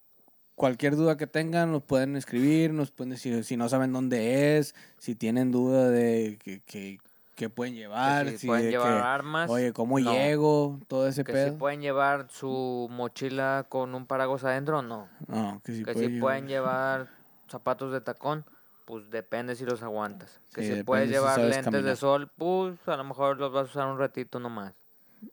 Cualquier 0.62 0.94
duda 0.94 1.16
que 1.16 1.26
tengan, 1.26 1.72
nos 1.72 1.82
pueden 1.82 2.14
escribir, 2.14 2.72
nos 2.72 2.92
pueden 2.92 3.10
decir 3.10 3.42
si 3.42 3.56
no 3.56 3.68
saben 3.68 3.92
dónde 3.92 4.58
es, 4.58 4.76
si 4.96 5.16
tienen 5.16 5.50
duda 5.50 5.90
de 5.90 6.38
que, 6.40 6.60
que, 6.60 7.00
que 7.34 7.50
pueden 7.50 7.74
llevar, 7.74 8.26
Que 8.26 8.30
si 8.30 8.38
si 8.38 8.46
pueden 8.46 8.66
de 8.66 8.70
llevar 8.70 8.92
que, 8.94 9.00
armas. 9.08 9.50
oye, 9.50 9.72
¿cómo 9.72 9.98
no. 9.98 10.12
llego? 10.12 10.78
Todo 10.86 11.08
ese 11.08 11.24
Que 11.24 11.32
pedo. 11.32 11.50
si 11.50 11.56
pueden 11.56 11.80
llevar 11.80 12.28
su 12.30 12.86
mochila 12.92 13.66
con 13.68 13.92
un 13.96 14.06
paraguas 14.06 14.44
adentro, 14.44 14.82
no. 14.82 15.08
No, 15.26 15.60
que 15.64 15.72
si 15.72 15.82
que 15.82 15.94
puede 15.94 16.06
si 16.08 16.20
pueden 16.20 16.46
llevar 16.46 17.08
zapatos 17.48 17.90
de 17.92 18.00
tacón, 18.00 18.44
pues 18.84 19.10
depende 19.10 19.56
si 19.56 19.64
los 19.64 19.82
aguantas. 19.82 20.40
Que 20.54 20.62
Sí, 20.62 20.74
si 20.76 20.82
puedes 20.84 21.10
llevar 21.10 21.40
lentes 21.40 21.64
caminar. 21.64 21.82
de 21.82 21.96
sol, 21.96 22.30
pues 22.38 22.78
a 22.86 22.96
lo 22.96 23.02
mejor 23.02 23.36
los 23.36 23.52
vas 23.52 23.62
a 23.66 23.70
usar 23.70 23.88
un 23.88 23.98
ratito 23.98 24.38
nomás. 24.38 24.74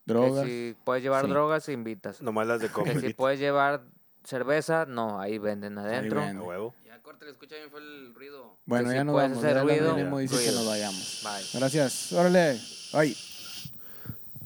drogas. 0.06 0.44
Que 0.44 0.48
si 0.48 0.76
puedes 0.84 1.04
llevar 1.04 1.26
Sí. 1.26 1.32
drogas, 1.32 1.70
invitas. 1.70 2.20
Nomás 2.24 2.48
las 2.48 2.62
de 2.62 2.68
Que 2.70 2.74
comer. 2.74 3.00
si 3.02 3.14
puedes 3.14 3.40
llevar 3.40 3.84
cerveza, 4.24 4.86
no, 4.86 5.20
ahí 5.20 5.38
venden 5.38 5.78
adentro. 5.78 6.20
venden. 6.22 6.38
A 6.38 6.44
huevo. 6.44 6.76
Ya, 6.86 7.02
corte, 7.02 7.30
escucha 7.30 7.56
bien, 7.56 7.70
fue 7.70 7.80
el 7.80 8.14
ruido. 8.14 8.58
Bueno, 8.66 8.90
que 8.90 8.96
ya 8.96 9.02
si 9.02 9.06
nos 9.06 9.16
vamos. 9.16 9.38
hacer 9.38 9.56
ya 9.56 9.64
ruido, 9.64 9.96
mínimo 9.96 10.20
dice 10.20 10.36
que 10.36 10.42
ruido. 10.46 10.56
nos 10.60 10.68
vayamos. 10.68 11.22
Bye. 11.24 11.60
Gracias. 11.60 12.14
Órale. 12.14 12.60
Bye. 12.94 13.29